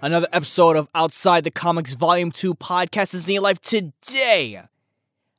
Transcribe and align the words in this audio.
Another 0.00 0.28
episode 0.32 0.76
of 0.76 0.88
Outside 0.94 1.42
the 1.42 1.50
Comics 1.50 1.94
Volume 1.94 2.30
2 2.30 2.54
podcast 2.54 3.14
is 3.14 3.26
in 3.26 3.34
your 3.34 3.42
life 3.42 3.60
today. 3.60 4.62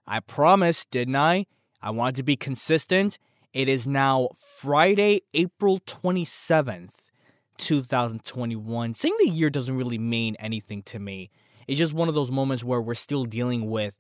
I 0.06 0.20
promised, 0.20 0.92
didn't 0.92 1.16
I? 1.16 1.46
I 1.82 1.92
wanted 1.92 2.16
to 2.16 2.24
be 2.24 2.36
consistent. 2.36 3.18
It 3.54 3.70
is 3.70 3.88
now 3.88 4.28
Friday, 4.38 5.22
April 5.34 5.80
27th, 5.80 7.10
2021. 7.58 8.94
Saying 8.96 9.16
the 9.20 9.30
year 9.30 9.50
doesn't 9.50 9.78
really 9.78 9.98
mean 9.98 10.36
anything 10.40 10.84
to 10.84 11.00
me. 11.00 11.30
It's 11.66 11.78
just 11.78 11.94
one 11.94 12.10
of 12.10 12.16
those 12.16 12.30
moments 12.30 12.62
where 12.62 12.82
we're 12.82 12.96
still 12.96 13.24
dealing 13.24 13.70
with 13.70 13.98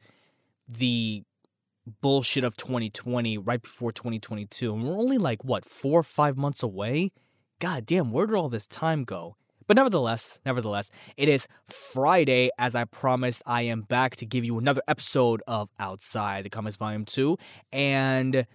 the 0.67 1.23
bullshit 2.01 2.43
of 2.43 2.57
2020 2.57 3.37
right 3.37 3.61
before 3.61 3.93
2022. 3.93 4.73
And 4.73 4.83
we're 4.83 4.97
only 4.97 5.17
like, 5.17 5.45
what, 5.45 5.63
four 5.63 6.01
or 6.01 6.03
five 6.03 6.35
months 6.35 6.61
away? 6.61 7.11
God 7.59 7.85
damn, 7.85 8.11
where 8.11 8.27
did 8.27 8.35
all 8.35 8.49
this 8.49 8.67
time 8.67 9.05
go? 9.05 9.37
But 9.69 9.75
nevertheless, 9.75 10.39
nevertheless, 10.47 10.89
it 11.15 11.29
is 11.29 11.47
Friday. 11.67 12.49
As 12.57 12.73
I 12.73 12.85
promised, 12.85 13.43
I 13.45 13.61
am 13.61 13.81
back 13.81 14.15
to 14.15 14.25
give 14.25 14.43
you 14.43 14.57
another 14.57 14.81
episode 14.87 15.43
of 15.47 15.69
Outside 15.79 16.43
the 16.43 16.49
Comics 16.49 16.75
Volume 16.75 17.05
2. 17.05 17.37
And 17.71 18.47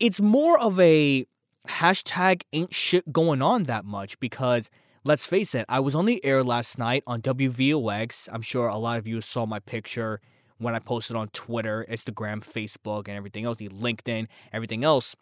it's 0.00 0.18
more 0.18 0.58
of 0.58 0.80
a 0.80 1.26
hashtag 1.68 2.40
ain't 2.54 2.72
shit 2.72 3.12
going 3.12 3.42
on 3.42 3.64
that 3.64 3.84
much 3.84 4.18
because 4.18 4.70
let's 5.04 5.26
face 5.26 5.54
it, 5.54 5.66
I 5.68 5.78
was 5.78 5.94
on 5.94 6.06
the 6.06 6.24
air 6.24 6.42
last 6.42 6.78
night 6.78 7.02
on 7.06 7.20
WVOX. 7.20 8.26
I'm 8.32 8.40
sure 8.40 8.66
a 8.66 8.78
lot 8.78 8.98
of 8.98 9.06
you 9.06 9.20
saw 9.20 9.44
my 9.44 9.58
picture 9.58 10.22
when 10.56 10.74
I 10.74 10.78
posted 10.78 11.16
on 11.16 11.28
Twitter, 11.28 11.84
Instagram, 11.90 12.42
Facebook, 12.42 13.08
and 13.08 13.16
everything 13.18 13.44
else, 13.44 13.58
the 13.58 13.68
LinkedIn, 13.68 14.26
everything 14.54 14.84
else. 14.84 15.16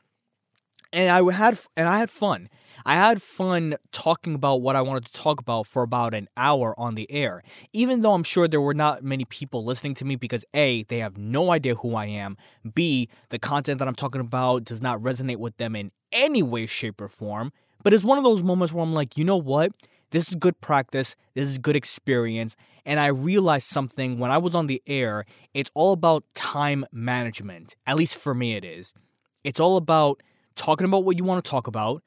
And 0.95 1.11
I 1.11 1.33
had 1.33 1.59
and 1.77 1.89
I 1.89 1.99
had 1.99 2.09
fun. 2.09 2.49
I 2.87 2.95
had 2.95 3.21
fun 3.21 3.75
talking 3.91 4.35
about 4.35 4.63
what 4.63 4.77
I 4.77 4.83
wanted 4.83 5.07
to 5.07 5.13
talk 5.13 5.41
about 5.41 5.67
for 5.67 5.83
about 5.83 6.15
an 6.15 6.29
hour 6.37 6.73
on 6.79 6.95
the 6.95 7.11
air. 7.11 7.43
Even 7.73 8.03
though 8.03 8.13
I'm 8.13 8.23
sure 8.23 8.47
there 8.47 8.61
were 8.61 8.75
not 8.75 9.03
many 9.03 9.25
people 9.25 9.65
listening 9.65 9.95
to 9.95 10.05
me 10.05 10.15
because 10.15 10.45
A, 10.55 10.85
they 10.85 10.99
have 10.99 11.19
no 11.19 11.51
idea 11.51 11.75
who 11.75 11.97
I 11.97 12.07
am. 12.07 12.37
B, 12.75 13.09
the 13.31 13.41
content 13.41 13.81
that 13.81 13.89
I'm 13.89 13.97
talking 13.97 14.21
about 14.21 14.65
does 14.65 14.81
not 14.81 15.01
resonate 15.01 15.39
with 15.39 15.57
them 15.57 15.75
in 15.75 15.91
any 16.13 16.45
way, 16.45 16.67
shape, 16.67 17.01
or 17.01 17.09
form. 17.09 17.53
But 17.83 17.93
it's 17.93 18.05
one 18.05 18.19
of 18.19 18.25
those 18.25 18.43
moments 18.43 18.73
where 18.73 18.85
I'm 18.85 18.95
like, 18.95 19.19
you 19.19 19.25
know 19.25 19.37
what? 19.37 19.73
This 20.13 20.29
is 20.29 20.37
good 20.37 20.61
practice. 20.61 21.17
This 21.35 21.49
is 21.49 21.59
good 21.59 21.75
experience. 21.75 22.55
And 22.87 23.01
I 23.01 23.09
realized 23.09 23.67
something 23.67 24.21
when 24.21 24.31
I 24.31 24.39
was 24.39 24.55
on 24.55 24.69
the 24.69 24.81
air. 24.87 25.25
It's 25.55 25.71
all 25.75 25.93
about 25.93 26.23
time 26.35 26.85
management. 26.93 27.75
At 27.85 27.97
least 27.97 28.17
for 28.17 28.33
me, 28.33 28.55
it 28.55 28.65
is. 28.65 28.95
It's 29.43 29.59
all 29.59 29.77
about 29.77 30.23
talking 30.57 30.85
about 30.85 31.05
what 31.05 31.17
you 31.17 31.25
want 31.25 31.45
to 31.45 31.51
talk 31.51 31.67
about, 31.67 32.03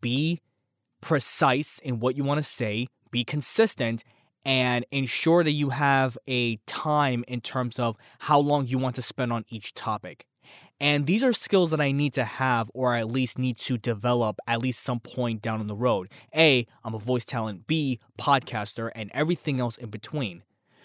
be 0.00 0.40
precise 1.00 1.78
in 1.78 2.00
what 2.00 2.16
you 2.16 2.24
want 2.24 2.38
to 2.38 2.42
say, 2.42 2.88
be 3.10 3.24
consistent, 3.24 4.04
and 4.44 4.84
ensure 4.90 5.44
that 5.44 5.52
you 5.52 5.70
have 5.70 6.16
a 6.26 6.56
time 6.66 7.24
in 7.28 7.40
terms 7.40 7.78
of 7.78 7.96
how 8.20 8.38
long 8.38 8.66
you 8.66 8.78
want 8.78 8.94
to 8.96 9.02
spend 9.02 9.32
on 9.32 9.44
each 9.48 9.74
topic. 9.74 10.26
And 10.80 11.06
these 11.06 11.24
are 11.24 11.32
skills 11.32 11.72
that 11.72 11.80
I 11.80 11.90
need 11.90 12.14
to 12.14 12.24
have 12.24 12.70
or 12.72 12.94
at 12.94 13.08
least 13.08 13.38
need 13.38 13.56
to 13.58 13.76
develop 13.76 14.38
at 14.46 14.60
least 14.60 14.80
some 14.80 15.00
point 15.00 15.42
down 15.42 15.66
the 15.66 15.74
road. 15.74 16.08
A, 16.34 16.66
I'm 16.84 16.94
a 16.94 16.98
voice 16.98 17.24
talent. 17.24 17.66
B, 17.66 17.98
podcaster, 18.16 18.90
and 18.94 19.10
everything 19.12 19.58
else 19.58 19.76
in 19.76 19.90
between. 19.90 20.44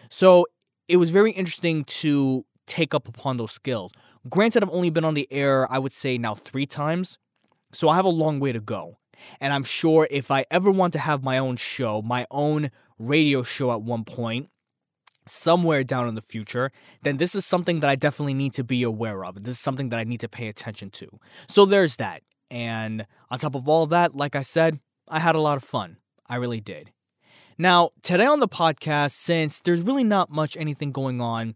So 0.09 0.47
it 0.87 0.97
was 0.97 1.11
very 1.11 1.31
interesting 1.31 1.83
to 1.85 2.45
take 2.73 2.95
up 2.95 3.07
upon 3.07 3.37
those 3.37 3.51
skills. 3.51 3.91
Granted, 4.27 4.63
I've 4.63 4.71
only 4.71 4.89
been 4.89 5.05
on 5.05 5.13
the 5.13 5.31
air, 5.31 5.71
I 5.71 5.77
would 5.77 5.93
say 5.93 6.17
now 6.17 6.33
three 6.33 6.65
times. 6.65 7.19
So 7.71 7.87
I 7.87 7.95
have 7.95 8.05
a 8.05 8.09
long 8.09 8.39
way 8.39 8.51
to 8.51 8.59
go. 8.59 8.97
And 9.39 9.53
I'm 9.53 9.63
sure 9.63 10.07
if 10.09 10.31
I 10.31 10.45
ever 10.49 10.71
want 10.71 10.93
to 10.93 10.99
have 10.99 11.23
my 11.23 11.37
own 11.37 11.55
show, 11.55 12.01
my 12.01 12.25
own 12.31 12.71
radio 12.97 13.43
show 13.43 13.71
at 13.71 13.83
one 13.83 14.03
point, 14.03 14.49
somewhere 15.27 15.83
down 15.83 16.07
in 16.07 16.15
the 16.15 16.21
future, 16.21 16.71
then 17.03 17.17
this 17.17 17.35
is 17.35 17.45
something 17.45 17.79
that 17.79 17.89
I 17.89 17.95
definitely 17.95 18.33
need 18.33 18.53
to 18.53 18.63
be 18.63 18.81
aware 18.83 19.23
of. 19.23 19.43
This 19.43 19.51
is 19.51 19.59
something 19.59 19.89
that 19.89 19.99
I 19.99 20.03
need 20.03 20.19
to 20.21 20.27
pay 20.27 20.47
attention 20.47 20.89
to. 20.91 21.07
So 21.47 21.65
there's 21.65 21.97
that. 21.97 22.23
And 22.49 23.05
on 23.29 23.39
top 23.39 23.55
of 23.55 23.69
all 23.69 23.85
that, 23.87 24.15
like 24.15 24.35
I 24.35 24.41
said, 24.41 24.79
I 25.07 25.19
had 25.19 25.35
a 25.35 25.39
lot 25.39 25.57
of 25.57 25.63
fun. 25.63 25.97
I 26.27 26.37
really 26.37 26.59
did. 26.59 26.91
Now, 27.57 27.91
today 28.01 28.25
on 28.25 28.39
the 28.39 28.47
podcast, 28.47 29.11
since 29.11 29.61
there's 29.61 29.81
really 29.81 30.03
not 30.03 30.31
much 30.31 30.57
anything 30.57 30.91
going 30.91 31.21
on, 31.21 31.55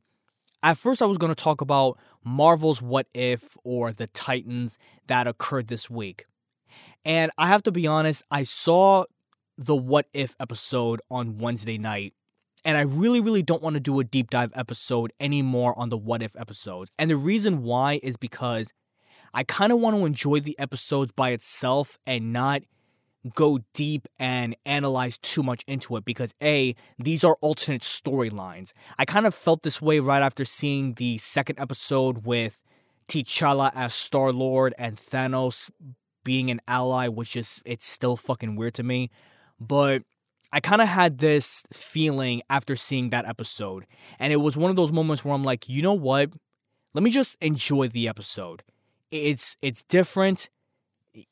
at 0.67 0.77
first 0.77 1.01
I 1.01 1.05
was 1.05 1.17
going 1.17 1.33
to 1.33 1.43
talk 1.43 1.61
about 1.61 1.97
Marvel's 2.25 2.81
What 2.81 3.07
If 3.15 3.55
or 3.63 3.93
the 3.93 4.07
Titans 4.07 4.77
that 5.07 5.25
occurred 5.25 5.69
this 5.69 5.89
week. 5.89 6.25
And 7.05 7.31
I 7.37 7.47
have 7.47 7.63
to 7.63 7.71
be 7.71 7.87
honest, 7.87 8.21
I 8.29 8.43
saw 8.43 9.05
the 9.57 9.77
What 9.77 10.07
If 10.11 10.35
episode 10.41 10.99
on 11.09 11.37
Wednesday 11.37 11.77
night 11.77 12.15
and 12.65 12.77
I 12.77 12.81
really, 12.81 13.21
really 13.21 13.43
don't 13.43 13.63
want 13.63 13.75
to 13.75 13.79
do 13.79 13.97
a 14.01 14.03
deep 14.03 14.29
dive 14.29 14.51
episode 14.55 15.13
anymore 15.21 15.73
on 15.79 15.87
the 15.87 15.97
what 15.97 16.21
if 16.21 16.35
episodes. 16.35 16.91
And 16.99 17.09
the 17.09 17.15
reason 17.15 17.63
why 17.63 18.01
is 18.03 18.17
because 18.17 18.73
I 19.33 19.45
kind 19.45 19.71
of 19.71 19.79
want 19.79 19.95
to 19.95 20.05
enjoy 20.05 20.41
the 20.41 20.59
episodes 20.59 21.13
by 21.13 21.29
itself 21.29 21.97
and 22.05 22.33
not 22.33 22.63
go 23.35 23.59
deep 23.73 24.07
and 24.19 24.55
analyze 24.65 25.17
too 25.17 25.43
much 25.43 25.63
into 25.67 25.95
it 25.95 26.05
because 26.05 26.33
A, 26.41 26.75
these 26.97 27.23
are 27.23 27.37
alternate 27.41 27.81
storylines. 27.81 28.73
I 28.97 29.05
kind 29.05 29.25
of 29.25 29.35
felt 29.35 29.63
this 29.63 29.81
way 29.81 29.99
right 29.99 30.21
after 30.21 30.45
seeing 30.45 30.93
the 30.93 31.17
second 31.17 31.59
episode 31.59 32.25
with 32.25 32.63
T'Challa 33.07 33.71
as 33.75 33.93
Star 33.93 34.31
Lord 34.31 34.73
and 34.77 34.97
Thanos 34.97 35.69
being 36.23 36.51
an 36.51 36.61
ally, 36.67 37.07
which 37.07 37.35
is, 37.35 37.61
it's 37.65 37.85
still 37.85 38.17
fucking 38.17 38.55
weird 38.55 38.73
to 38.75 38.83
me. 38.83 39.09
But 39.59 40.03
I 40.51 40.59
kind 40.59 40.81
of 40.81 40.87
had 40.87 41.17
this 41.19 41.63
feeling 41.71 42.41
after 42.49 42.75
seeing 42.75 43.09
that 43.09 43.27
episode. 43.27 43.85
And 44.19 44.31
it 44.31 44.37
was 44.37 44.55
one 44.55 44.69
of 44.69 44.75
those 44.75 44.91
moments 44.91 45.23
where 45.23 45.33
I'm 45.33 45.43
like, 45.43 45.67
you 45.67 45.81
know 45.81 45.93
what? 45.93 46.31
Let 46.93 47.03
me 47.03 47.09
just 47.09 47.37
enjoy 47.41 47.89
the 47.89 48.07
episode. 48.07 48.63
It's 49.11 49.55
it's 49.61 49.83
different. 49.83 50.49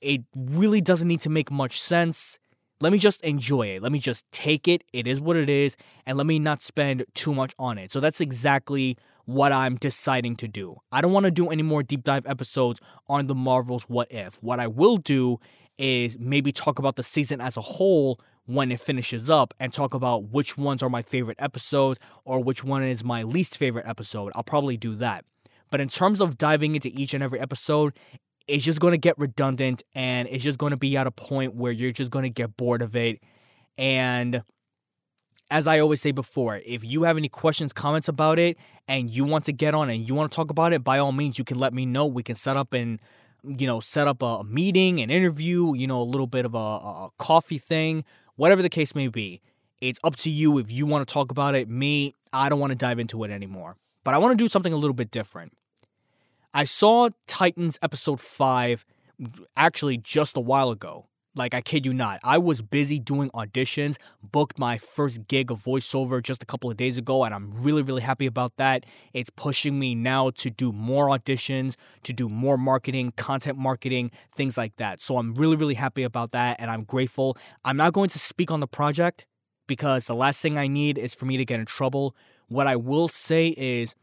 It 0.02 0.24
really 0.36 0.82
doesn't 0.82 1.08
need 1.08 1.22
to 1.22 1.30
make 1.30 1.52
much 1.52 1.80
sense. 1.80 2.40
Let 2.82 2.92
me 2.92 2.98
just 2.98 3.22
enjoy 3.24 3.68
it. 3.68 3.82
Let 3.82 3.92
me 3.92 4.00
just 4.00 4.30
take 4.32 4.68
it. 4.68 4.84
It 4.92 5.08
is 5.08 5.22
what 5.22 5.38
it 5.38 5.50
is. 5.50 5.78
And 6.06 6.18
let 6.18 6.28
me 6.28 6.40
not 6.40 6.62
spend 6.62 7.06
too 7.14 7.34
much 7.34 7.54
on 7.58 7.78
it. 7.78 7.92
So 7.92 8.00
that's 8.00 8.20
exactly 8.20 8.98
what 9.26 9.52
I'm 9.52 9.76
deciding 9.76 10.36
to 10.38 10.48
do. 10.48 10.78
I 10.92 11.02
don't 11.02 11.14
want 11.14 11.26
to 11.26 11.32
do 11.32 11.50
any 11.50 11.64
more 11.64 11.84
deep 11.84 12.04
dive 12.04 12.26
episodes 12.28 12.80
on 13.10 13.28
the 13.28 13.36
Marvel's 13.36 13.84
What 13.84 14.12
If. 14.12 14.36
What 14.42 14.60
I 14.60 14.68
will 14.68 14.98
do 14.98 15.40
is 15.78 16.18
maybe 16.20 16.52
talk 16.52 16.80
about 16.80 16.96
the 16.96 17.04
season 17.04 17.42
as 17.42 17.58
a 17.58 17.62
whole 17.62 18.20
when 18.46 18.72
it 18.72 18.80
finishes 18.80 19.30
up 19.30 19.54
and 19.60 19.74
talk 19.74 19.94
about 19.94 20.30
which 20.30 20.58
ones 20.58 20.84
are 20.84 20.90
my 20.90 21.02
favorite 21.02 21.38
episodes 21.40 22.00
or 22.24 22.44
which 22.44 22.64
one 22.64 22.84
is 22.84 23.04
my 23.04 23.24
least 23.24 23.58
favorite 23.58 23.88
episode. 23.88 24.32
I'll 24.36 24.44
probably 24.44 24.78
do 24.78 24.96
that. 24.96 25.26
But 25.72 25.82
in 25.82 25.90
terms 25.90 26.22
of 26.22 26.38
diving 26.38 26.76
into 26.76 26.90
each 26.94 27.14
and 27.14 27.24
every 27.24 27.40
episode, 27.40 27.94
it's 28.48 28.64
just 28.64 28.80
going 28.80 28.92
to 28.92 28.98
get 28.98 29.18
redundant 29.18 29.84
and 29.94 30.28
it's 30.28 30.44
just 30.44 30.60
going 30.60 30.72
to 30.72 30.78
be 30.78 30.96
at 30.98 31.08
a 31.08 31.12
point 31.12 31.56
where 31.56 31.72
you're 31.72 31.92
just 31.92 32.12
going 32.12 32.24
to 32.24 32.30
get 32.30 32.56
bored 32.58 32.82
of 32.82 32.96
it. 32.96 33.22
And 33.78 34.44
as 35.50 35.68
I 35.68 35.80
always 35.80 36.02
say 36.02 36.12
before, 36.12 36.62
if 36.66 36.84
you 36.84 37.04
have 37.04 37.18
any 37.18 37.30
questions, 37.30 37.74
comments 37.74 38.08
about 38.08 38.40
it, 38.40 38.58
and 38.88 39.10
you 39.10 39.26
want 39.26 39.46
to 39.46 39.52
get 39.52 39.74
on 39.74 39.90
and 39.90 40.08
you 40.08 40.14
want 40.14 40.32
to 40.32 40.36
talk 40.36 40.52
about 40.52 40.74
it, 40.74 40.84
by 40.84 41.00
all 41.00 41.12
means, 41.12 41.40
you 41.40 41.46
can 41.46 41.58
let 41.60 41.74
me 41.74 41.86
know. 41.86 42.06
We 42.06 42.24
can 42.24 42.36
set 42.36 42.56
up 42.56 42.74
and 42.74 43.02
you 43.44 43.68
know 43.68 43.80
set 43.80 44.08
up 44.08 44.22
a 44.22 44.44
meeting, 44.44 45.02
an 45.02 45.10
interview, 45.10 45.76
you 45.76 45.88
know, 45.88 46.02
a 46.02 46.04
little 46.04 46.28
bit 46.28 46.46
of 46.46 46.54
a, 46.54 46.58
a 46.58 47.10
coffee 47.18 47.58
thing 47.58 48.04
whatever 48.36 48.62
the 48.62 48.70
case 48.70 48.96
may 48.96 49.08
be. 49.08 49.42
It's 49.82 50.00
up 50.04 50.16
to 50.18 50.30
you 50.30 50.58
if 50.58 50.72
you 50.72 50.86
want 50.86 51.08
to 51.08 51.14
talk 51.14 51.32
about 51.32 51.56
it. 51.56 51.70
Me, 51.70 52.14
I 52.32 52.50
don't 52.50 52.60
want 52.60 52.72
to 52.72 52.76
dive 52.76 53.00
into 53.00 53.24
it 53.24 53.32
anymore. 53.32 53.76
But 54.04 54.14
I 54.14 54.18
want 54.18 54.38
to 54.38 54.44
do 54.44 54.48
something 54.48 54.72
a 54.72 54.78
little 54.78 54.94
bit 54.94 55.12
different. 55.12 55.54
I 56.56 56.64
saw 56.64 57.10
Titans 57.28 57.78
episode 57.82 58.22
5 58.22 58.86
actually 59.58 59.98
just 59.98 60.38
a 60.38 60.40
while 60.40 60.70
ago. 60.70 61.10
Like, 61.36 61.54
I 61.54 61.60
kid 61.60 61.86
you 61.86 61.94
not. 61.94 62.22
I 62.24 62.38
was 62.38 62.62
busy 62.62 62.98
doing 62.98 63.30
auditions, 63.32 63.98
booked 64.24 64.58
my 64.58 64.78
first 64.78 65.28
gig 65.28 65.52
of 65.52 65.62
voiceover 65.62 66.24
just 66.24 66.42
a 66.42 66.46
couple 66.46 66.72
of 66.72 66.78
days 66.78 66.98
ago, 66.98 67.26
and 67.26 67.36
I'm 67.36 67.52
really, 67.62 67.82
really 67.82 68.04
happy 68.04 68.26
about 68.26 68.56
that. 68.56 68.86
It's 69.12 69.30
pushing 69.32 69.78
me 69.78 69.96
now 69.96 70.30
to 70.30 70.50
do 70.50 70.72
more 70.72 71.08
auditions, 71.08 71.76
to 72.04 72.14
do 72.14 72.30
more 72.30 72.58
marketing, 72.58 73.12
content 73.18 73.58
marketing, 73.58 74.12
things 74.34 74.58
like 74.58 74.78
that. 74.78 75.02
So 75.02 75.18
I'm 75.18 75.36
really, 75.36 75.58
really 75.58 75.74
happy 75.74 76.04
about 76.04 76.32
that, 76.32 76.56
and 76.62 76.72
I'm 76.72 76.86
grateful. 76.86 77.38
I'm 77.66 77.76
not 77.76 77.92
going 77.92 78.08
to 78.12 78.20
speak 78.20 78.50
on 78.50 78.62
the 78.62 78.68
project 78.68 79.26
because 79.68 80.08
the 80.08 80.16
last 80.16 80.42
thing 80.42 80.58
I 80.58 80.68
need 80.68 80.98
is 80.98 81.14
for 81.14 81.26
me 81.26 81.36
to 81.36 81.44
get 81.44 81.60
in 81.60 81.66
trouble. 81.66 82.16
What 82.48 82.66
I 82.66 82.78
will 82.78 83.10
say 83.10 83.50
is 83.58 83.94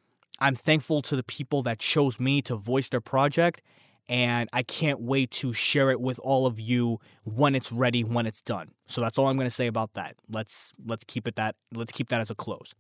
I'm 0.43 0.57
thankful 0.57 1.03
to 1.03 1.15
the 1.15 1.23
people 1.23 1.63
that 1.63 1.79
chose 1.79 2.19
me 2.19 2.43
to 2.43 2.57
voice 2.57 2.89
their 2.89 3.01
project 3.01 3.63
and 4.09 4.49
I 4.53 4.65
can't 4.65 5.01
wait 5.01 5.31
to 5.31 5.53
share 5.53 5.93
it 5.93 6.01
with 6.01 6.19
all 6.19 6.47
of 6.47 6.59
you 6.59 6.99
when 7.23 7.55
it's 7.55 7.71
ready, 7.71 8.03
when 8.03 8.27
it's 8.27 8.41
done. 8.41 8.73
So 8.87 9.01
that's 9.01 9.19
all 9.19 9.29
I'm 9.29 9.37
going 9.37 9.47
to 9.47 9.55
say 9.55 9.69
about 9.69 9.95
that. 9.95 10.17
Let's 10.29 10.73
let's 10.85 11.05
keep 11.05 11.29
it 11.29 11.37
that 11.37 11.55
let's 11.73 11.93
keep 11.93 12.09
that 12.09 12.21
as 12.21 12.29
a 12.29 12.35
close. 12.35 12.75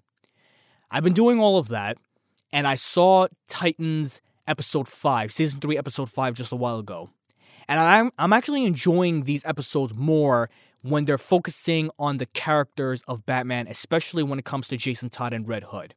I've 0.91 1.05
been 1.05 1.13
doing 1.13 1.39
all 1.39 1.57
of 1.57 1.69
that 1.69 1.99
and 2.53 2.67
I 2.67 2.75
saw 2.75 3.29
Titans 3.47 4.21
episode 4.49 4.89
5, 4.89 5.31
season 5.31 5.61
3 5.61 5.79
episode 5.79 6.11
5 6.11 6.35
just 6.35 6.51
a 6.51 6.57
while 6.57 6.81
ago. 6.81 7.11
And 7.69 7.79
I'm 7.79 8.11
I'm 8.19 8.33
actually 8.33 8.65
enjoying 8.65 9.23
these 9.23 9.45
episodes 9.45 9.95
more 9.95 10.51
when 10.83 11.05
they're 11.05 11.17
focusing 11.17 11.91
on 11.97 12.17
the 12.17 12.27
characters 12.27 13.05
of 13.07 13.25
Batman, 13.25 13.69
especially 13.69 14.25
when 14.25 14.41
it 14.41 14.45
comes 14.45 14.67
to 14.67 14.77
Jason 14.77 15.11
Todd 15.11 15.33
and 15.33 15.47
Red 15.47 15.63
Hood. 15.69 15.95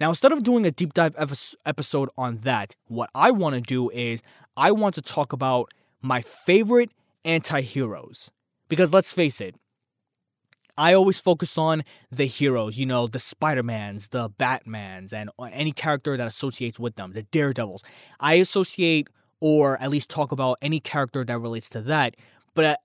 Now, 0.00 0.10
instead 0.10 0.32
of 0.32 0.42
doing 0.42 0.64
a 0.66 0.70
deep 0.70 0.94
dive 0.94 1.14
episode 1.64 2.08
on 2.16 2.38
that, 2.38 2.74
what 2.86 3.10
I 3.14 3.30
want 3.30 3.54
to 3.54 3.60
do 3.60 3.90
is 3.90 4.22
I 4.56 4.72
want 4.72 4.94
to 4.96 5.02
talk 5.02 5.32
about 5.32 5.72
my 6.00 6.20
favorite 6.20 6.90
anti 7.24 7.60
heroes. 7.60 8.30
Because 8.68 8.92
let's 8.92 9.12
face 9.12 9.40
it, 9.40 9.54
I 10.78 10.94
always 10.94 11.20
focus 11.20 11.58
on 11.58 11.82
the 12.10 12.24
heroes, 12.24 12.78
you 12.78 12.86
know, 12.86 13.06
the 13.06 13.18
Spider-Mans, 13.18 14.08
the 14.08 14.30
Batmans, 14.30 15.12
and 15.12 15.30
any 15.52 15.72
character 15.72 16.16
that 16.16 16.26
associates 16.26 16.78
with 16.78 16.96
them, 16.96 17.12
the 17.12 17.22
Daredevils. 17.22 17.82
I 18.18 18.34
associate 18.34 19.08
or 19.40 19.76
at 19.82 19.90
least 19.90 20.08
talk 20.08 20.32
about 20.32 20.56
any 20.62 20.80
character 20.80 21.24
that 21.24 21.38
relates 21.38 21.68
to 21.68 21.82
that. 21.82 22.16
But 22.54 22.64
uh, 22.64 22.76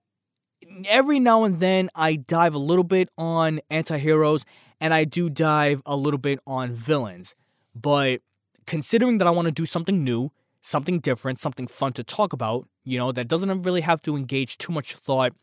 every 0.89 1.19
now 1.19 1.43
and 1.43 1.59
then 1.59 1.89
I 1.95 2.15
dive 2.15 2.55
a 2.55 2.59
little 2.59 2.83
bit 2.83 3.09
on 3.17 3.61
anti-heroes 3.69 4.43
and 4.79 4.93
I 4.93 5.03
do 5.03 5.29
dive 5.29 5.81
a 5.85 5.95
little 5.95 6.17
bit 6.17 6.39
on 6.45 6.73
villains. 6.73 7.35
But 7.75 8.21
considering 8.65 9.17
that 9.17 9.27
I 9.27 9.31
want 9.31 9.47
to 9.47 9.51
do 9.51 9.65
something 9.65 10.03
new, 10.03 10.31
something 10.61 10.99
different, 10.99 11.39
something 11.39 11.67
fun 11.67 11.93
to 11.93 12.03
talk 12.03 12.33
about, 12.33 12.67
you 12.83 12.97
know, 12.97 13.11
that 13.11 13.27
doesn't 13.27 13.61
really 13.63 13.81
have 13.81 14.01
to 14.03 14.15
engage 14.15 14.57
too 14.57 14.71
much 14.71 14.95
thought, 14.95 15.33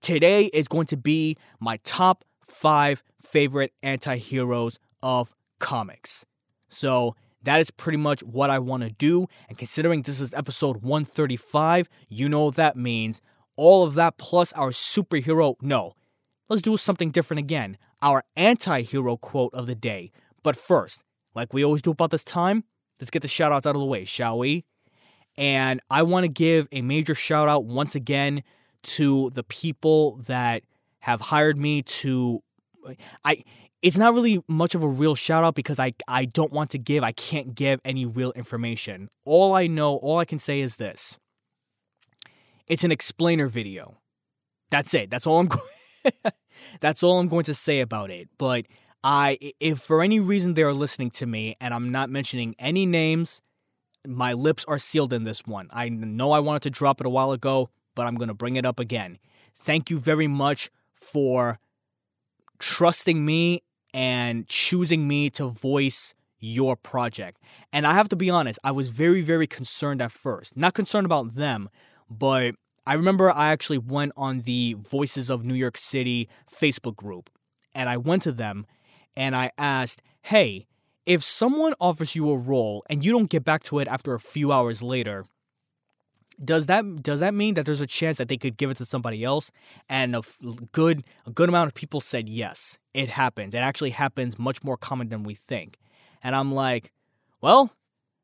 today 0.00 0.46
is 0.46 0.68
going 0.68 0.86
to 0.86 0.96
be 0.96 1.36
my 1.60 1.78
top 1.84 2.24
five 2.44 3.02
favorite 3.20 3.72
anti 3.82 4.16
heroes 4.16 4.78
of 5.02 5.34
comics. 5.58 6.24
So 6.68 7.14
that 7.42 7.60
is 7.60 7.70
pretty 7.70 7.98
much 7.98 8.22
what 8.22 8.50
I 8.50 8.58
want 8.58 8.82
to 8.82 8.90
do. 8.90 9.26
And 9.48 9.56
considering 9.56 10.02
this 10.02 10.20
is 10.20 10.34
episode 10.34 10.82
135, 10.82 11.88
you 12.08 12.28
know 12.28 12.46
what 12.46 12.56
that 12.56 12.76
means. 12.76 13.22
All 13.56 13.84
of 13.84 13.94
that 13.94 14.16
plus 14.18 14.52
our 14.54 14.70
superhero. 14.70 15.54
No, 15.60 15.94
let's 16.48 16.62
do 16.62 16.76
something 16.76 17.10
different 17.10 17.40
again. 17.40 17.78
Our 18.02 18.22
anti 18.36 18.82
hero 18.82 19.16
quote 19.16 19.54
of 19.54 19.66
the 19.66 19.74
day. 19.74 20.10
But 20.42 20.56
first, 20.56 21.02
like 21.34 21.52
we 21.52 21.64
always 21.64 21.82
do 21.82 21.90
about 21.90 22.10
this 22.10 22.24
time, 22.24 22.64
let's 23.00 23.10
get 23.10 23.22
the 23.22 23.28
shout 23.28 23.52
outs 23.52 23.66
out 23.66 23.74
of 23.74 23.80
the 23.80 23.86
way, 23.86 24.04
shall 24.04 24.38
we? 24.38 24.64
And 25.36 25.80
I 25.90 26.02
want 26.02 26.24
to 26.24 26.28
give 26.28 26.68
a 26.70 26.82
major 26.82 27.14
shout 27.14 27.48
out 27.48 27.64
once 27.64 27.94
again 27.94 28.42
to 28.82 29.30
the 29.30 29.42
people 29.42 30.16
that 30.26 30.62
have 31.00 31.20
hired 31.20 31.58
me 31.58 31.82
to 31.82 32.42
I 33.24 33.42
it's 33.82 33.98
not 33.98 34.14
really 34.14 34.42
much 34.48 34.74
of 34.74 34.82
a 34.82 34.88
real 34.88 35.14
shout 35.14 35.44
out 35.44 35.54
because 35.54 35.78
I 35.78 35.94
I 36.06 36.24
don't 36.26 36.52
want 36.52 36.70
to 36.70 36.78
give 36.78 37.02
I 37.02 37.12
can't 37.12 37.54
give 37.54 37.80
any 37.84 38.04
real 38.04 38.32
information. 38.32 39.08
All 39.24 39.54
I 39.54 39.66
know, 39.66 39.96
all 39.96 40.18
I 40.18 40.24
can 40.24 40.38
say 40.38 40.60
is 40.60 40.76
this. 40.76 41.18
It's 42.66 42.84
an 42.84 42.92
explainer 42.92 43.46
video. 43.46 43.98
That's 44.70 44.94
it. 44.94 45.10
That's 45.10 45.26
all 45.26 45.40
I'm 45.40 45.46
going 45.48 45.62
That's 46.80 47.02
all 47.02 47.18
I'm 47.18 47.28
going 47.28 47.44
to 47.44 47.54
say 47.54 47.80
about 47.80 48.10
it. 48.10 48.28
But 48.38 48.66
I 49.02 49.38
if 49.60 49.80
for 49.80 50.02
any 50.02 50.20
reason 50.20 50.54
they 50.54 50.62
are 50.62 50.72
listening 50.72 51.10
to 51.10 51.26
me 51.26 51.56
and 51.60 51.74
I'm 51.74 51.90
not 51.90 52.10
mentioning 52.10 52.54
any 52.58 52.86
names, 52.86 53.42
my 54.06 54.32
lips 54.32 54.64
are 54.66 54.78
sealed 54.78 55.12
in 55.12 55.24
this 55.24 55.46
one. 55.46 55.68
I 55.72 55.88
know 55.88 56.32
I 56.32 56.40
wanted 56.40 56.62
to 56.62 56.70
drop 56.70 57.00
it 57.00 57.06
a 57.06 57.10
while 57.10 57.32
ago, 57.32 57.70
but 57.94 58.06
I'm 58.06 58.16
going 58.16 58.28
to 58.28 58.34
bring 58.34 58.56
it 58.56 58.66
up 58.66 58.78
again. 58.80 59.18
Thank 59.54 59.90
you 59.90 59.98
very 59.98 60.26
much 60.26 60.70
for 60.92 61.58
trusting 62.58 63.24
me 63.24 63.62
and 63.92 64.46
choosing 64.48 65.06
me 65.06 65.30
to 65.30 65.48
voice 65.48 66.14
your 66.38 66.76
project. 66.76 67.40
And 67.72 67.86
I 67.86 67.94
have 67.94 68.08
to 68.10 68.16
be 68.16 68.28
honest, 68.28 68.58
I 68.64 68.72
was 68.72 68.88
very, 68.88 69.22
very 69.22 69.46
concerned 69.46 70.02
at 70.02 70.12
first. 70.12 70.56
Not 70.56 70.74
concerned 70.74 71.06
about 71.06 71.34
them, 71.34 71.70
but 72.10 72.54
I 72.86 72.94
remember 72.94 73.30
I 73.30 73.50
actually 73.50 73.78
went 73.78 74.12
on 74.16 74.42
the 74.42 74.76
Voices 74.78 75.30
of 75.30 75.44
New 75.44 75.54
York 75.54 75.76
City 75.78 76.28
Facebook 76.50 76.96
group 76.96 77.30
and 77.74 77.88
I 77.88 77.96
went 77.96 78.22
to 78.22 78.32
them 78.32 78.66
and 79.16 79.34
I 79.34 79.50
asked, 79.56 80.02
hey, 80.22 80.66
if 81.06 81.22
someone 81.22 81.74
offers 81.80 82.14
you 82.14 82.30
a 82.30 82.36
role 82.36 82.84
and 82.88 83.04
you 83.04 83.12
don't 83.12 83.30
get 83.30 83.44
back 83.44 83.62
to 83.64 83.78
it 83.78 83.88
after 83.88 84.14
a 84.14 84.20
few 84.20 84.52
hours 84.52 84.82
later, 84.82 85.24
does 86.42 86.66
that 86.66 87.02
does 87.02 87.20
that 87.20 87.32
mean 87.32 87.54
that 87.54 87.64
there's 87.64 87.80
a 87.80 87.86
chance 87.86 88.18
that 88.18 88.28
they 88.28 88.36
could 88.36 88.56
give 88.56 88.70
it 88.70 88.76
to 88.78 88.84
somebody 88.84 89.22
else? 89.22 89.52
And 89.88 90.16
a 90.16 90.22
good 90.72 91.04
a 91.26 91.30
good 91.30 91.48
amount 91.48 91.68
of 91.68 91.74
people 91.74 92.00
said 92.00 92.28
yes. 92.28 92.78
It 92.92 93.10
happens. 93.10 93.54
It 93.54 93.58
actually 93.58 93.90
happens 93.90 94.38
much 94.38 94.64
more 94.64 94.76
common 94.76 95.08
than 95.10 95.22
we 95.22 95.34
think. 95.34 95.78
And 96.22 96.34
i'm 96.34 96.52
like 96.52 96.92
well 97.40 97.72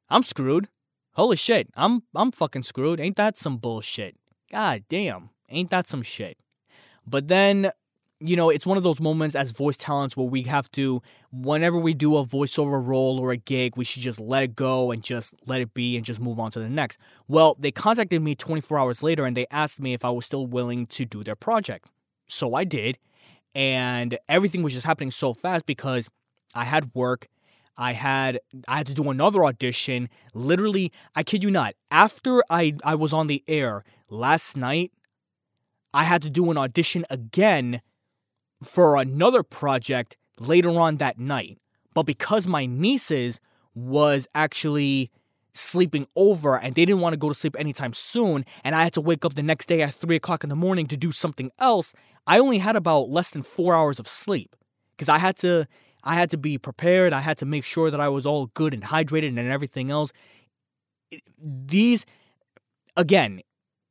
i'm 0.09 0.23
screwed. 0.23 0.69
Holy 1.13 1.37
shit 1.37 1.69
i'm 1.77 2.03
i'm 2.15 2.33
fucking 2.33 2.63
screwed. 2.63 2.99
Ain't 2.99 3.17
that 3.17 3.39
some 3.39 3.59
bullshit 3.59 4.17
god 4.51 4.85
damn 4.89 5.31
ain't 5.49 5.71
that 5.71 5.87
some 5.87 6.03
shit 6.03 6.37
but 7.07 7.29
then 7.29 7.73
you 8.21 8.37
know, 8.37 8.51
it's 8.51 8.67
one 8.67 8.77
of 8.77 8.85
those 8.85 9.01
moments 9.01 9.35
as 9.35 9.51
voice 9.51 9.79
talents 9.79 10.15
where 10.15 10.27
we 10.27 10.43
have 10.43 10.71
to, 10.73 11.03
whenever 11.33 11.79
we 11.79 11.95
do 11.95 12.19
a 12.19 12.25
voiceover 12.25 12.85
role 12.85 13.19
or 13.19 13.31
a 13.31 13.37
gig, 13.39 13.77
we 13.77 13.85
should 13.85 14.03
just 14.03 14.21
let 14.21 14.43
it 14.43 14.55
go 14.55 14.91
and 14.91 15.03
just 15.03 15.35
let 15.47 15.63
it 15.63 15.73
be 15.73 15.97
and 15.97 16.05
just 16.05 16.21
move 16.21 16.39
on 16.39 16.51
to 16.51 16.61
the 16.61 16.69
next. 16.69 16.99
Well, 17.29 17.57
they 17.59 17.71
contacted 17.71 18.21
me 18.21 18.35
24 18.35 18.79
hours 18.79 19.03
later 19.03 19.25
and 19.25 19.35
they 19.35 19.47
asked 19.51 19.81
me 19.81 19.95
if 19.95 20.05
I 20.05 20.11
was 20.11 20.27
still 20.27 20.47
willing 20.47 20.87
to 20.89 21.07
do 21.07 21.25
their 21.25 21.35
project. 21.35 21.89
So 22.29 22.55
I 22.55 22.65
did. 22.65 22.99
And 23.55 24.19
everything 24.29 24.63
was 24.63 24.75
just 24.75 24.87
happening 24.87 25.11
so 25.11 25.33
fast 25.33 25.65
because 25.65 26.11
I 26.55 26.65
had 26.65 26.95
work. 26.95 27.27
I 27.79 27.95
had 27.95 28.41
I 28.69 28.79
had 28.79 28.87
to 28.89 28.95
do 28.95 29.09
another 29.09 29.45
audition. 29.45 30.11
Literally, 30.35 30.93
I 31.17 31.23
kid 31.23 31.43
you 31.43 31.51
not, 31.51 31.75
after 31.91 32.43
I, 32.51 32.75
I 32.85 32.95
was 32.95 33.15
on 33.15 33.27
the 33.27 33.43
air 33.49 33.85
last 34.11 34.57
night, 34.57 34.93
I 35.95 36.05
had 36.05 36.23
to 36.23 36.31
do 36.31 36.51
an 36.51 36.59
audition 36.59 37.05
again 37.11 37.81
for 38.63 38.97
another 38.97 39.43
project 39.43 40.17
later 40.39 40.71
on 40.71 40.97
that 40.99 41.19
night. 41.19 41.59
But 41.95 42.05
because 42.05 42.47
my 42.47 42.67
nieces 42.67 43.41
was 43.75 44.29
actually 44.35 45.11
sleeping 45.53 46.07
over 46.15 46.57
and 46.59 46.75
they 46.75 46.85
didn't 46.85 47.01
want 47.01 47.13
to 47.13 47.19
go 47.19 47.29
to 47.29 47.35
sleep 47.35 47.57
anytime 47.59 47.93
soon, 47.93 48.45
and 48.63 48.75
I 48.75 48.85
had 48.85 48.93
to 48.95 49.01
wake 49.01 49.25
up 49.25 49.35
the 49.35 49.43
next 49.43 49.67
day 49.67 49.83
at 49.83 49.95
three 49.95 50.17
o'clock 50.17 50.45
in 50.45 50.51
the 50.51 50.57
morning 50.57 50.87
to 50.89 50.97
do 50.97 51.13
something 51.13 51.51
else, 51.59 51.95
I 52.27 52.39
only 52.39 52.59
had 52.59 52.77
about 52.77 53.11
less 53.11 53.31
than 53.31 53.43
four 53.43 53.75
hours 53.75 53.99
of 53.99 54.07
sleep. 54.07 54.55
Because 54.93 55.09
I 55.09 55.19
had 55.19 55.37
to 55.39 55.67
I 56.03 56.15
had 56.15 56.31
to 56.31 56.39
be 56.39 56.57
prepared, 56.57 57.13
I 57.13 57.21
had 57.21 57.37
to 57.39 57.47
make 57.47 57.65
sure 57.65 57.91
that 57.91 58.01
I 58.01 58.09
was 58.09 58.25
all 58.25 58.47
good 58.47 58.73
and 58.73 58.83
hydrated 58.83 59.29
and 59.29 59.39
everything 59.39 59.91
else. 59.91 60.13
These 61.39 62.07
again, 62.97 63.41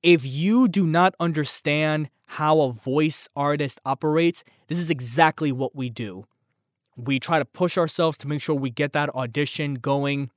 if 0.03 0.25
you 0.25 0.67
do 0.67 0.85
not 0.85 1.13
understand 1.19 2.09
how 2.25 2.61
a 2.61 2.71
voice 2.71 3.27
artist 3.35 3.79
operates, 3.85 4.43
this 4.67 4.79
is 4.79 4.89
exactly 4.89 5.51
what 5.51 5.75
we 5.75 5.89
do. 5.89 6.25
We 6.95 7.19
try 7.19 7.39
to 7.39 7.45
push 7.45 7.77
ourselves 7.77 8.17
to 8.19 8.27
make 8.27 8.41
sure 8.41 8.55
we 8.55 8.69
get 8.69 8.93
that 8.93 9.13
audition 9.15 9.75
going 9.75 10.29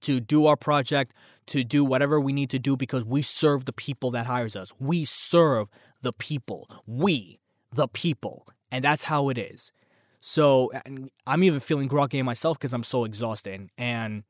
to 0.00 0.20
do 0.20 0.46
our 0.46 0.56
project, 0.56 1.14
to 1.46 1.64
do 1.64 1.84
whatever 1.84 2.20
we 2.20 2.32
need 2.32 2.50
to 2.50 2.58
do 2.58 2.76
because 2.76 3.04
we 3.04 3.22
serve 3.22 3.64
the 3.64 3.72
people 3.72 4.10
that 4.10 4.26
hires 4.26 4.56
us. 4.56 4.72
We 4.78 5.04
serve 5.04 5.68
the 6.02 6.12
people. 6.12 6.68
We, 6.86 7.38
the 7.72 7.88
people. 7.88 8.46
And 8.70 8.84
that's 8.84 9.04
how 9.04 9.28
it 9.28 9.38
is. 9.38 9.72
So 10.20 10.72
I'm 11.26 11.44
even 11.44 11.60
feeling 11.60 11.86
groggy 11.86 12.20
myself 12.22 12.58
because 12.58 12.72
I'm 12.72 12.82
so 12.82 13.04
exhausted. 13.04 13.70
And 13.78 14.24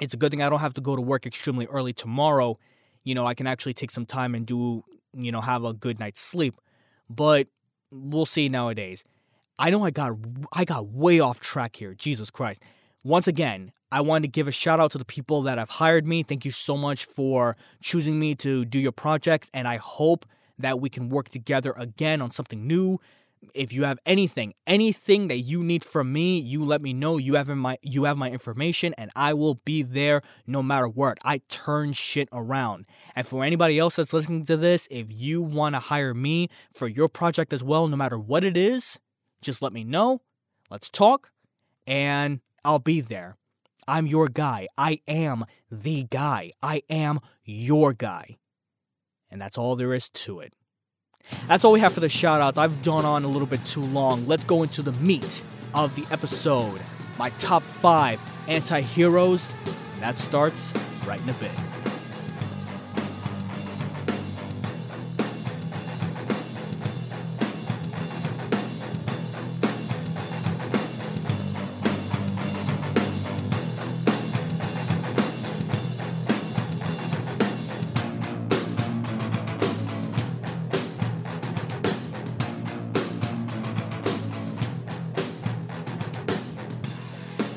it's 0.00 0.14
a 0.14 0.16
good 0.16 0.30
thing 0.30 0.42
I 0.42 0.48
don't 0.48 0.60
have 0.60 0.74
to 0.74 0.80
go 0.80 0.96
to 0.96 1.02
work 1.02 1.26
extremely 1.26 1.66
early 1.66 1.92
tomorrow 1.92 2.58
you 3.06 3.14
know, 3.14 3.24
I 3.24 3.34
can 3.34 3.46
actually 3.46 3.72
take 3.72 3.92
some 3.92 4.04
time 4.04 4.34
and 4.34 4.44
do, 4.44 4.82
you 5.14 5.30
know, 5.30 5.40
have 5.40 5.64
a 5.64 5.72
good 5.72 6.00
night's 6.00 6.20
sleep. 6.20 6.56
But 7.08 7.46
we'll 7.92 8.26
see 8.26 8.48
nowadays. 8.48 9.04
I 9.60 9.70
know 9.70 9.84
I 9.84 9.90
got 9.92 10.12
I 10.52 10.64
got 10.64 10.88
way 10.88 11.20
off 11.20 11.38
track 11.38 11.76
here. 11.76 11.94
Jesus 11.94 12.30
Christ. 12.30 12.62
Once 13.04 13.28
again, 13.28 13.70
I 13.92 14.00
wanted 14.00 14.22
to 14.22 14.32
give 14.32 14.48
a 14.48 14.52
shout 14.52 14.80
out 14.80 14.90
to 14.90 14.98
the 14.98 15.04
people 15.04 15.42
that 15.42 15.56
have 15.56 15.70
hired 15.70 16.04
me. 16.04 16.24
Thank 16.24 16.44
you 16.44 16.50
so 16.50 16.76
much 16.76 17.04
for 17.04 17.56
choosing 17.80 18.18
me 18.18 18.34
to 18.34 18.64
do 18.64 18.80
your 18.80 18.90
projects 18.90 19.48
and 19.54 19.68
I 19.68 19.76
hope 19.76 20.26
that 20.58 20.80
we 20.80 20.88
can 20.90 21.08
work 21.08 21.28
together 21.28 21.72
again 21.76 22.20
on 22.20 22.32
something 22.32 22.66
new, 22.66 22.98
if 23.54 23.72
you 23.72 23.84
have 23.84 23.98
anything, 24.06 24.54
anything 24.66 25.28
that 25.28 25.38
you 25.38 25.62
need 25.62 25.84
from 25.84 26.12
me, 26.12 26.38
you 26.38 26.64
let 26.64 26.82
me 26.82 26.92
know. 26.92 27.16
You 27.18 27.34
have 27.34 27.48
my 27.48 27.78
you 27.82 28.04
have 28.04 28.16
my 28.16 28.30
information 28.30 28.94
and 28.98 29.10
I 29.16 29.34
will 29.34 29.56
be 29.64 29.82
there 29.82 30.22
no 30.46 30.62
matter 30.62 30.88
what. 30.88 31.18
I 31.24 31.38
turn 31.48 31.92
shit 31.92 32.28
around. 32.32 32.86
And 33.14 33.26
for 33.26 33.44
anybody 33.44 33.78
else 33.78 33.96
that's 33.96 34.12
listening 34.12 34.44
to 34.44 34.56
this, 34.56 34.88
if 34.90 35.06
you 35.10 35.42
want 35.42 35.74
to 35.74 35.80
hire 35.80 36.14
me 36.14 36.48
for 36.72 36.88
your 36.88 37.08
project 37.08 37.52
as 37.52 37.62
well, 37.62 37.88
no 37.88 37.96
matter 37.96 38.18
what 38.18 38.44
it 38.44 38.56
is, 38.56 38.98
just 39.40 39.62
let 39.62 39.72
me 39.72 39.84
know. 39.84 40.22
Let's 40.70 40.90
talk 40.90 41.30
and 41.86 42.40
I'll 42.64 42.78
be 42.78 43.00
there. 43.00 43.36
I'm 43.88 44.06
your 44.06 44.26
guy. 44.26 44.66
I 44.76 45.00
am 45.06 45.44
the 45.70 46.04
guy. 46.04 46.50
I 46.62 46.82
am 46.90 47.20
your 47.44 47.92
guy. 47.92 48.36
And 49.30 49.40
that's 49.40 49.56
all 49.56 49.76
there 49.76 49.94
is 49.94 50.08
to 50.10 50.40
it. 50.40 50.52
That's 51.48 51.64
all 51.64 51.72
we 51.72 51.80
have 51.80 51.92
for 51.92 52.00
the 52.00 52.08
shoutouts. 52.08 52.58
I've 52.58 52.82
gone 52.82 53.04
on 53.04 53.24
a 53.24 53.28
little 53.28 53.46
bit 53.46 53.64
too 53.64 53.80
long. 53.80 54.26
Let's 54.26 54.44
go 54.44 54.62
into 54.62 54.82
the 54.82 54.92
meat 55.00 55.42
of 55.74 55.94
the 55.94 56.04
episode. 56.10 56.80
My 57.18 57.30
top 57.30 57.62
five 57.62 58.20
anti 58.48 58.80
heroes. 58.80 59.54
That 60.00 60.18
starts 60.18 60.74
right 61.06 61.20
in 61.20 61.28
a 61.28 61.34
bit. 61.34 61.52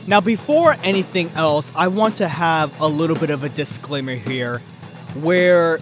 Now, 0.10 0.22
before 0.22 0.76
anything 0.82 1.30
else, 1.36 1.72
I 1.76 1.88
want 1.88 2.16
to 2.16 2.28
have 2.28 2.74
a 2.82 2.88
little 2.88 3.16
bit 3.16 3.30
of 3.30 3.44
a 3.44 3.50
disclaimer 3.50 4.16
here 4.16 4.58
where 5.14 5.80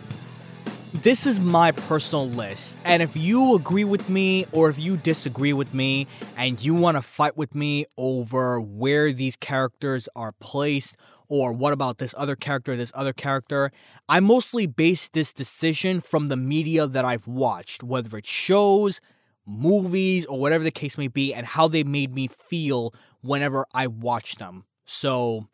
this 0.92 1.26
is 1.26 1.40
my 1.40 1.72
personal 1.72 2.28
list. 2.28 2.76
And 2.84 3.02
if 3.02 3.16
you 3.16 3.56
agree 3.56 3.86
with 3.86 4.10
me 4.10 4.46
or 4.52 4.70
if 4.70 4.78
you 4.78 4.98
disagree 4.98 5.54
with 5.54 5.74
me 5.74 6.08
and 6.36 6.62
you 6.62 6.76
want 6.76 6.98
to 6.98 7.02
fight 7.02 7.38
with 7.38 7.56
me 7.56 7.86
over 7.98 8.60
where 8.60 9.14
these 9.14 9.38
characters 9.38 10.10
are 10.14 10.34
placed 10.34 10.98
or 11.30 11.54
what 11.54 11.72
about 11.72 12.00
this 12.00 12.14
other 12.18 12.36
character, 12.36 12.76
this 12.76 12.92
other 12.94 13.14
character, 13.14 13.72
I 14.10 14.20
mostly 14.20 14.68
base 14.68 15.08
this 15.08 15.32
decision 15.32 16.02
from 16.02 16.28
the 16.28 16.36
media 16.36 16.86
that 16.86 17.06
I've 17.06 17.28
watched, 17.28 17.82
whether 17.82 18.18
it's 18.18 18.30
shows, 18.30 19.00
movies, 19.46 20.26
or 20.26 20.38
whatever 20.38 20.66
the 20.66 20.72
case 20.72 20.98
may 20.98 21.08
be, 21.08 21.34
and 21.34 21.48
how 21.48 21.70
they 21.70 21.86
made 21.86 22.14
me 22.14 22.28
feel 22.28 22.94
whenever 23.28 23.66
I 23.74 23.88
watch 23.88 24.36
them. 24.38 24.64
So 24.86 25.48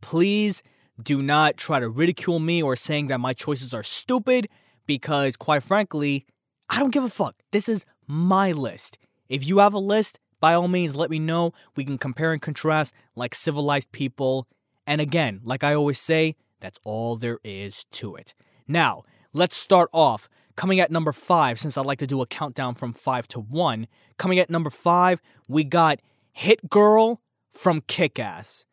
please 0.00 0.62
do 1.02 1.20
not 1.22 1.56
try 1.56 1.80
to 1.80 1.88
ridicule 1.88 2.38
me 2.38 2.62
or 2.62 2.76
saying 2.76 3.08
that 3.08 3.20
my 3.20 3.32
choices 3.32 3.74
are 3.74 3.82
stupid 3.82 4.48
because, 4.86 5.36
quite 5.36 5.62
frankly, 5.62 6.26
I 6.68 6.78
don't 6.78 6.92
give 6.92 7.04
a 7.04 7.08
fuck. 7.08 7.36
This 7.50 7.68
is 7.68 7.84
my 8.06 8.52
list. 8.52 8.98
If 9.28 9.46
you 9.46 9.58
have 9.58 9.74
a 9.74 9.78
list, 9.78 10.18
by 10.40 10.54
all 10.54 10.68
means, 10.68 10.96
let 10.96 11.10
me 11.10 11.18
know. 11.18 11.52
We 11.76 11.84
can 11.84 11.98
compare 11.98 12.32
and 12.32 12.42
contrast 12.42 12.94
like 13.16 13.34
civilized 13.34 13.92
people. 13.92 14.46
And 14.86 15.00
again, 15.00 15.40
like 15.44 15.64
I 15.64 15.74
always 15.74 15.98
say, 15.98 16.36
that's 16.60 16.78
all 16.84 17.16
there 17.16 17.38
is 17.44 17.84
to 17.92 18.14
it. 18.14 18.34
Now, 18.68 19.02
let's 19.32 19.56
start 19.56 19.88
off. 19.92 20.28
Coming 20.54 20.80
at 20.80 20.90
number 20.90 21.12
five, 21.12 21.58
since 21.58 21.78
I 21.78 21.82
like 21.82 21.98
to 22.00 22.06
do 22.06 22.20
a 22.20 22.26
countdown 22.26 22.74
from 22.74 22.92
five 22.92 23.26
to 23.28 23.40
one, 23.40 23.86
coming 24.18 24.38
at 24.38 24.50
number 24.50 24.68
five, 24.68 25.22
we 25.48 25.64
got 25.64 26.00
Hit 26.32 26.68
Girl 26.68 27.20
from 27.50 27.82
Kick 27.82 28.18
Ass. 28.18 28.64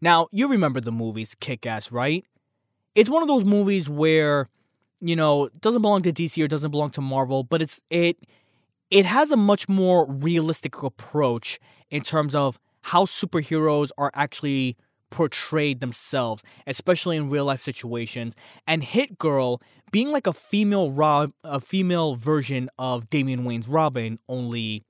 Now, 0.00 0.28
you 0.30 0.48
remember 0.48 0.80
the 0.80 0.92
movies 0.92 1.34
Kick 1.38 1.66
Ass, 1.66 1.92
right? 1.92 2.24
It's 2.94 3.10
one 3.10 3.22
of 3.22 3.28
those 3.28 3.44
movies 3.44 3.88
where, 3.88 4.48
you 5.00 5.16
know, 5.16 5.48
doesn't 5.60 5.82
belong 5.82 6.02
to 6.02 6.12
DC 6.12 6.42
or 6.42 6.48
doesn't 6.48 6.70
belong 6.70 6.90
to 6.90 7.00
Marvel, 7.00 7.44
but 7.44 7.60
it's 7.60 7.80
it 7.90 8.18
it 8.90 9.06
has 9.06 9.30
a 9.30 9.36
much 9.36 9.68
more 9.68 10.10
realistic 10.10 10.82
approach 10.82 11.60
in 11.90 12.02
terms 12.02 12.34
of 12.34 12.58
how 12.82 13.04
superheroes 13.04 13.90
are 13.98 14.10
actually 14.14 14.76
portrayed 15.10 15.80
themselves, 15.80 16.42
especially 16.66 17.16
in 17.16 17.28
real 17.28 17.44
life 17.44 17.60
situations. 17.60 18.34
And 18.66 18.82
Hit 18.82 19.18
Girl 19.18 19.60
being 19.92 20.10
like 20.10 20.26
a 20.26 20.32
female 20.32 20.90
Rob, 20.90 21.32
a 21.44 21.60
female 21.60 22.14
version 22.14 22.70
of 22.78 23.10
Damian 23.10 23.44
Wayne's 23.44 23.68
Robin, 23.68 24.18
only 24.28 24.84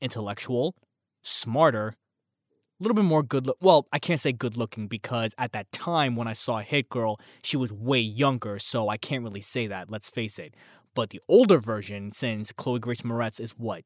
intellectual, 0.00 0.74
smarter, 1.22 1.88
a 1.88 2.82
little 2.82 2.94
bit 2.94 3.04
more 3.04 3.22
good 3.22 3.46
look. 3.46 3.56
Well, 3.60 3.86
I 3.92 3.98
can't 3.98 4.20
say 4.20 4.32
good 4.32 4.56
looking 4.56 4.88
because 4.88 5.34
at 5.38 5.52
that 5.52 5.70
time 5.72 6.16
when 6.16 6.26
I 6.26 6.32
saw 6.32 6.58
Hit 6.58 6.88
Girl, 6.88 7.20
she 7.42 7.56
was 7.56 7.72
way 7.72 8.00
younger, 8.00 8.58
so 8.58 8.88
I 8.88 8.96
can't 8.96 9.22
really 9.22 9.40
say 9.40 9.66
that, 9.68 9.90
let's 9.90 10.10
face 10.10 10.38
it. 10.38 10.54
But 10.94 11.10
the 11.10 11.20
older 11.28 11.58
version, 11.58 12.10
since 12.10 12.52
Chloe 12.52 12.80
Grace 12.80 13.02
Moretz 13.02 13.40
is 13.40 13.52
what, 13.52 13.84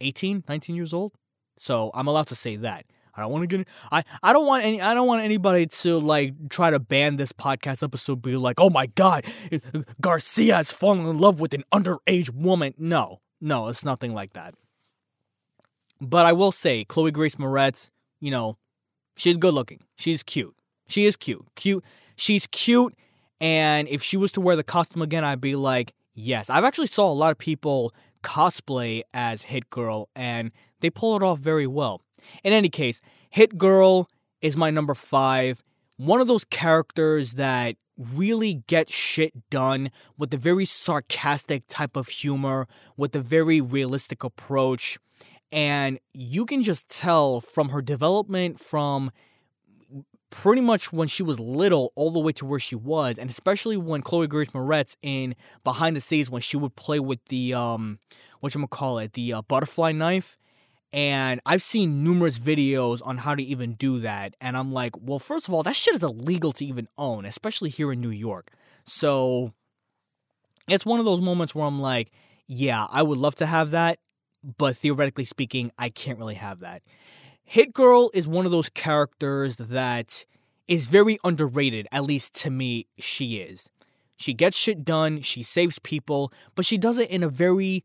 18, 0.00 0.44
19 0.48 0.76
years 0.76 0.92
old? 0.92 1.12
So 1.58 1.90
I'm 1.94 2.06
allowed 2.06 2.26
to 2.28 2.34
say 2.34 2.56
that. 2.56 2.84
I 3.14 3.22
don't 3.22 3.32
want 3.32 3.48
to 3.50 3.56
get. 3.56 3.68
I 3.90 4.04
I 4.22 4.32
don't 4.32 4.46
want 4.46 4.64
any. 4.64 4.80
I 4.80 4.94
don't 4.94 5.08
want 5.08 5.22
anybody 5.22 5.66
to 5.66 5.98
like 5.98 6.34
try 6.50 6.70
to 6.70 6.78
ban 6.78 7.16
this 7.16 7.32
podcast 7.32 7.82
episode. 7.82 8.22
Be 8.22 8.36
like, 8.36 8.60
oh 8.60 8.70
my 8.70 8.86
god, 8.86 9.24
Garcia 10.00 10.56
has 10.56 10.70
fallen 10.70 11.04
in 11.04 11.18
love 11.18 11.40
with 11.40 11.52
an 11.52 11.64
underage 11.72 12.30
woman. 12.30 12.74
No, 12.78 13.20
no, 13.40 13.68
it's 13.68 13.84
nothing 13.84 14.14
like 14.14 14.34
that. 14.34 14.54
But 16.00 16.26
I 16.26 16.32
will 16.32 16.52
say, 16.52 16.84
Chloe 16.84 17.10
Grace 17.10 17.36
Moretz, 17.36 17.90
you 18.20 18.30
know, 18.30 18.56
she's 19.16 19.36
good 19.36 19.54
looking. 19.54 19.82
She's 19.96 20.22
cute. 20.22 20.54
She 20.86 21.06
is 21.06 21.16
cute. 21.16 21.44
Cute. 21.54 21.84
She's 22.16 22.46
cute. 22.48 22.94
And 23.40 23.88
if 23.88 24.02
she 24.02 24.16
was 24.16 24.32
to 24.32 24.40
wear 24.40 24.56
the 24.56 24.64
costume 24.64 25.02
again, 25.02 25.24
I'd 25.24 25.40
be 25.40 25.56
like, 25.56 25.94
yes. 26.14 26.50
I've 26.50 26.64
actually 26.64 26.86
saw 26.86 27.10
a 27.10 27.14
lot 27.14 27.30
of 27.30 27.38
people 27.38 27.92
cosplay 28.22 29.02
as 29.14 29.42
Hit 29.42 29.70
Girl, 29.70 30.08
and 30.16 30.50
they 30.80 30.90
pull 30.90 31.16
it 31.16 31.22
off 31.22 31.38
very 31.38 31.66
well. 31.66 32.02
In 32.42 32.52
any 32.52 32.68
case, 32.68 33.00
Hit 33.30 33.58
Girl 33.58 34.08
is 34.40 34.56
my 34.56 34.70
number 34.70 34.94
five. 34.94 35.62
One 35.96 36.20
of 36.20 36.26
those 36.26 36.44
characters 36.44 37.34
that 37.34 37.76
really 37.96 38.62
gets 38.66 38.92
shit 38.92 39.50
done 39.50 39.90
with 40.16 40.32
a 40.32 40.36
very 40.36 40.64
sarcastic 40.64 41.64
type 41.68 41.96
of 41.96 42.08
humor, 42.08 42.66
with 42.96 43.14
a 43.16 43.20
very 43.20 43.60
realistic 43.60 44.22
approach. 44.22 44.98
And 45.50 45.98
you 46.12 46.44
can 46.44 46.62
just 46.62 46.88
tell 46.88 47.40
from 47.40 47.70
her 47.70 47.80
development 47.80 48.60
from 48.60 49.10
pretty 50.30 50.60
much 50.60 50.92
when 50.92 51.08
she 51.08 51.22
was 51.22 51.40
little 51.40 51.92
all 51.96 52.10
the 52.10 52.20
way 52.20 52.32
to 52.32 52.44
where 52.44 52.60
she 52.60 52.74
was 52.74 53.18
and 53.18 53.30
especially 53.30 53.76
when 53.76 54.02
chloe 54.02 54.26
grace 54.26 54.50
moretz 54.50 54.94
in 55.02 55.34
behind 55.64 55.96
the 55.96 56.00
scenes 56.00 56.28
when 56.28 56.42
she 56.42 56.56
would 56.56 56.76
play 56.76 57.00
with 57.00 57.24
the 57.26 57.54
um 57.54 57.98
what 58.40 58.54
you 58.54 58.66
call 58.66 58.98
it 58.98 59.14
the 59.14 59.32
uh, 59.32 59.42
butterfly 59.42 59.92
knife. 59.92 60.36
And 60.92 61.40
i've 61.46 61.62
seen 61.62 62.04
numerous 62.04 62.38
videos 62.38 63.00
on 63.06 63.18
how 63.18 63.34
to 63.34 63.42
even 63.42 63.72
do 63.72 64.00
that 64.00 64.34
and 64.40 64.56
i'm 64.56 64.72
like 64.72 64.94
well 65.00 65.18
first 65.18 65.48
of 65.48 65.54
all 65.54 65.62
that 65.62 65.76
shit 65.76 65.94
is 65.94 66.02
illegal 66.02 66.52
to 66.52 66.64
even 66.64 66.88
own 66.98 67.24
especially 67.24 67.70
here 67.70 67.92
in 67.92 68.00
new 68.00 68.10
york. 68.10 68.52
So 68.84 69.52
it's 70.68 70.84
one 70.84 70.98
of 70.98 71.06
those 71.06 71.20
moments 71.20 71.54
where 71.54 71.66
i'm 71.66 71.80
like 71.80 72.10
yeah 72.46 72.86
i 72.90 73.02
would 73.02 73.18
love 73.18 73.34
to 73.36 73.46
have 73.46 73.70
that 73.70 73.98
but 74.56 74.76
theoretically 74.76 75.24
speaking, 75.24 75.70
I 75.78 75.90
can't 75.90 76.18
really 76.18 76.36
have 76.36 76.60
that. 76.60 76.82
Hit 77.44 77.72
Girl 77.72 78.10
is 78.14 78.28
one 78.28 78.44
of 78.44 78.50
those 78.52 78.68
characters 78.68 79.56
that 79.56 80.24
is 80.66 80.86
very 80.86 81.18
underrated, 81.24 81.86
at 81.90 82.04
least 82.04 82.34
to 82.42 82.50
me, 82.50 82.86
she 82.98 83.36
is. 83.36 83.70
She 84.16 84.34
gets 84.34 84.56
shit 84.56 84.84
done, 84.84 85.20
she 85.22 85.42
saves 85.42 85.78
people, 85.78 86.32
but 86.54 86.66
she 86.66 86.76
does 86.76 86.98
it 86.98 87.10
in 87.10 87.22
a 87.22 87.28
very 87.28 87.84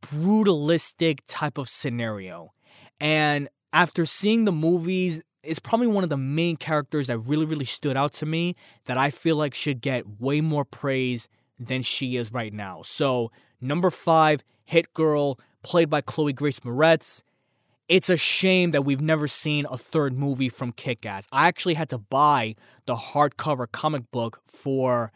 brutalistic 0.00 1.20
type 1.26 1.58
of 1.58 1.68
scenario. 1.68 2.52
And 3.00 3.48
after 3.72 4.06
seeing 4.06 4.44
the 4.44 4.52
movies, 4.52 5.22
it's 5.42 5.58
probably 5.58 5.88
one 5.88 6.04
of 6.04 6.10
the 6.10 6.16
main 6.16 6.56
characters 6.56 7.08
that 7.08 7.18
really, 7.18 7.44
really 7.44 7.64
stood 7.64 7.96
out 7.96 8.12
to 8.14 8.26
me 8.26 8.54
that 8.86 8.96
I 8.96 9.10
feel 9.10 9.36
like 9.36 9.54
should 9.54 9.80
get 9.80 10.20
way 10.20 10.40
more 10.40 10.64
praise 10.64 11.28
than 11.58 11.82
she 11.82 12.16
is 12.16 12.32
right 12.32 12.52
now. 12.52 12.82
So, 12.82 13.30
number 13.60 13.90
five, 13.90 14.42
Hit 14.64 14.94
Girl, 14.94 15.38
played 15.64 15.90
by 15.90 16.00
Chloe 16.00 16.32
Grace 16.32 16.60
Moretz. 16.60 17.24
It's 17.88 18.08
a 18.08 18.16
shame 18.16 18.70
that 18.70 18.82
we've 18.82 19.00
never 19.00 19.26
seen 19.26 19.66
a 19.70 19.76
third 19.76 20.16
movie 20.16 20.48
from 20.48 20.72
Kick 20.72 21.04
Ass. 21.04 21.26
I 21.32 21.48
actually 21.48 21.74
had 21.74 21.88
to 21.90 21.98
buy 21.98 22.54
the 22.86 22.94
hardcover 22.94 23.70
comic 23.70 24.10
book 24.12 24.40
for 24.46 25.10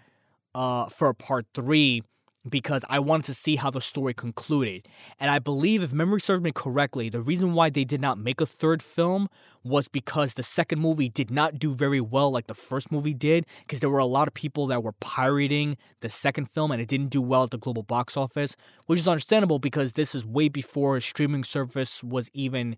uh 0.54 0.86
for 0.86 1.12
part 1.14 1.46
three 1.54 2.02
because 2.48 2.84
I 2.88 2.98
wanted 2.98 3.26
to 3.26 3.34
see 3.34 3.56
how 3.56 3.70
the 3.70 3.80
story 3.80 4.14
concluded. 4.14 4.88
And 5.20 5.30
I 5.30 5.38
believe, 5.38 5.82
if 5.82 5.92
memory 5.92 6.20
serves 6.20 6.42
me 6.42 6.52
correctly, 6.52 7.08
the 7.08 7.22
reason 7.22 7.54
why 7.54 7.70
they 7.70 7.84
did 7.84 8.00
not 8.00 8.18
make 8.18 8.40
a 8.40 8.46
third 8.46 8.82
film 8.82 9.28
was 9.64 9.88
because 9.88 10.34
the 10.34 10.42
second 10.42 10.80
movie 10.80 11.08
did 11.08 11.30
not 11.30 11.58
do 11.58 11.74
very 11.74 12.00
well 12.00 12.30
like 12.30 12.46
the 12.46 12.54
first 12.54 12.90
movie 12.90 13.14
did, 13.14 13.46
because 13.62 13.80
there 13.80 13.90
were 13.90 13.98
a 13.98 14.06
lot 14.06 14.28
of 14.28 14.34
people 14.34 14.66
that 14.66 14.82
were 14.82 14.92
pirating 14.92 15.76
the 16.00 16.08
second 16.08 16.46
film 16.46 16.70
and 16.70 16.80
it 16.80 16.88
didn't 16.88 17.10
do 17.10 17.20
well 17.20 17.44
at 17.44 17.50
the 17.50 17.58
global 17.58 17.82
box 17.82 18.16
office, 18.16 18.56
which 18.86 18.98
is 18.98 19.08
understandable 19.08 19.58
because 19.58 19.92
this 19.92 20.14
is 20.14 20.24
way 20.24 20.48
before 20.48 20.96
a 20.96 21.00
streaming 21.00 21.44
service 21.44 22.02
was 22.02 22.30
even 22.32 22.76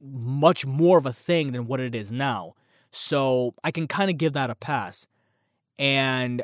much 0.00 0.64
more 0.66 0.98
of 0.98 1.06
a 1.06 1.12
thing 1.12 1.52
than 1.52 1.66
what 1.66 1.80
it 1.80 1.94
is 1.94 2.10
now. 2.10 2.54
So 2.90 3.54
I 3.62 3.70
can 3.70 3.86
kind 3.86 4.10
of 4.10 4.18
give 4.18 4.32
that 4.32 4.50
a 4.50 4.54
pass. 4.54 5.06
And 5.78 6.42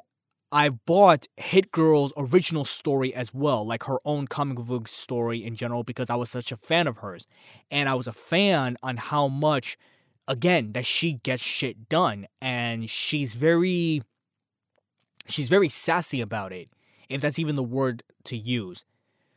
I 0.56 0.70
bought 0.70 1.28
Hit 1.36 1.70
Girl's 1.70 2.14
original 2.16 2.64
story 2.64 3.12
as 3.12 3.34
well, 3.34 3.62
like 3.62 3.82
her 3.82 3.98
own 4.06 4.26
comic 4.26 4.56
book 4.56 4.88
story 4.88 5.44
in 5.44 5.54
general, 5.54 5.82
because 5.82 6.08
I 6.08 6.16
was 6.16 6.30
such 6.30 6.50
a 6.50 6.56
fan 6.56 6.86
of 6.86 6.96
hers. 6.96 7.26
And 7.70 7.90
I 7.90 7.94
was 7.94 8.06
a 8.06 8.14
fan 8.14 8.78
on 8.82 8.96
how 8.96 9.28
much, 9.28 9.76
again, 10.26 10.72
that 10.72 10.86
she 10.86 11.12
gets 11.12 11.42
shit 11.42 11.90
done. 11.90 12.26
And 12.40 12.88
she's 12.88 13.34
very, 13.34 14.00
she's 15.28 15.50
very 15.50 15.68
sassy 15.68 16.22
about 16.22 16.54
it, 16.54 16.70
if 17.10 17.20
that's 17.20 17.38
even 17.38 17.56
the 17.56 17.62
word 17.62 18.02
to 18.24 18.34
use. 18.34 18.86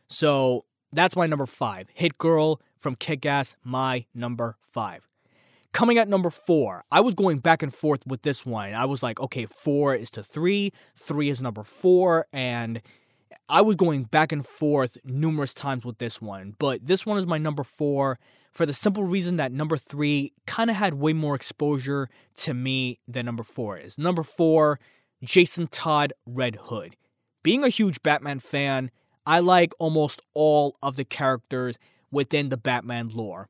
So 0.07 0.63
that's 0.93 1.17
my 1.17 1.27
number 1.27 1.45
five. 1.45 1.89
Hit 1.93 2.17
Girl 2.17 2.61
from 2.77 2.95
Kick 2.95 3.25
Ass, 3.25 3.57
my 3.61 4.05
number 4.15 4.55
five. 4.61 5.08
Coming 5.71 5.97
at 5.99 6.07
number 6.07 6.29
four, 6.29 6.81
I 6.91 6.99
was 7.01 7.13
going 7.13 7.39
back 7.39 7.61
and 7.61 7.73
forth 7.73 8.05
with 8.07 8.23
this 8.23 8.45
one. 8.45 8.73
I 8.73 8.85
was 8.85 9.03
like, 9.03 9.19
okay, 9.19 9.45
four 9.45 9.93
is 9.93 10.09
to 10.11 10.23
three, 10.23 10.73
three 10.97 11.29
is 11.29 11.41
number 11.41 11.63
four, 11.63 12.25
and 12.33 12.81
I 13.47 13.61
was 13.61 13.75
going 13.75 14.03
back 14.03 14.31
and 14.31 14.45
forth 14.45 14.97
numerous 15.05 15.53
times 15.53 15.85
with 15.85 15.99
this 15.99 16.21
one. 16.21 16.55
But 16.57 16.85
this 16.85 17.05
one 17.05 17.17
is 17.17 17.27
my 17.27 17.38
number 17.38 17.63
four 17.63 18.19
for 18.51 18.65
the 18.65 18.73
simple 18.73 19.03
reason 19.03 19.35
that 19.35 19.51
number 19.51 19.77
three 19.77 20.33
kind 20.47 20.69
of 20.69 20.75
had 20.75 20.95
way 20.95 21.13
more 21.13 21.35
exposure 21.35 22.09
to 22.35 22.53
me 22.53 22.99
than 23.07 23.25
number 23.25 23.43
four 23.43 23.77
is. 23.77 23.97
Number 23.97 24.23
four, 24.23 24.79
Jason 25.23 25.67
Todd 25.67 26.13
Red 26.25 26.55
Hood. 26.55 26.95
Being 27.43 27.63
a 27.63 27.69
huge 27.69 28.01
Batman 28.01 28.39
fan, 28.39 28.91
I 29.25 29.39
like 29.39 29.73
almost 29.79 30.21
all 30.33 30.77
of 30.81 30.95
the 30.95 31.05
characters 31.05 31.77
within 32.11 32.49
the 32.49 32.57
Batman 32.57 33.09
lore. 33.09 33.49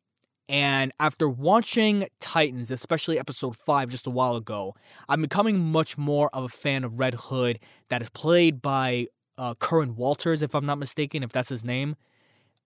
And 0.49 0.91
after 0.99 1.29
watching 1.29 2.07
Titans, 2.19 2.71
especially 2.71 3.19
episode 3.19 3.55
5 3.55 3.89
just 3.89 4.07
a 4.07 4.09
while 4.09 4.35
ago, 4.35 4.75
I'm 5.07 5.21
becoming 5.21 5.59
much 5.59 5.95
more 5.95 6.27
of 6.33 6.43
a 6.43 6.49
fan 6.49 6.83
of 6.83 6.99
Red 6.99 7.13
Hood 7.13 7.59
that 7.89 8.01
is 8.01 8.09
played 8.09 8.59
by 8.59 9.07
uh, 9.37 9.53
Curran 9.59 9.95
Walters, 9.95 10.41
if 10.41 10.55
I'm 10.55 10.65
not 10.65 10.79
mistaken, 10.79 11.21
if 11.21 11.31
that's 11.31 11.49
his 11.49 11.63
name. 11.63 11.95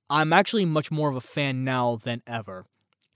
I'm 0.09 0.31
actually 0.31 0.63
much 0.63 0.91
more 0.91 1.09
of 1.09 1.17
a 1.17 1.21
fan 1.21 1.65
now 1.65 1.97
than 1.97 2.23
ever. 2.25 2.65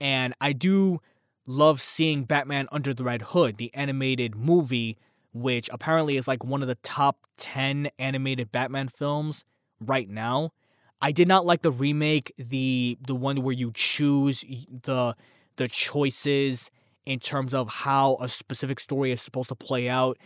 And 0.02 0.34
I 0.38 0.52
do 0.52 1.00
love 1.46 1.80
seeing 1.80 2.24
Batman 2.24 2.68
Under 2.70 2.92
the 2.92 3.04
Red 3.04 3.22
Hood, 3.22 3.56
the 3.56 3.74
animated 3.74 4.36
movie, 4.36 4.98
which 5.32 5.70
apparently 5.72 6.18
is 6.18 6.28
like 6.28 6.44
one 6.44 6.60
of 6.60 6.68
the 6.68 6.74
top 6.76 7.26
10 7.38 7.88
animated 7.98 8.52
Batman 8.52 8.88
films 8.88 9.46
right 9.80 10.10
now. 10.10 10.52
I 11.00 11.12
did 11.12 11.28
not 11.28 11.46
like 11.46 11.62
the 11.62 11.70
remake, 11.70 12.32
the 12.36 12.98
the 13.06 13.14
one 13.14 13.42
where 13.42 13.54
you 13.54 13.72
choose 13.74 14.44
the 14.70 15.14
the 15.56 15.68
choices 15.68 16.70
in 17.04 17.18
terms 17.18 17.54
of 17.54 17.68
how 17.68 18.16
a 18.20 18.28
specific 18.28 18.80
story 18.80 19.12
is 19.12 19.22
supposed 19.22 19.48
to 19.48 19.54
play 19.54 19.88
out. 19.88 20.18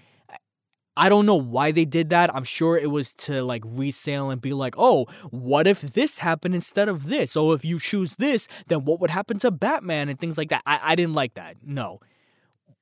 I 0.95 1.09
don't 1.09 1.25
know 1.25 1.37
why 1.37 1.73
they 1.73 1.87
did 1.87 2.11
that. 2.11 2.35
I'm 2.35 2.45
sure 2.45 2.77
it 2.77 2.91
was 2.91 3.15
to 3.15 3.43
like 3.43 3.63
resale 3.65 4.31
and 4.31 4.43
be 4.43 4.53
like, 4.53 4.75
oh, 4.77 5.07
what 5.31 5.67
if 5.67 5.81
this 5.81 6.19
happened 6.19 6.55
instead 6.55 6.89
of 6.89 7.09
this? 7.09 7.35
Oh, 7.35 7.53
if 7.53 7.65
you 7.65 7.79
choose 7.79 8.17
this, 8.17 8.47
then 8.67 8.85
what 8.85 9.01
would 9.01 9.11
happen 9.11 9.39
to 9.39 9.51
Batman 9.51 10.11
and 10.11 10.21
things 10.21 10.37
like 10.37 10.51
that? 10.51 10.63
I, 10.67 10.81
I 10.83 10.95
didn't 10.95 11.15
like 11.15 11.35
that. 11.35 11.57
No. 11.65 12.01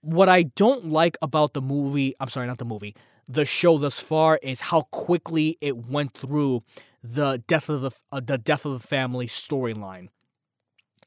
What 0.01 0.29
I 0.29 0.43
don't 0.43 0.87
like 0.87 1.19
about 1.23 1.53
the 1.53 1.63
movie, 1.63 2.15
I'm 2.19 2.31
sorry, 2.31 2.49
not 2.49 2.59
the 2.59 2.65
movie, 2.65 2.97
the 3.29 3.45
show 3.45 3.79
thus 3.79 4.01
far 4.01 4.41
is 4.43 4.61
how 4.61 4.83
quickly 4.91 5.57
it 5.61 5.77
went 5.87 6.15
through 6.15 6.65
the 7.03 7.43
death 7.47 7.69
of 7.69 7.83
the, 7.83 7.91
uh, 8.13 8.21
the 8.21 8.39
death 8.39 8.65
of 8.65 8.73
the 8.73 8.87
family 8.87 9.27
storyline. 9.27 10.09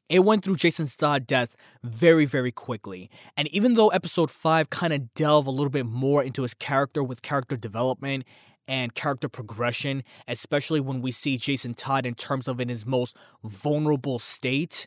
It 0.08 0.24
went 0.24 0.44
through 0.44 0.56
Jason 0.56 0.86
Todd's 0.86 1.26
death 1.26 1.56
very, 1.82 2.26
very 2.26 2.52
quickly. 2.52 3.10
And 3.36 3.48
even 3.48 3.74
though 3.74 3.88
episode 3.88 4.30
5 4.30 4.68
kind 4.68 4.92
of 4.92 5.14
delve 5.14 5.46
a 5.46 5.50
little 5.50 5.70
bit 5.70 5.86
more 5.86 6.22
into 6.22 6.42
his 6.42 6.52
character 6.52 7.02
with 7.02 7.22
character 7.22 7.56
development 7.56 8.24
and 8.68 8.94
character 8.94 9.28
progression, 9.28 10.04
especially 10.28 10.80
when 10.80 11.00
we 11.00 11.10
see 11.10 11.38
Jason 11.38 11.74
Todd 11.74 12.04
in 12.04 12.14
terms 12.14 12.48
of 12.48 12.60
in 12.60 12.68
his 12.68 12.84
most 12.84 13.16
vulnerable 13.42 14.18
state, 14.18 14.86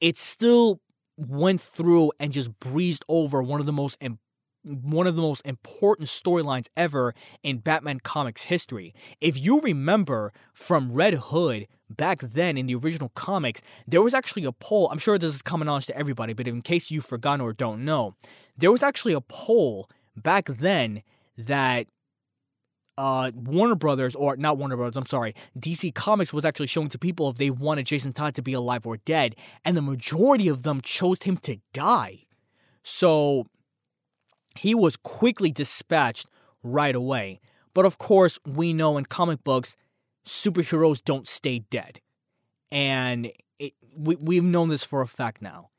it 0.00 0.16
still 0.16 0.80
went 1.16 1.60
through 1.60 2.12
and 2.18 2.32
just 2.32 2.58
breezed 2.58 3.04
over 3.08 3.42
one 3.42 3.60
of 3.60 3.66
the 3.66 3.72
most 3.72 3.96
important 4.00 4.23
one 4.64 5.06
of 5.06 5.16
the 5.16 5.22
most 5.22 5.46
important 5.46 6.08
storylines 6.08 6.68
ever 6.76 7.12
in 7.42 7.58
Batman 7.58 8.00
comics 8.00 8.44
history. 8.44 8.94
If 9.20 9.38
you 9.42 9.60
remember 9.60 10.32
from 10.52 10.92
Red 10.92 11.14
Hood 11.14 11.66
back 11.90 12.20
then 12.20 12.56
in 12.56 12.66
the 12.66 12.74
original 12.74 13.10
comics, 13.10 13.62
there 13.86 14.02
was 14.02 14.14
actually 14.14 14.44
a 14.44 14.52
poll. 14.52 14.88
I'm 14.90 14.98
sure 14.98 15.18
this 15.18 15.34
is 15.34 15.42
common 15.42 15.66
knowledge 15.66 15.86
to 15.86 15.96
everybody, 15.96 16.32
but 16.32 16.48
in 16.48 16.62
case 16.62 16.90
you've 16.90 17.04
forgotten 17.04 17.40
or 17.40 17.52
don't 17.52 17.84
know, 17.84 18.14
there 18.56 18.72
was 18.72 18.82
actually 18.82 19.12
a 19.12 19.20
poll 19.20 19.88
back 20.16 20.46
then 20.46 21.02
that 21.36 21.86
uh, 22.96 23.32
Warner 23.34 23.74
Brothers, 23.74 24.14
or 24.14 24.36
not 24.36 24.56
Warner 24.56 24.76
Brothers, 24.76 24.96
I'm 24.96 25.06
sorry, 25.06 25.34
DC 25.58 25.94
Comics 25.94 26.32
was 26.32 26.44
actually 26.44 26.68
showing 26.68 26.88
to 26.88 26.98
people 26.98 27.28
if 27.28 27.38
they 27.38 27.50
wanted 27.50 27.86
Jason 27.86 28.12
Todd 28.12 28.34
to 28.36 28.42
be 28.42 28.52
alive 28.52 28.86
or 28.86 28.98
dead, 28.98 29.34
and 29.64 29.76
the 29.76 29.82
majority 29.82 30.48
of 30.48 30.62
them 30.62 30.80
chose 30.80 31.22
him 31.22 31.36
to 31.38 31.58
die. 31.72 32.20
So 32.82 33.46
he 34.58 34.74
was 34.74 34.96
quickly 34.96 35.50
dispatched 35.50 36.26
right 36.62 36.94
away. 36.94 37.40
But 37.74 37.84
of 37.84 37.98
course, 37.98 38.38
we 38.46 38.72
know 38.72 38.96
in 38.96 39.06
comic 39.06 39.42
books, 39.44 39.76
superheroes 40.24 41.02
don't 41.02 41.26
stay 41.26 41.60
dead. 41.70 42.00
And 42.70 43.30
it, 43.58 43.74
we, 43.96 44.16
we've 44.16 44.44
known 44.44 44.68
this 44.68 44.84
for 44.84 45.02
a 45.02 45.06
fact 45.08 45.42
now. 45.42 45.70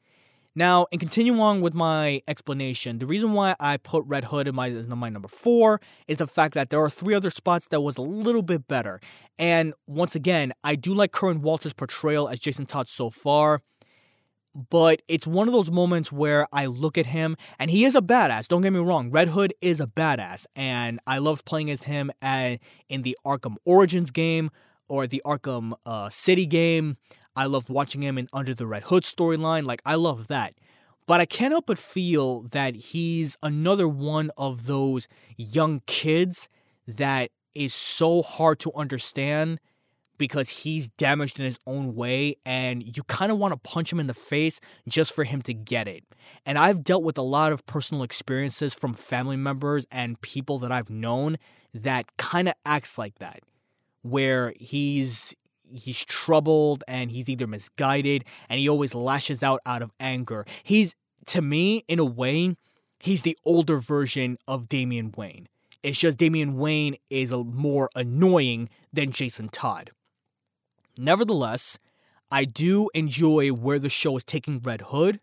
Now, 0.57 0.87
in 0.89 0.99
continuing 0.99 1.41
on 1.41 1.59
with 1.59 1.73
my 1.73 2.21
explanation, 2.29 2.99
the 2.99 3.05
reason 3.05 3.33
why 3.33 3.55
I 3.59 3.75
put 3.75 4.05
Red 4.07 4.25
Hood 4.25 4.47
in 4.47 4.55
my, 4.55 4.67
in 4.67 4.97
my 4.97 5.09
number 5.09 5.27
four 5.27 5.81
is 6.07 6.17
the 6.17 6.27
fact 6.27 6.53
that 6.53 6.69
there 6.69 6.81
are 6.81 6.89
three 6.89 7.13
other 7.13 7.29
spots 7.29 7.67
that 7.69 7.81
was 7.81 7.97
a 7.97 8.01
little 8.01 8.41
bit 8.41 8.65
better. 8.65 9.01
And 9.37 9.73
once 9.85 10.15
again, 10.15 10.53
I 10.63 10.75
do 10.75 10.93
like 10.93 11.11
Curran 11.11 11.41
Walters' 11.41 11.73
portrayal 11.73 12.29
as 12.29 12.39
Jason 12.39 12.65
Todd 12.65 12.87
so 12.87 13.09
far 13.09 13.63
but 14.55 15.01
it's 15.07 15.27
one 15.27 15.47
of 15.47 15.53
those 15.53 15.69
moments 15.69 16.11
where 16.11 16.47
I 16.53 16.65
look 16.65 16.97
at 16.97 17.07
him 17.07 17.35
and 17.59 17.69
he 17.69 17.83
is 17.83 17.93
a 17.93 18.01
badass. 18.01 18.47
Don't 18.47 18.61
get 18.61 18.71
me 18.71 18.79
wrong, 18.79 19.11
Red 19.11 19.29
Hood 19.29 19.53
is 19.61 19.79
a 19.79 19.87
badass, 19.87 20.47
and 20.55 20.99
I 21.05 21.17
loved 21.17 21.45
playing 21.45 21.69
as 21.69 21.83
him 21.83 22.11
at, 22.21 22.59
in 22.87 23.01
the 23.01 23.17
Arkham 23.25 23.57
Origins 23.65 24.11
game 24.11 24.49
or 24.87 25.07
the 25.07 25.21
Arkham 25.25 25.73
uh, 25.85 26.09
City 26.09 26.45
game. 26.45 26.97
I 27.35 27.45
loved 27.45 27.69
watching 27.69 28.01
him 28.01 28.17
in 28.17 28.29
Under 28.31 28.53
the 28.53 28.65
Red 28.65 28.83
Hood 28.83 29.03
storyline. 29.03 29.65
Like, 29.65 29.81
I 29.85 29.95
love 29.95 30.27
that. 30.27 30.53
But 31.05 31.19
I 31.19 31.25
can't 31.25 31.51
help 31.51 31.67
but 31.67 31.77
feel 31.77 32.41
that 32.49 32.75
he's 32.75 33.37
another 33.43 33.87
one 33.87 34.31
of 34.37 34.65
those 34.65 35.07
young 35.37 35.81
kids 35.85 36.49
that 36.87 37.31
is 37.53 37.73
so 37.73 38.21
hard 38.21 38.59
to 38.59 38.71
understand 38.73 39.59
because 40.17 40.49
he's 40.49 40.87
damaged 40.87 41.39
in 41.39 41.45
his 41.45 41.59
own 41.65 41.95
way 41.95 42.35
and 42.45 42.95
you 42.95 43.03
kind 43.03 43.31
of 43.31 43.37
want 43.37 43.53
to 43.53 43.57
punch 43.57 43.91
him 43.91 43.99
in 43.99 44.07
the 44.07 44.13
face 44.13 44.59
just 44.87 45.13
for 45.13 45.23
him 45.23 45.41
to 45.43 45.53
get 45.53 45.87
it. 45.87 46.03
And 46.45 46.57
I've 46.57 46.83
dealt 46.83 47.03
with 47.03 47.17
a 47.17 47.23
lot 47.23 47.51
of 47.51 47.65
personal 47.65 48.03
experiences 48.03 48.73
from 48.73 48.93
family 48.93 49.37
members 49.37 49.85
and 49.91 50.19
people 50.21 50.59
that 50.59 50.71
I've 50.71 50.89
known 50.89 51.37
that 51.73 52.15
kind 52.17 52.47
of 52.47 52.55
acts 52.65 52.97
like 52.97 53.19
that 53.19 53.41
where 54.01 54.53
he's 54.59 55.35
he's 55.67 56.05
troubled 56.05 56.83
and 56.87 57.09
he's 57.09 57.27
either 57.27 57.47
misguided 57.47 58.23
and 58.49 58.59
he 58.59 58.69
always 58.69 58.93
lashes 58.93 59.41
out 59.43 59.59
out 59.65 59.81
of 59.81 59.91
anger. 59.99 60.45
He's 60.63 60.95
to 61.27 61.41
me 61.41 61.83
in 61.87 61.99
a 61.99 62.05
way 62.05 62.55
he's 62.99 63.23
the 63.23 63.37
older 63.45 63.79
version 63.79 64.37
of 64.47 64.69
Damian 64.69 65.13
Wayne. 65.17 65.47
It's 65.83 65.99
just 65.99 66.17
Damian 66.17 66.57
Wayne 66.57 66.95
is 67.09 67.31
more 67.31 67.89
annoying 67.95 68.69
than 68.91 69.11
Jason 69.11 69.49
Todd. 69.49 69.91
Nevertheless, 70.97 71.77
I 72.31 72.45
do 72.45 72.89
enjoy 72.93 73.49
where 73.49 73.79
the 73.79 73.89
show 73.89 74.17
is 74.17 74.23
taking 74.23 74.59
Red 74.59 74.81
Hood. 74.81 75.19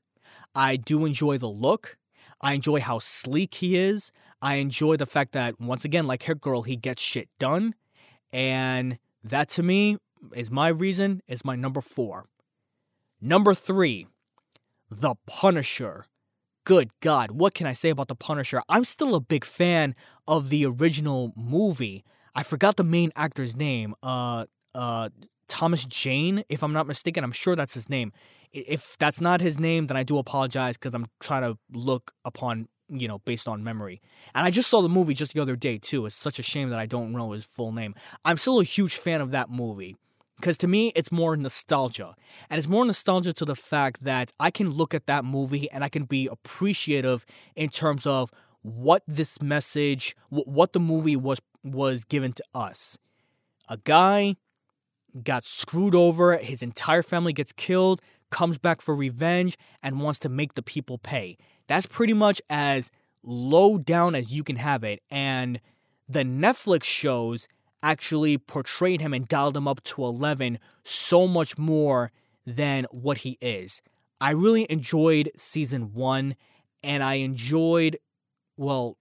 I 0.55 0.77
do 0.77 1.05
enjoy 1.05 1.39
the 1.39 1.49
look. 1.49 1.97
I 2.41 2.55
enjoy 2.55 2.81
how 2.81 2.99
sleek 2.99 3.55
he 3.55 3.77
is. 3.77 4.13
I 4.41 4.57
enjoy 4.57 4.97
the 4.97 5.07
fact 5.07 5.33
that, 5.33 5.61
once 5.61 5.85
again, 5.85 6.07
like 6.07 6.25
Hit 6.25 6.41
Girl, 6.41 6.63
he 6.63 6.77
gets 6.77 7.01
shit 7.01 7.29
done. 7.39 7.75
And 8.33 8.99
that 9.23 9.49
to 9.51 9.63
me 9.63 9.99
is 10.35 10.51
my 10.51 10.69
reason, 10.69 11.23
is 11.29 11.45
my 11.45 11.57
number 11.57 11.81
four. 11.81 12.27
Number 13.21 13.55
three, 13.55 14.09
The 14.91 15.15
Punisher. 15.27 16.07
Good 16.65 16.91
God, 17.01 17.33
what 17.33 17.55
can 17.55 17.67
I 17.67 17.73
say 17.73 17.91
about 17.91 18.09
The 18.09 18.15
Punisher? 18.15 18.63
I'm 18.69 18.85
still 18.85 19.15
a 19.15 19.21
big 19.21 19.45
fan 19.45 19.95
of 20.27 20.49
the 20.49 20.67
original 20.67 21.33
movie. 21.37 22.05
I 22.35 22.43
forgot 22.43 22.77
the 22.77 22.85
main 22.85 23.13
actor's 23.15 23.57
name. 23.57 23.95
Uh, 24.03 24.47
uh, 24.75 25.11
Thomas 25.49 25.85
Jane, 25.85 26.45
if 26.49 26.63
I'm 26.63 26.73
not 26.73 26.87
mistaken. 26.87 27.25
I'm 27.25 27.33
sure 27.33 27.57
that's 27.57 27.75
his 27.75 27.89
name. 27.89 28.13
If 28.53 28.97
that's 28.99 29.21
not 29.21 29.41
his 29.41 29.59
name, 29.59 29.87
then 29.87 29.97
I 29.97 30.03
do 30.03 30.19
apologize 30.19 30.77
because 30.77 30.95
I'm 30.95 31.07
trying 31.21 31.43
to 31.43 31.59
look 31.73 32.13
upon 32.25 32.69
you 32.89 33.09
know, 33.09 33.19
based 33.21 33.49
on 33.49 33.65
memory. 33.65 34.01
And 34.35 34.47
I 34.47 34.51
just 34.51 34.69
saw 34.69 34.83
the 34.83 34.89
movie 34.89 35.15
just 35.15 35.35
the 35.35 35.41
other 35.41 35.57
day 35.57 35.79
too. 35.79 36.07
It's 36.07 36.15
such 36.15 36.39
a 36.39 36.43
shame 36.43 36.71
that 36.71 36.79
I 36.79 36.87
don't 36.87 37.13
know 37.13 37.31
his 37.33 37.45
full 37.45 37.73
name. 37.73 37.95
I'm 38.25 38.37
still 38.37 38.61
a 38.61 38.65
huge 38.65 38.97
fan 38.97 39.21
of 39.21 39.31
that 39.31 39.51
movie 39.51 39.97
because 40.37 40.59
to 40.59 40.69
me 40.69 40.93
it's 40.95 41.11
more 41.11 41.37
nostalgia. 41.37 42.15
And 42.51 42.59
it's 42.59 42.69
more 42.69 42.85
nostalgia 42.85 43.33
to 43.35 43.45
the 43.45 43.57
fact 43.57 44.05
that 44.05 44.33
I 44.39 44.51
can 44.51 44.71
look 44.71 44.95
at 44.95 45.07
that 45.07 45.25
movie 45.25 45.71
and 45.71 45.83
I 45.85 45.89
can 45.89 46.05
be 46.05 46.27
appreciative 46.27 47.25
in 47.57 47.71
terms 47.71 48.07
of 48.07 48.31
what 48.63 49.03
this 49.09 49.41
message, 49.41 50.15
what 50.29 50.73
the 50.73 50.81
movie 50.81 51.17
was 51.17 51.41
was 51.65 52.05
given 52.05 52.33
to 52.33 52.45
us. 52.55 52.99
A 53.69 53.77
guy 53.77 54.37
got 55.23 55.45
screwed 55.45 55.95
over, 55.95 56.37
his 56.37 56.63
entire 56.63 57.03
family 57.03 57.33
gets 57.33 57.53
killed, 57.53 58.01
comes 58.31 58.59
back 58.59 58.81
for 58.81 58.95
revenge, 58.95 59.57
and 59.83 60.01
wants 60.01 60.19
to 60.21 60.29
make 60.29 60.55
the 60.55 60.63
people 60.63 60.99
pay. 60.99 61.37
That's 61.67 61.87
pretty 61.87 62.15
much 62.15 62.41
as 62.49 62.91
low 63.23 63.79
down 63.79 64.15
as 64.15 64.33
you 64.33 64.43
can 64.43 64.57
have 64.57 64.85
it. 64.85 65.01
And 65.11 65.61
the 66.09 66.25
Netflix 66.25 66.85
shows 66.85 67.47
actually 67.83 68.39
portrayed 68.39 69.01
him 69.01 69.13
and 69.13 69.29
dialed 69.29 69.57
him 69.57 69.67
up 69.67 69.83
to 69.83 70.05
11 70.05 70.59
so 70.85 71.27
much 71.27 71.59
more 71.59 72.13
than 72.47 72.87
what 72.91 73.19
he 73.19 73.39
is. 73.41 73.83
I 74.21 74.31
really 74.31 74.67
enjoyed 74.71 75.31
season 75.37 75.93
one, 75.95 76.37
and 76.85 77.03
I 77.03 77.15
enjoyed, 77.15 77.99
well, 78.57 78.97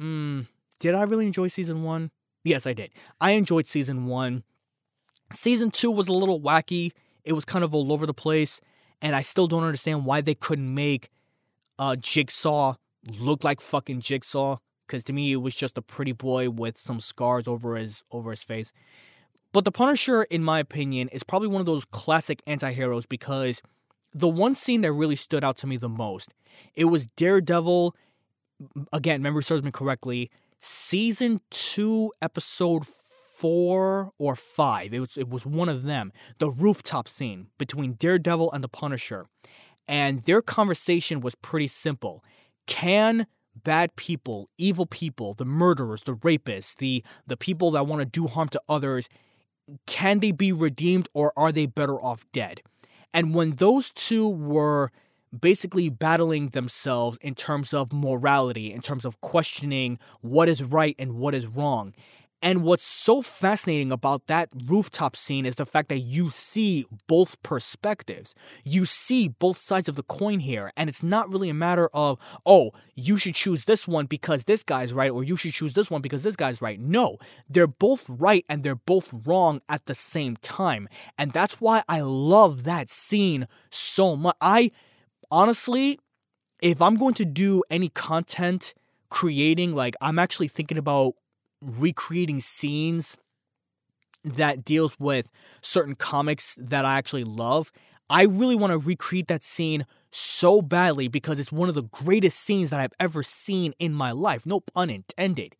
mm, 0.00 0.46
did 0.80 0.94
I 0.94 1.02
really 1.02 1.26
enjoy 1.26 1.48
season 1.48 1.84
one? 1.84 2.10
Yes, 2.44 2.66
I 2.66 2.72
did. 2.72 2.90
I 3.20 3.32
enjoyed 3.32 3.68
season 3.68 4.06
one. 4.06 4.42
Season 5.32 5.70
two 5.70 5.90
was 5.90 6.08
a 6.08 6.12
little 6.12 6.40
wacky. 6.40 6.92
It 7.24 7.32
was 7.32 7.44
kind 7.44 7.64
of 7.64 7.74
all 7.74 7.92
over 7.92 8.06
the 8.06 8.14
place, 8.14 8.60
and 9.00 9.14
I 9.14 9.22
still 9.22 9.46
don't 9.46 9.64
understand 9.64 10.04
why 10.04 10.20
they 10.20 10.34
couldn't 10.34 10.74
make 10.74 11.08
uh, 11.78 11.96
Jigsaw 11.96 12.74
look 13.20 13.44
like 13.44 13.60
fucking 13.60 14.00
Jigsaw. 14.00 14.58
Because 14.86 15.04
to 15.04 15.12
me, 15.12 15.32
it 15.32 15.36
was 15.36 15.54
just 15.54 15.78
a 15.78 15.82
pretty 15.82 16.12
boy 16.12 16.50
with 16.50 16.76
some 16.76 17.00
scars 17.00 17.48
over 17.48 17.76
his 17.76 18.02
over 18.10 18.30
his 18.30 18.42
face. 18.42 18.72
But 19.52 19.64
the 19.64 19.72
Punisher, 19.72 20.24
in 20.24 20.42
my 20.42 20.58
opinion, 20.58 21.08
is 21.08 21.22
probably 21.22 21.48
one 21.48 21.60
of 21.60 21.66
those 21.66 21.84
classic 21.84 22.42
anti-heroes 22.46 23.06
because 23.06 23.62
the 24.12 24.28
one 24.28 24.54
scene 24.54 24.80
that 24.80 24.92
really 24.92 25.16
stood 25.16 25.44
out 25.44 25.56
to 25.58 25.66
me 25.66 25.76
the 25.76 25.88
most, 25.88 26.34
it 26.74 26.86
was 26.86 27.06
Daredevil. 27.06 27.94
Again, 28.92 29.22
memory 29.22 29.42
serves 29.42 29.62
me 29.62 29.70
correctly. 29.70 30.30
Season 30.60 31.40
two, 31.50 32.12
episode 32.20 32.86
four 33.42 34.12
or 34.18 34.36
five. 34.36 34.94
It 34.94 35.00
was 35.00 35.16
it 35.16 35.28
was 35.28 35.44
one 35.44 35.68
of 35.68 35.82
them. 35.82 36.12
The 36.38 36.48
rooftop 36.48 37.08
scene 37.08 37.48
between 37.58 37.94
Daredevil 37.94 38.52
and 38.52 38.62
the 38.62 38.68
Punisher. 38.68 39.26
And 39.88 40.20
their 40.20 40.40
conversation 40.40 41.20
was 41.20 41.34
pretty 41.34 41.66
simple. 41.66 42.24
Can 42.68 43.26
bad 43.56 43.96
people, 43.96 44.48
evil 44.58 44.86
people, 44.86 45.34
the 45.34 45.44
murderers, 45.44 46.04
the 46.04 46.14
rapists, 46.14 46.76
the 46.76 47.02
the 47.26 47.36
people 47.36 47.72
that 47.72 47.88
want 47.88 47.98
to 47.98 48.06
do 48.06 48.28
harm 48.28 48.48
to 48.50 48.62
others, 48.68 49.08
can 49.86 50.20
they 50.20 50.30
be 50.30 50.52
redeemed 50.52 51.08
or 51.12 51.32
are 51.36 51.50
they 51.50 51.66
better 51.66 52.00
off 52.00 52.24
dead? 52.32 52.62
And 53.12 53.34
when 53.34 53.56
those 53.56 53.90
two 53.90 54.28
were 54.28 54.92
basically 55.36 55.88
battling 55.88 56.50
themselves 56.50 57.18
in 57.20 57.34
terms 57.34 57.74
of 57.74 57.92
morality, 57.92 58.72
in 58.72 58.82
terms 58.82 59.04
of 59.04 59.20
questioning 59.20 59.98
what 60.20 60.48
is 60.48 60.62
right 60.62 60.94
and 60.96 61.14
what 61.14 61.34
is 61.34 61.46
wrong, 61.46 61.92
and 62.42 62.64
what's 62.64 62.82
so 62.82 63.22
fascinating 63.22 63.92
about 63.92 64.26
that 64.26 64.48
rooftop 64.66 65.14
scene 65.14 65.46
is 65.46 65.54
the 65.54 65.64
fact 65.64 65.88
that 65.90 66.00
you 66.00 66.28
see 66.28 66.84
both 67.06 67.40
perspectives. 67.44 68.34
You 68.64 68.84
see 68.84 69.28
both 69.28 69.58
sides 69.58 69.88
of 69.88 69.94
the 69.94 70.02
coin 70.02 70.40
here. 70.40 70.72
And 70.76 70.90
it's 70.90 71.04
not 71.04 71.30
really 71.30 71.48
a 71.48 71.54
matter 71.54 71.88
of, 71.94 72.18
oh, 72.44 72.72
you 72.96 73.16
should 73.16 73.36
choose 73.36 73.64
this 73.64 73.86
one 73.86 74.06
because 74.06 74.44
this 74.44 74.64
guy's 74.64 74.92
right, 74.92 75.12
or 75.12 75.22
you 75.22 75.36
should 75.36 75.52
choose 75.52 75.74
this 75.74 75.88
one 75.88 76.02
because 76.02 76.24
this 76.24 76.34
guy's 76.34 76.60
right. 76.60 76.80
No, 76.80 77.18
they're 77.48 77.68
both 77.68 78.06
right 78.08 78.44
and 78.48 78.64
they're 78.64 78.74
both 78.74 79.14
wrong 79.24 79.60
at 79.68 79.86
the 79.86 79.94
same 79.94 80.36
time. 80.36 80.88
And 81.16 81.32
that's 81.32 81.60
why 81.60 81.84
I 81.88 82.00
love 82.00 82.64
that 82.64 82.90
scene 82.90 83.46
so 83.70 84.16
much. 84.16 84.36
I 84.40 84.72
honestly, 85.30 86.00
if 86.60 86.82
I'm 86.82 86.96
going 86.96 87.14
to 87.14 87.24
do 87.24 87.62
any 87.70 87.88
content 87.88 88.74
creating, 89.10 89.76
like, 89.76 89.94
I'm 90.00 90.18
actually 90.18 90.48
thinking 90.48 90.78
about 90.78 91.14
recreating 91.62 92.40
scenes 92.40 93.16
that 94.24 94.64
deals 94.64 94.98
with 94.98 95.30
certain 95.60 95.94
comics 95.94 96.56
that 96.60 96.84
I 96.84 96.98
actually 96.98 97.24
love. 97.24 97.72
I 98.10 98.24
really 98.24 98.56
want 98.56 98.72
to 98.72 98.78
recreate 98.78 99.28
that 99.28 99.42
scene 99.42 99.86
so 100.10 100.60
badly 100.60 101.08
because 101.08 101.40
it's 101.40 101.50
one 101.52 101.68
of 101.68 101.74
the 101.74 101.82
greatest 101.82 102.38
scenes 102.38 102.70
that 102.70 102.80
I've 102.80 102.92
ever 103.00 103.22
seen 103.22 103.72
in 103.78 103.94
my 103.94 104.12
life. 104.12 104.44
No 104.44 104.60
pun 104.60 104.90
intended. 104.90 105.56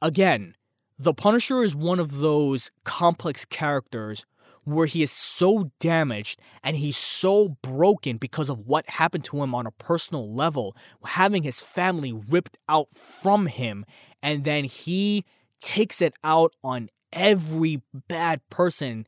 Again, 0.00 0.54
the 0.98 1.14
Punisher 1.14 1.62
is 1.62 1.74
one 1.74 1.98
of 1.98 2.18
those 2.18 2.70
complex 2.84 3.44
characters 3.44 4.24
where 4.74 4.86
he 4.86 5.02
is 5.02 5.10
so 5.10 5.70
damaged 5.80 6.40
and 6.62 6.76
he's 6.76 6.96
so 6.96 7.56
broken 7.62 8.16
because 8.16 8.48
of 8.48 8.66
what 8.66 8.88
happened 8.88 9.24
to 9.24 9.42
him 9.42 9.54
on 9.54 9.66
a 9.66 9.72
personal 9.72 10.32
level, 10.32 10.76
having 11.04 11.42
his 11.42 11.60
family 11.60 12.12
ripped 12.12 12.58
out 12.68 12.88
from 12.94 13.46
him 13.46 13.84
and 14.22 14.44
then 14.44 14.64
he 14.64 15.24
takes 15.60 16.00
it 16.00 16.14
out 16.22 16.52
on 16.62 16.88
every 17.12 17.82
bad 18.08 18.40
person. 18.50 19.06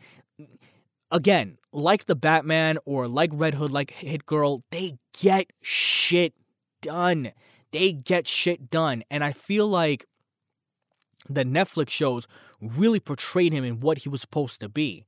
Again, 1.10 1.58
like 1.72 2.06
the 2.06 2.16
Batman 2.16 2.78
or 2.84 3.08
like 3.08 3.30
Red 3.32 3.54
Hood, 3.54 3.70
like 3.70 3.90
Hit 3.90 4.26
Girl, 4.26 4.62
they 4.70 4.98
get 5.20 5.46
shit 5.60 6.34
done. 6.80 7.32
They 7.72 7.92
get 7.92 8.26
shit 8.26 8.70
done. 8.70 9.02
And 9.10 9.22
I 9.22 9.32
feel 9.32 9.66
like 9.66 10.06
the 11.28 11.44
Netflix 11.44 11.90
shows 11.90 12.26
really 12.60 13.00
portrayed 13.00 13.52
him 13.52 13.64
in 13.64 13.80
what 13.80 13.98
he 13.98 14.08
was 14.08 14.20
supposed 14.20 14.60
to 14.60 14.68
be. 14.68 15.04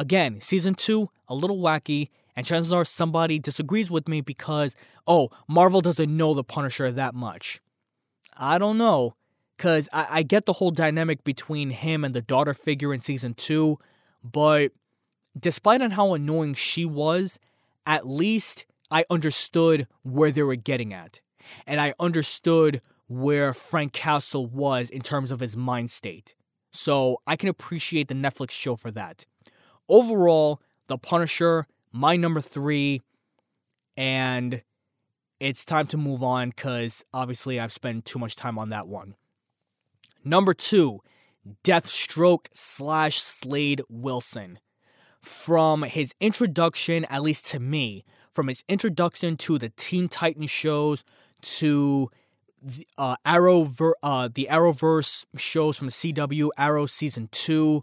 Again, 0.00 0.40
season 0.40 0.74
two, 0.74 1.10
a 1.28 1.34
little 1.34 1.58
wacky, 1.58 2.08
and 2.34 2.46
chances 2.46 2.72
are 2.72 2.86
somebody 2.86 3.38
disagrees 3.38 3.90
with 3.90 4.08
me 4.08 4.22
because, 4.22 4.74
oh, 5.06 5.28
Marvel 5.46 5.82
doesn't 5.82 6.16
know 6.16 6.32
the 6.32 6.42
Punisher 6.42 6.90
that 6.90 7.14
much. 7.14 7.60
I 8.34 8.56
don't 8.56 8.78
know 8.78 9.14
because 9.58 9.90
I, 9.92 10.06
I 10.10 10.22
get 10.22 10.46
the 10.46 10.54
whole 10.54 10.70
dynamic 10.70 11.22
between 11.22 11.68
him 11.68 12.02
and 12.02 12.14
the 12.14 12.22
daughter 12.22 12.54
figure 12.54 12.94
in 12.94 13.00
season 13.00 13.34
two, 13.34 13.78
but 14.24 14.72
despite 15.38 15.82
on 15.82 15.90
how 15.90 16.14
annoying 16.14 16.54
she 16.54 16.86
was, 16.86 17.38
at 17.84 18.08
least 18.08 18.64
I 18.90 19.04
understood 19.10 19.86
where 20.02 20.30
they 20.30 20.42
were 20.42 20.56
getting 20.56 20.94
at. 20.94 21.20
And 21.66 21.78
I 21.78 21.92
understood 22.00 22.80
where 23.06 23.52
Frank 23.52 23.92
Castle 23.92 24.46
was 24.46 24.88
in 24.88 25.02
terms 25.02 25.30
of 25.30 25.40
his 25.40 25.58
mind 25.58 25.90
state. 25.90 26.34
So 26.72 27.20
I 27.26 27.36
can 27.36 27.50
appreciate 27.50 28.08
the 28.08 28.14
Netflix 28.14 28.52
show 28.52 28.76
for 28.76 28.90
that. 28.92 29.26
Overall, 29.90 30.62
The 30.86 30.96
Punisher, 30.96 31.66
my 31.92 32.16
number 32.16 32.40
three, 32.40 33.02
and 33.96 34.62
it's 35.40 35.64
time 35.64 35.88
to 35.88 35.96
move 35.96 36.22
on 36.22 36.50
because 36.50 37.04
obviously 37.12 37.58
I've 37.58 37.72
spent 37.72 38.04
too 38.04 38.20
much 38.20 38.36
time 38.36 38.56
on 38.56 38.70
that 38.70 38.86
one. 38.86 39.16
Number 40.24 40.54
two, 40.54 41.00
Deathstroke 41.64 42.46
slash 42.52 43.20
Slade 43.20 43.82
Wilson. 43.88 44.60
From 45.20 45.82
his 45.82 46.14
introduction, 46.20 47.04
at 47.06 47.22
least 47.22 47.46
to 47.48 47.60
me, 47.60 48.04
from 48.32 48.46
his 48.48 48.62
introduction 48.68 49.36
to 49.38 49.58
the 49.58 49.70
Teen 49.70 50.08
Titans 50.08 50.50
shows 50.50 51.04
to 51.42 52.10
the, 52.62 52.86
uh, 52.96 53.16
Arrow, 53.24 53.68
uh, 54.02 54.28
the 54.32 54.46
Arrowverse 54.50 55.24
shows 55.36 55.76
from 55.76 55.88
CW, 55.88 56.50
Arrow 56.56 56.86
season 56.86 57.28
two, 57.32 57.82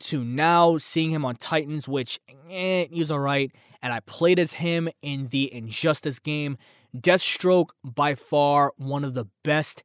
to 0.00 0.24
now 0.24 0.78
seeing 0.78 1.10
him 1.10 1.24
on 1.24 1.36
Titans, 1.36 1.88
which 1.88 2.20
eh, 2.50 2.86
he's 2.90 3.10
alright. 3.10 3.52
And 3.82 3.92
I 3.92 4.00
played 4.00 4.38
as 4.38 4.54
him 4.54 4.88
in 5.02 5.28
the 5.28 5.52
Injustice 5.52 6.18
game. 6.18 6.58
Deathstroke, 6.96 7.70
by 7.84 8.14
far 8.14 8.72
one 8.76 9.04
of 9.04 9.14
the 9.14 9.26
best 9.44 9.82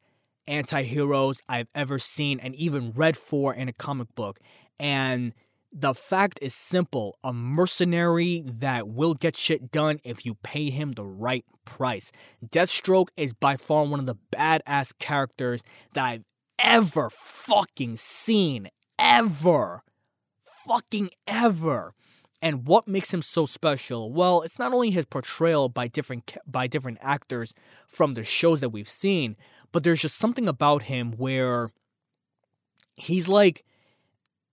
anti 0.47 0.83
heroes 0.83 1.41
I've 1.47 1.67
ever 1.75 1.99
seen 1.99 2.39
and 2.39 2.55
even 2.55 2.91
read 2.91 3.17
for 3.17 3.53
in 3.53 3.67
a 3.67 3.73
comic 3.73 4.13
book. 4.15 4.39
And 4.79 5.33
the 5.71 5.95
fact 5.95 6.39
is 6.41 6.53
simple 6.53 7.17
a 7.23 7.33
mercenary 7.33 8.43
that 8.45 8.87
will 8.87 9.15
get 9.15 9.35
shit 9.35 9.71
done 9.71 9.99
if 10.03 10.25
you 10.25 10.35
pay 10.35 10.69
him 10.69 10.91
the 10.91 11.05
right 11.05 11.45
price. 11.65 12.11
Deathstroke 12.45 13.07
is 13.17 13.33
by 13.33 13.57
far 13.57 13.85
one 13.85 13.99
of 13.99 14.05
the 14.05 14.17
badass 14.31 14.97
characters 14.99 15.63
that 15.93 16.05
I've 16.05 16.25
ever 16.59 17.09
fucking 17.09 17.97
seen. 17.97 18.69
Ever. 18.99 19.81
Fucking 20.67 21.09
ever. 21.27 21.93
And 22.41 22.67
what 22.67 22.87
makes 22.87 23.13
him 23.13 23.21
so 23.21 23.45
special? 23.45 24.11
Well, 24.11 24.41
it's 24.41 24.59
not 24.59 24.73
only 24.73 24.91
his 24.91 25.05
portrayal 25.05 25.69
by 25.69 25.87
different 25.87 26.37
by 26.45 26.67
different 26.67 26.97
actors 27.01 27.53
from 27.87 28.15
the 28.15 28.25
shows 28.25 28.59
that 28.59 28.69
we've 28.69 28.89
seen, 28.89 29.37
but 29.71 29.83
there's 29.83 30.01
just 30.01 30.17
something 30.17 30.47
about 30.47 30.83
him 30.83 31.13
where 31.13 31.69
he's 32.95 33.27
like 33.27 33.63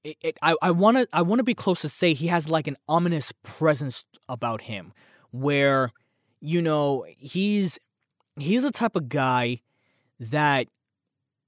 it, 0.05 0.17
it, 0.21 0.39
I 0.43 0.55
I 0.63 0.71
want 0.71 0.99
to 0.99 1.09
I 1.13 1.23
want 1.23 1.41
to 1.41 1.45
be 1.45 1.55
close 1.55 1.81
to 1.83 1.89
say 1.89 2.15
he 2.15 2.29
has 2.29 2.49
like 2.49 2.67
an 2.67 2.77
ominous 2.89 3.33
presence 3.43 4.05
about 4.29 4.63
him 4.63 4.93
where 5.31 5.91
you 6.41 6.63
know 6.63 7.05
he's 7.19 7.79
he's 8.39 8.63
the 8.63 8.71
type 8.71 8.97
of 8.97 9.09
guy 9.09 9.61
that 10.19 10.69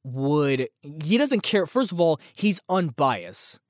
would 0.04 0.68
he 0.82 1.16
doesn't 1.16 1.42
care 1.42 1.66
first 1.66 1.92
of 1.92 2.00
all 2.00 2.20
he's 2.34 2.60
unbiased 2.68 3.60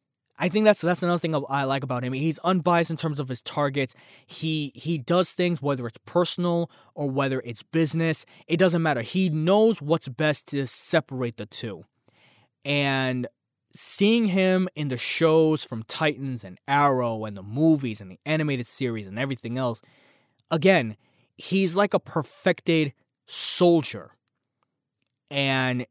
I 0.42 0.48
think 0.48 0.64
that's 0.64 0.81
that's 0.81 1.05
another 1.05 1.20
thing 1.20 1.37
I 1.48 1.62
like 1.62 1.85
about 1.85 2.02
him. 2.02 2.12
He's 2.14 2.40
unbiased 2.40 2.90
in 2.90 2.96
terms 2.96 3.20
of 3.20 3.28
his 3.28 3.40
targets. 3.40 3.94
He 4.26 4.72
he 4.74 4.98
does 4.98 5.31
things 5.31 5.62
whether 5.62 5.87
it's 5.87 6.00
personal 6.05 6.68
or 6.96 7.09
whether 7.09 7.40
it's 7.44 7.62
business. 7.62 8.26
It 8.48 8.57
doesn't 8.57 8.83
matter. 8.83 9.02
He 9.02 9.28
knows 9.28 9.81
what's 9.81 10.09
best 10.09 10.48
to 10.48 10.66
separate 10.66 11.37
the 11.37 11.46
two. 11.46 11.85
And 12.64 13.28
seeing 13.72 14.26
him 14.26 14.68
in 14.74 14.88
the 14.88 14.98
shows 14.98 15.62
from 15.62 15.85
Titans 15.85 16.42
and 16.42 16.59
Arrow 16.66 17.24
and 17.24 17.37
the 17.37 17.44
movies 17.44 18.00
and 18.00 18.11
the 18.11 18.18
animated 18.26 18.66
series 18.66 19.07
and 19.07 19.20
everything 19.20 19.57
else, 19.57 19.81
again, 20.50 20.96
he's 21.37 21.76
like 21.76 21.94
a 21.94 22.00
perfected 22.00 22.94
soldier. 23.26 24.16
And 25.31 25.87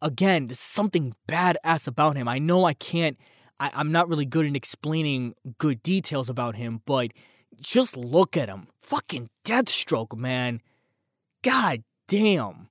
again, 0.00 0.46
there's 0.46 0.60
something 0.60 1.16
badass 1.26 1.88
about 1.88 2.16
him. 2.16 2.28
I 2.28 2.38
know 2.38 2.64
I 2.64 2.74
can't 2.74 3.18
I, 3.60 3.70
I'm 3.74 3.92
not 3.92 4.08
really 4.08 4.24
good 4.24 4.46
in 4.46 4.56
explaining 4.56 5.34
good 5.58 5.82
details 5.82 6.28
about 6.28 6.56
him, 6.56 6.82
but 6.86 7.12
just 7.60 7.96
look 7.96 8.36
at 8.36 8.48
him. 8.48 8.68
Fucking 8.80 9.30
Deathstroke, 9.44 10.16
man. 10.16 10.60
God 11.42 11.82
damn. 12.08 12.68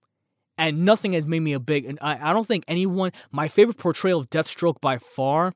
And 0.57 0.85
nothing 0.85 1.13
has 1.13 1.25
made 1.25 1.41
me 1.41 1.53
a 1.53 1.59
big. 1.59 1.97
I, 2.01 2.31
I 2.31 2.33
don't 2.33 2.47
think 2.47 2.63
anyone. 2.67 3.11
My 3.31 3.47
favorite 3.47 3.77
portrayal 3.77 4.21
of 4.21 4.29
Deathstroke 4.29 4.81
by 4.81 4.97
far 4.97 5.53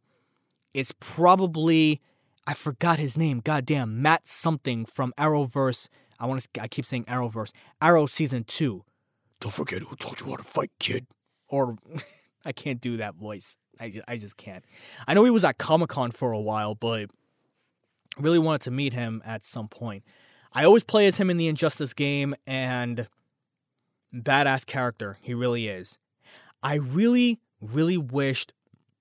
is 0.73 0.91
probably. 0.99 2.01
I 2.45 2.53
forgot 2.53 2.99
his 2.99 3.17
name. 3.17 3.39
God 3.39 3.65
damn. 3.65 4.01
Matt 4.01 4.27
something 4.27 4.85
from 4.85 5.13
Arrowverse. 5.17 5.89
I 6.19 6.27
want 6.27 6.47
to. 6.53 6.61
I 6.61 6.67
keep 6.67 6.85
saying 6.85 7.05
Arrowverse. 7.05 7.51
Arrow 7.81 8.05
season 8.05 8.43
two. 8.43 8.83
Don't 9.39 9.53
forget 9.53 9.81
who 9.81 9.95
told 9.95 10.19
you 10.19 10.27
how 10.27 10.35
to 10.35 10.43
fight, 10.43 10.71
kid. 10.79 11.07
Or 11.47 11.77
I 12.45 12.51
can't 12.51 12.81
do 12.81 12.97
that 12.97 13.15
voice. 13.15 13.57
I 13.79 13.89
just, 13.89 14.05
I 14.09 14.17
just 14.17 14.37
can't. 14.37 14.63
I 15.07 15.13
know 15.13 15.23
he 15.23 15.31
was 15.31 15.45
at 15.45 15.57
Comic 15.57 15.89
Con 15.89 16.11
for 16.11 16.31
a 16.31 16.39
while, 16.39 16.75
but 16.75 17.09
really 18.17 18.39
wanted 18.39 18.61
to 18.61 18.71
meet 18.71 18.93
him 18.93 19.21
at 19.25 19.43
some 19.43 19.67
point. 19.67 20.03
I 20.53 20.65
always 20.65 20.83
play 20.83 21.07
as 21.07 21.17
him 21.17 21.29
in 21.29 21.37
the 21.37 21.47
Injustice 21.47 21.93
game, 21.93 22.35
and 22.45 23.07
badass 24.13 24.65
character 24.65 25.17
he 25.21 25.33
really 25.33 25.67
is. 25.67 25.97
I 26.61 26.75
really, 26.75 27.39
really 27.61 27.97
wished 27.97 28.53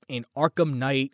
in 0.09 0.25
Arkham 0.37 0.75
Knight 0.75 1.13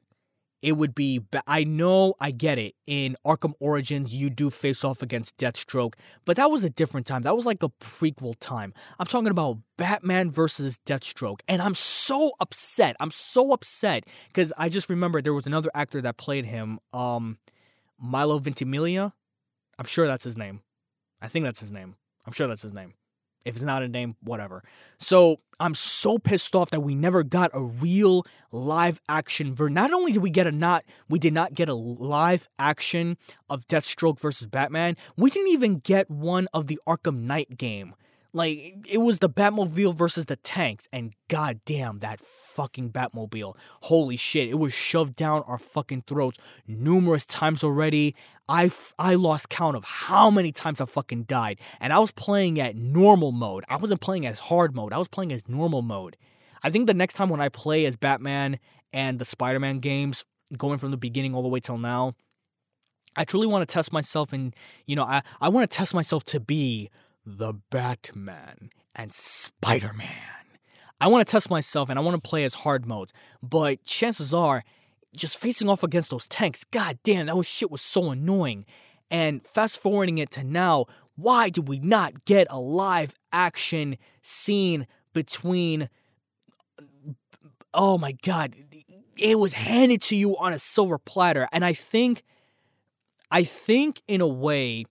it 0.63 0.73
would 0.73 0.95
be. 0.95 1.21
I 1.47 1.65
know, 1.65 2.15
I 2.21 2.31
get 2.31 2.59
it. 2.59 2.75
In 2.87 3.17
Arkham 3.25 3.55
Origins, 3.61 4.15
you 4.15 4.31
do 4.31 4.51
face 4.51 4.85
off 4.85 5.03
against 5.03 5.37
Deathstroke, 5.37 5.95
but 6.25 6.37
that 6.37 6.51
was 6.51 6.65
a 6.65 6.71
different 6.71 7.07
time. 7.07 7.23
That 7.23 7.37
was 7.37 7.47
like 7.47 7.63
a 7.63 7.69
prequel 7.69 8.35
time. 8.41 8.73
I'm 8.99 9.07
talking 9.07 9.29
about 9.29 9.59
Batman 9.77 10.31
versus 10.31 10.81
Deathstroke, 10.87 11.41
and 11.49 11.61
I'm 11.61 11.75
so 11.75 12.33
upset. 12.41 12.97
I'm 13.01 13.11
so 13.11 13.53
upset 13.53 14.05
because 14.29 14.53
I 14.57 14.69
just 14.69 14.89
remember 14.89 15.21
there 15.21 15.35
was 15.35 15.47
another 15.47 15.71
actor 15.75 16.01
that 16.03 16.17
played 16.17 16.47
him, 16.47 16.79
um, 16.93 17.39
Milo 17.99 18.39
Ventimiglia. 18.39 19.13
I'm 19.79 19.87
sure 19.87 20.07
that's 20.07 20.25
his 20.25 20.37
name. 20.37 20.63
I 21.21 21.29
think 21.29 21.45
that's 21.45 21.61
his 21.61 21.73
name. 21.73 21.97
I'm 22.27 22.33
sure 22.33 22.47
that's 22.47 22.63
his 22.63 22.73
name. 22.73 22.95
If 23.47 23.55
it's 23.55 23.65
not 23.65 23.83
a 23.83 23.89
name, 23.89 24.17
whatever. 24.23 24.65
So 24.99 25.39
I'm 25.61 25.75
so 25.77 26.19
pissed 26.19 26.55
off 26.57 26.71
that 26.71 26.81
we 26.81 26.97
never 26.97 27.23
got 27.23 27.53
a 27.55 27.63
real 27.63 28.25
live 28.51 29.01
action 29.09 29.55
version. 29.55 29.75
Not 29.75 29.93
only 29.93 30.13
did 30.13 30.23
we 30.23 30.31
get 30.31 30.49
a 30.49 30.53
not, 30.53 30.85
we 31.09 31.21
did 31.21 31.33
not 31.33 31.55
get 31.55 31.69
a 31.69 31.75
live 31.75 32.49
action 32.59 33.17
of 33.49 33.67
Deathstroke 33.69 34.19
versus 34.19 34.49
Batman. 34.49 34.97
We 35.17 35.31
didn't 35.31 35.53
even 35.53 35.79
get 35.79 36.11
one 36.11 36.49
of 36.53 36.67
the 36.67 36.81
Arkham 36.89 37.23
Knight 37.23 37.57
game. 37.57 37.95
Like 38.33 38.85
it 38.87 38.99
was 38.99 39.21
the 39.21 39.31
Batmobile 39.31 39.95
versus 39.95 40.27
the 40.27 40.37
tanks, 40.37 40.89
and 40.93 41.15
goddamn 41.29 42.01
that 42.01 42.21
fucking 42.21 42.91
Batmobile. 42.91 43.57
Holy 43.83 44.17
shit, 44.17 44.51
it 44.51 44.59
was 44.59 44.75
shoved 44.75 45.17
down 45.17 45.43
our 45.47 45.57
fucking 45.57 46.03
throats 46.07 46.39
numerous 46.67 47.25
times 47.25 47.65
already. 47.65 48.15
I 48.49 48.71
I 48.99 49.15
lost 49.15 49.49
count 49.49 49.77
of 49.77 49.85
how 49.85 50.31
many 50.31 50.53
times 50.53 50.81
I 50.81 50.87
fucking 50.87 51.25
died, 51.25 51.61
and 51.81 51.93
I 51.93 51.99
was 51.99 52.13
playing 52.13 52.61
at 52.61 52.77
normal 52.77 53.33
mode. 53.33 53.65
I 53.69 53.77
wasn't 53.77 54.01
playing 54.01 54.27
as 54.27 54.41
hard 54.41 54.75
mode. 54.75 54.93
I 54.93 54.99
was 54.99 55.09
playing 55.09 55.33
as 55.33 55.49
normal 55.49 55.83
mode. 55.83 56.17
I 56.63 56.71
think 56.71 56.87
the 56.87 56.95
next 56.95 57.15
time 57.15 57.29
when 57.29 57.41
I 57.41 57.49
play 57.49 57.87
as 57.87 57.97
Batman 57.97 58.59
and 58.93 59.19
the 59.19 59.25
Spider-Man 59.25 59.79
games, 59.81 60.25
going 60.57 60.79
from 60.79 60.91
the 60.91 60.97
beginning 60.97 61.35
all 61.35 61.43
the 61.43 61.49
way 61.49 61.61
till 61.61 61.79
now, 61.79 62.15
I 63.17 63.25
truly 63.25 63.47
want 63.47 63.69
to 63.69 63.73
test 63.73 63.93
myself 63.93 64.33
and 64.33 64.55
you 64.87 64.97
know, 64.97 65.05
I, 65.05 65.23
I 65.41 65.49
want 65.49 65.69
to 65.71 65.77
test 65.77 65.95
myself 65.95 66.25
to 66.27 66.41
be 66.41 66.91
the 67.25 67.55
Batman 67.71 68.71
and 68.95 69.13
Spider 69.13 69.93
Man. 69.93 70.09
I 71.01 71.09
want 71.09 71.27
to 71.27 71.31
test 71.31 71.51
myself 71.51 71.91
and 71.91 71.99
I 71.99 72.03
want 72.03 72.23
to 72.23 72.29
play 72.29 72.45
as 72.45 72.55
hard 72.55 72.87
modes, 72.87 73.13
but 73.43 73.85
chances 73.85 74.33
are, 74.33 74.65
just 75.17 75.39
facing 75.39 75.69
off 75.69 75.83
against 75.83 76.11
those 76.11 76.29
tanks, 76.29 76.65
god 76.65 76.99
damn, 77.03 77.27
that 77.27 77.37
was 77.37 77.47
shit 77.47 77.71
was 77.71 77.83
so 77.83 78.11
annoying. 78.11 78.65
And 79.11 79.47
fast 79.47 79.79
forwarding 79.81 80.19
it 80.19 80.31
to 80.33 80.45
now, 80.45 80.87
why 81.15 81.49
did 81.49 81.69
we 81.69 81.79
not 81.79 82.25
get 82.25 82.47
a 82.51 82.59
live 82.59 83.15
action 83.33 83.97
scene 84.21 84.87
between. 85.17 85.89
Oh 87.73 87.97
my 87.99 88.13
god, 88.13 88.55
it 89.17 89.39
was 89.39 89.55
handed 89.55 90.03
to 90.03 90.17
you 90.17 90.37
on 90.37 90.53
a 90.53 90.59
silver 90.59 90.99
platter. 90.99 91.49
And 91.53 91.65
I 91.65 91.73
think, 91.73 92.23
I 93.31 93.45
think 93.45 94.03
in 94.07 94.21
a 94.21 94.27
way, 94.27 94.85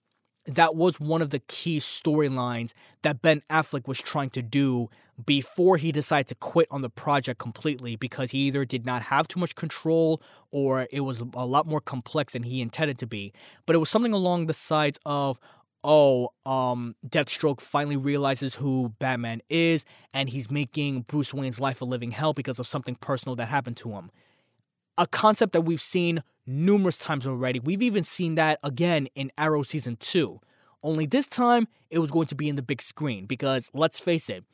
that 0.46 0.74
was 0.74 1.00
one 1.00 1.22
of 1.22 1.30
the 1.30 1.40
key 1.40 1.78
storylines 1.78 2.72
that 3.02 3.22
Ben 3.22 3.42
Affleck 3.50 3.86
was 3.88 4.00
trying 4.00 4.30
to 4.30 4.42
do 4.42 4.88
before 5.24 5.76
he 5.78 5.92
decided 5.92 6.26
to 6.28 6.34
quit 6.34 6.68
on 6.70 6.82
the 6.82 6.90
project 6.90 7.38
completely 7.38 7.96
because 7.96 8.32
he 8.32 8.38
either 8.40 8.64
did 8.64 8.84
not 8.84 9.02
have 9.02 9.26
too 9.26 9.40
much 9.40 9.54
control 9.54 10.20
or 10.50 10.86
it 10.90 11.00
was 11.00 11.22
a 11.34 11.46
lot 11.46 11.66
more 11.66 11.80
complex 11.80 12.34
than 12.34 12.42
he 12.42 12.60
intended 12.60 12.98
to 12.98 13.06
be. 13.06 13.32
But 13.64 13.76
it 13.76 13.78
was 13.78 13.88
something 13.88 14.12
along 14.12 14.46
the 14.46 14.54
sides 14.54 14.98
of 15.06 15.38
oh, 15.84 16.30
um, 16.44 16.96
Deathstroke 17.06 17.60
finally 17.60 17.96
realizes 17.96 18.56
who 18.56 18.92
Batman 18.98 19.40
is 19.48 19.84
and 20.12 20.28
he's 20.28 20.50
making 20.50 21.02
Bruce 21.02 21.32
Wayne's 21.32 21.60
life 21.60 21.80
a 21.80 21.84
living 21.84 22.10
hell 22.10 22.32
because 22.32 22.58
of 22.58 22.66
something 22.66 22.96
personal 22.96 23.36
that 23.36 23.46
happened 23.46 23.76
to 23.78 23.90
him. 23.90 24.10
A 24.98 25.06
concept 25.06 25.52
that 25.52 25.62
we've 25.62 25.80
seen 25.80 26.22
numerous 26.46 26.98
times 26.98 27.26
already. 27.26 27.60
We've 27.60 27.82
even 27.82 28.04
seen 28.04 28.34
that 28.36 28.58
again 28.62 29.08
in 29.14 29.30
Arrow 29.36 29.62
Season 29.62 29.96
2. 29.96 30.40
Only 30.82 31.06
this 31.06 31.26
time, 31.26 31.68
it 31.90 31.98
was 31.98 32.10
going 32.10 32.28
to 32.28 32.34
be 32.34 32.48
in 32.48 32.56
the 32.56 32.62
big 32.62 32.80
screen 32.80 33.26
because 33.26 33.70
let's 33.74 34.00
face 34.00 34.30
it, 34.30 34.44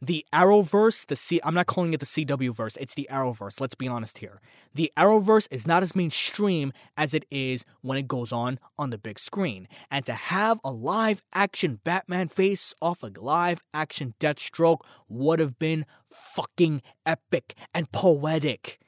the 0.00 0.24
Arrowverse, 0.32 1.06
the 1.06 1.16
C 1.16 1.40
I'm 1.42 1.54
not 1.54 1.66
calling 1.66 1.92
it 1.92 2.00
the 2.00 2.06
CW 2.06 2.54
verse, 2.54 2.76
it's 2.76 2.94
the 2.94 3.08
Arrowverse, 3.10 3.60
let's 3.60 3.74
be 3.74 3.88
honest 3.88 4.18
here. 4.18 4.40
The 4.74 4.92
Arrowverse 4.96 5.48
is 5.50 5.66
not 5.66 5.82
as 5.82 5.96
mainstream 5.96 6.72
as 6.96 7.14
it 7.14 7.24
is 7.30 7.64
when 7.80 7.98
it 7.98 8.06
goes 8.06 8.30
on 8.30 8.60
on 8.78 8.90
the 8.90 8.98
big 8.98 9.18
screen. 9.18 9.66
And 9.90 10.04
to 10.04 10.12
have 10.12 10.60
a 10.62 10.70
live 10.70 11.24
action 11.34 11.80
Batman 11.82 12.28
face 12.28 12.74
off 12.80 13.02
a 13.02 13.10
live 13.18 13.60
action 13.74 14.14
Deathstroke 14.20 14.82
would 15.08 15.40
have 15.40 15.58
been 15.58 15.84
fucking 16.06 16.82
epic 17.04 17.54
and 17.74 17.90
poetic. 17.90 18.78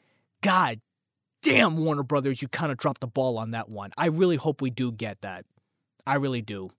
God 0.43 0.81
damn, 1.43 1.77
Warner 1.79 2.03
Brothers, 2.03 2.43
you 2.43 2.49
kind 2.49 2.73
of 2.73 2.79
dropped 2.79 3.01
the 3.01 3.07
ball 3.07 3.39
on 3.39 3.53
that 3.53 3.69
one. 3.69 3.93
I 3.97 4.07
really 4.07 4.37
hope 4.37 4.61
we 4.61 4.71
do 4.71 4.93
get 4.93 5.21
that. 5.23 5.45
I 6.07 6.17
really 6.17 6.43
do. 6.43 6.71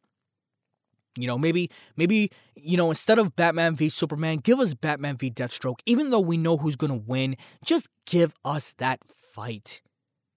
You 1.17 1.28
know, 1.28 1.38
maybe, 1.38 1.69
maybe, 1.97 2.32
you 2.56 2.78
know, 2.78 2.89
instead 2.89 3.19
of 3.19 3.36
Batman 3.36 3.76
v 3.76 3.89
Superman, 3.89 4.38
give 4.38 4.60
us 4.60 4.74
Batman 4.74 5.17
v 5.17 5.30
Deathstroke. 5.30 5.80
Even 5.86 6.10
though 6.10 6.21
we 6.21 6.38
know 6.38 6.58
who's 6.58 6.78
gonna 6.78 6.95
win, 6.95 7.36
just 7.65 7.89
give 8.06 8.34
us 8.45 8.74
that 8.78 9.00
fight. 9.34 9.82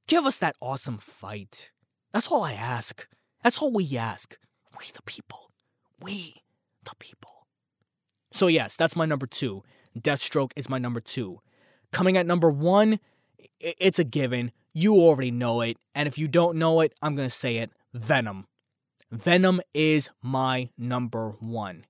Give 0.09 0.27
us 0.27 0.39
that 0.39 0.57
awesome 0.61 0.99
fight. 0.99 1.71
That's 2.13 2.31
all 2.31 2.43
I 2.43 2.53
ask. 2.53 3.07
That's 3.43 3.61
all 3.63 3.73
we 3.73 3.97
ask. 3.97 4.37
We 4.79 4.87
the 4.93 5.03
people. 5.03 5.53
We 6.01 6.43
the 6.85 6.95
people. 6.99 7.47
So, 8.33 8.49
yes, 8.49 8.77
that's 8.77 8.97
my 8.97 9.07
number 9.07 9.27
two. 9.27 9.63
Deathstroke 9.97 10.51
is 10.57 10.69
my 10.69 10.79
number 10.79 11.01
two. 11.01 11.41
Coming 11.93 12.17
at 12.17 12.27
number 12.27 12.51
one, 12.51 12.99
it's 13.61 13.99
a 13.99 14.05
given. 14.05 14.53
You 14.73 14.95
already 14.97 15.31
know 15.31 15.61
it. 15.61 15.77
And 15.95 16.09
if 16.09 16.19
you 16.19 16.29
don't 16.29 16.59
know 16.59 16.81
it, 16.81 16.93
I'm 17.03 17.15
going 17.15 17.29
to 17.29 17.35
say 17.35 17.57
it 17.57 17.71
Venom. 17.93 18.47
Venom 19.11 19.61
is 19.73 20.11
my 20.23 20.71
number 20.77 21.37
one. 21.39 21.85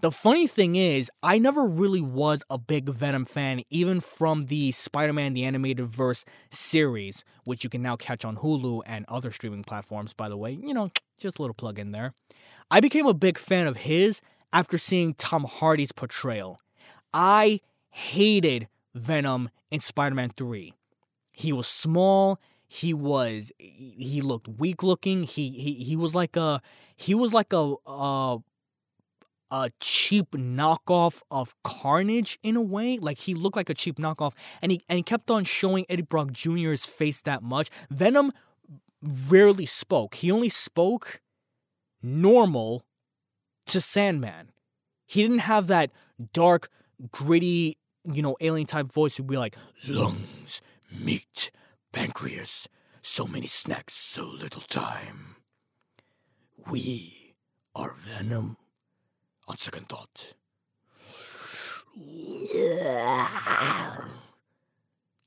The 0.00 0.10
funny 0.10 0.46
thing 0.46 0.74
is, 0.76 1.10
I 1.22 1.38
never 1.38 1.66
really 1.66 2.00
was 2.00 2.42
a 2.48 2.58
big 2.58 2.88
Venom 2.88 3.24
fan, 3.24 3.60
even 3.70 4.00
from 4.00 4.46
the 4.46 4.72
Spider 4.72 5.12
Man 5.12 5.34
the 5.34 5.44
Animated 5.44 5.86
Verse 5.86 6.24
series, 6.50 7.24
which 7.44 7.62
you 7.62 7.70
can 7.70 7.82
now 7.82 7.96
catch 7.96 8.24
on 8.24 8.36
Hulu 8.36 8.82
and 8.86 9.04
other 9.08 9.30
streaming 9.30 9.64
platforms, 9.64 10.14
by 10.14 10.28
the 10.28 10.36
way. 10.36 10.52
You 10.52 10.72
know, 10.72 10.90
just 11.18 11.38
a 11.38 11.42
little 11.42 11.54
plug 11.54 11.78
in 11.78 11.92
there. 11.92 12.14
I 12.70 12.80
became 12.80 13.06
a 13.06 13.14
big 13.14 13.38
fan 13.38 13.66
of 13.66 13.78
his 13.78 14.20
after 14.52 14.78
seeing 14.78 15.14
Tom 15.14 15.44
Hardy's 15.44 15.92
portrayal. 15.92 16.58
I 17.12 17.60
hated 17.90 18.68
Venom 18.94 19.50
in 19.70 19.80
Spider-Man 19.80 20.30
3. 20.30 20.72
He 21.38 21.52
was 21.52 21.66
small, 21.66 22.40
he 22.66 22.94
was 22.94 23.52
he 23.58 24.22
looked 24.22 24.48
weak 24.48 24.82
looking. 24.82 25.24
He 25.24 25.50
he 25.50 25.74
he 25.84 25.94
was 25.94 26.14
like 26.14 26.34
a 26.34 26.62
he 26.96 27.14
was 27.14 27.34
like 27.34 27.52
a 27.52 27.74
a, 27.86 28.38
a 29.50 29.70
cheap 29.78 30.30
knockoff 30.30 31.20
of 31.30 31.54
Carnage 31.62 32.38
in 32.42 32.56
a 32.56 32.62
way. 32.62 32.96
Like 32.96 33.18
he 33.18 33.34
looked 33.34 33.54
like 33.54 33.68
a 33.68 33.74
cheap 33.74 33.98
knockoff, 33.98 34.32
and 34.62 34.72
he 34.72 34.80
and 34.88 34.96
he 34.96 35.02
kept 35.02 35.30
on 35.30 35.44
showing 35.44 35.84
Eddie 35.90 36.02
Brock 36.02 36.32
Jr.'s 36.32 36.86
face 36.86 37.20
that 37.22 37.42
much. 37.42 37.68
Venom 37.90 38.32
rarely 39.02 39.66
spoke. 39.66 40.14
He 40.14 40.32
only 40.32 40.48
spoke 40.48 41.20
normal 42.02 42.86
to 43.66 43.78
Sandman. 43.78 44.52
He 45.04 45.20
didn't 45.20 45.40
have 45.40 45.66
that 45.66 45.90
dark, 46.32 46.70
gritty, 47.10 47.76
you 48.04 48.22
know, 48.22 48.36
alien 48.40 48.66
type 48.66 48.90
voice 48.90 49.16
who'd 49.16 49.26
be 49.26 49.36
like, 49.36 49.56
Lungs, 49.86 50.60
meat, 51.04 51.50
pancreas, 51.92 52.68
so 53.02 53.26
many 53.26 53.46
snacks, 53.46 53.94
so 53.94 54.26
little 54.26 54.62
time. 54.62 55.36
We 56.70 57.34
are 57.74 57.94
Venom. 57.98 58.56
On 59.48 59.56
second 59.56 59.88
thought. 59.88 60.34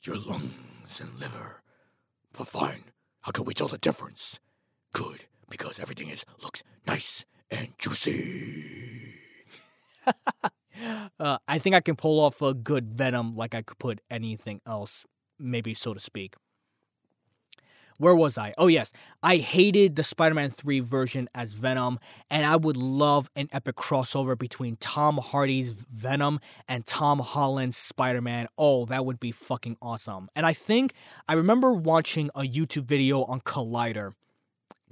Your 0.03 0.17
lungs 0.17 0.99
and 0.99 1.19
liver. 1.19 1.61
But 2.33 2.47
fine. 2.47 2.83
How 3.21 3.31
can 3.31 3.45
we 3.45 3.53
tell 3.53 3.67
the 3.67 3.77
difference? 3.77 4.39
Good, 4.93 5.25
because 5.49 5.79
everything 5.79 6.09
is 6.09 6.25
looks 6.41 6.63
nice 6.85 7.25
and 7.49 7.69
juicy. 7.77 9.13
uh, 11.19 11.37
I 11.47 11.59
think 11.59 11.75
I 11.75 11.81
can 11.81 11.95
pull 11.95 12.19
off 12.19 12.41
a 12.41 12.53
good 12.53 12.93
Venom 12.93 13.35
like 13.35 13.55
I 13.55 13.61
could 13.61 13.79
put 13.79 14.01
anything 14.09 14.61
else, 14.65 15.05
maybe 15.39 15.73
so 15.73 15.93
to 15.93 15.99
speak. 15.99 16.35
Where 17.99 18.15
was 18.15 18.37
I? 18.37 18.53
Oh, 18.57 18.67
yes. 18.67 18.93
I 19.21 19.37
hated 19.37 19.97
the 19.97 20.05
Spider 20.05 20.33
Man 20.33 20.51
3 20.51 20.79
version 20.79 21.27
as 21.35 21.51
Venom, 21.51 21.99
and 22.31 22.45
I 22.45 22.55
would 22.55 22.77
love 22.77 23.29
an 23.35 23.49
epic 23.51 23.75
crossover 23.75 24.39
between 24.39 24.77
Tom 24.77 25.17
Hardy's 25.17 25.71
Venom 25.71 26.39
and 26.69 26.85
Tom 26.85 27.19
Holland's 27.19 27.75
Spider 27.75 28.21
Man. 28.21 28.47
Oh, 28.57 28.85
that 28.85 29.05
would 29.05 29.19
be 29.19 29.33
fucking 29.33 29.75
awesome. 29.81 30.29
And 30.33 30.45
I 30.45 30.53
think 30.53 30.93
I 31.27 31.33
remember 31.33 31.73
watching 31.73 32.29
a 32.35 32.43
YouTube 32.43 32.85
video 32.85 33.25
on 33.25 33.41
Collider. 33.41 34.13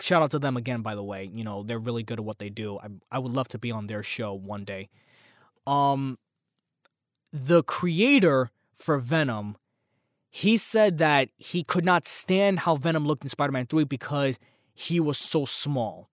Shout 0.01 0.21
out 0.21 0.31
to 0.31 0.39
them 0.39 0.57
again, 0.57 0.81
by 0.81 0.93
the 0.93 1.03
way. 1.03 1.31
You 1.33 1.45
know, 1.45 1.63
they're 1.63 1.79
really 1.79 2.03
good 2.03 2.19
at 2.19 2.25
what 2.25 2.39
they 2.39 2.49
do. 2.49 2.77
I, 2.77 2.88
I 3.10 3.19
would 3.19 3.31
love 3.31 3.47
to 3.49 3.57
be 3.57 3.71
on 3.71 3.88
their 3.88 4.03
show 4.03 4.33
one 4.33 4.65
day. 4.65 4.89
Um, 5.65 6.19
the 7.31 7.63
creator 7.63 8.51
for 8.75 8.99
Venom 8.99 9.55
he 10.29 10.57
said 10.57 10.97
that 10.97 11.29
he 11.37 11.63
could 11.63 11.85
not 11.85 12.05
stand 12.05 12.59
how 12.59 12.75
Venom 12.75 13.05
looked 13.05 13.23
in 13.23 13.29
Spider 13.29 13.51
Man 13.51 13.65
3 13.65 13.85
because 13.85 14.39
he 14.73 14.99
was 14.99 15.17
so 15.17 15.45
small. 15.45 16.09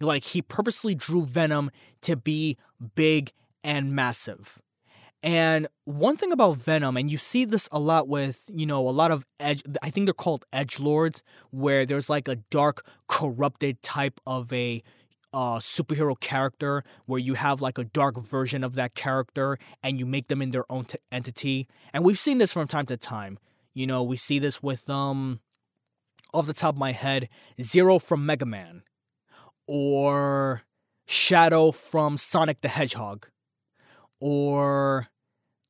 Like, 0.00 0.24
he 0.24 0.42
purposely 0.42 0.94
drew 0.94 1.24
Venom 1.24 1.70
to 2.02 2.16
be 2.16 2.56
big 2.94 3.32
and 3.64 3.94
massive. 3.94 4.60
And 5.22 5.66
one 5.84 6.16
thing 6.16 6.30
about 6.30 6.58
Venom, 6.58 6.96
and 6.96 7.10
you 7.10 7.18
see 7.18 7.44
this 7.44 7.68
a 7.72 7.80
lot 7.80 8.06
with, 8.06 8.48
you 8.54 8.66
know, 8.66 8.86
a 8.88 8.90
lot 8.90 9.10
of 9.10 9.26
edge, 9.40 9.64
I 9.82 9.90
think 9.90 10.06
they're 10.06 10.14
called 10.14 10.44
edge 10.52 10.78
lords, 10.78 11.24
where 11.50 11.84
there's 11.84 12.08
like 12.08 12.28
a 12.28 12.36
dark, 12.36 12.86
corrupted 13.08 13.82
type 13.82 14.20
of 14.26 14.52
a 14.52 14.82
uh, 15.32 15.58
superhero 15.58 16.18
character 16.18 16.82
where 17.06 17.20
you 17.20 17.34
have 17.34 17.60
like 17.60 17.78
a 17.78 17.84
dark 17.84 18.18
version 18.18 18.64
of 18.64 18.74
that 18.74 18.94
character 18.94 19.58
and 19.82 19.98
you 19.98 20.06
make 20.06 20.28
them 20.28 20.40
in 20.40 20.50
their 20.50 20.64
own 20.70 20.84
t- 20.86 20.98
entity. 21.12 21.68
And 21.92 22.04
we've 22.04 22.18
seen 22.18 22.38
this 22.38 22.52
from 22.52 22.66
time 22.66 22.86
to 22.86 22.96
time. 22.96 23.38
You 23.74 23.86
know, 23.86 24.02
we 24.02 24.16
see 24.16 24.38
this 24.38 24.62
with 24.62 24.88
um 24.88 25.40
off 26.32 26.46
the 26.46 26.52
top 26.52 26.74
of 26.74 26.78
my 26.78 26.92
head, 26.92 27.28
Zero 27.60 27.98
from 27.98 28.26
Mega 28.26 28.46
Man 28.46 28.82
or 29.66 30.62
Shadow 31.06 31.72
from 31.72 32.16
Sonic 32.16 32.60
the 32.60 32.68
Hedgehog 32.68 33.28
or 34.20 35.08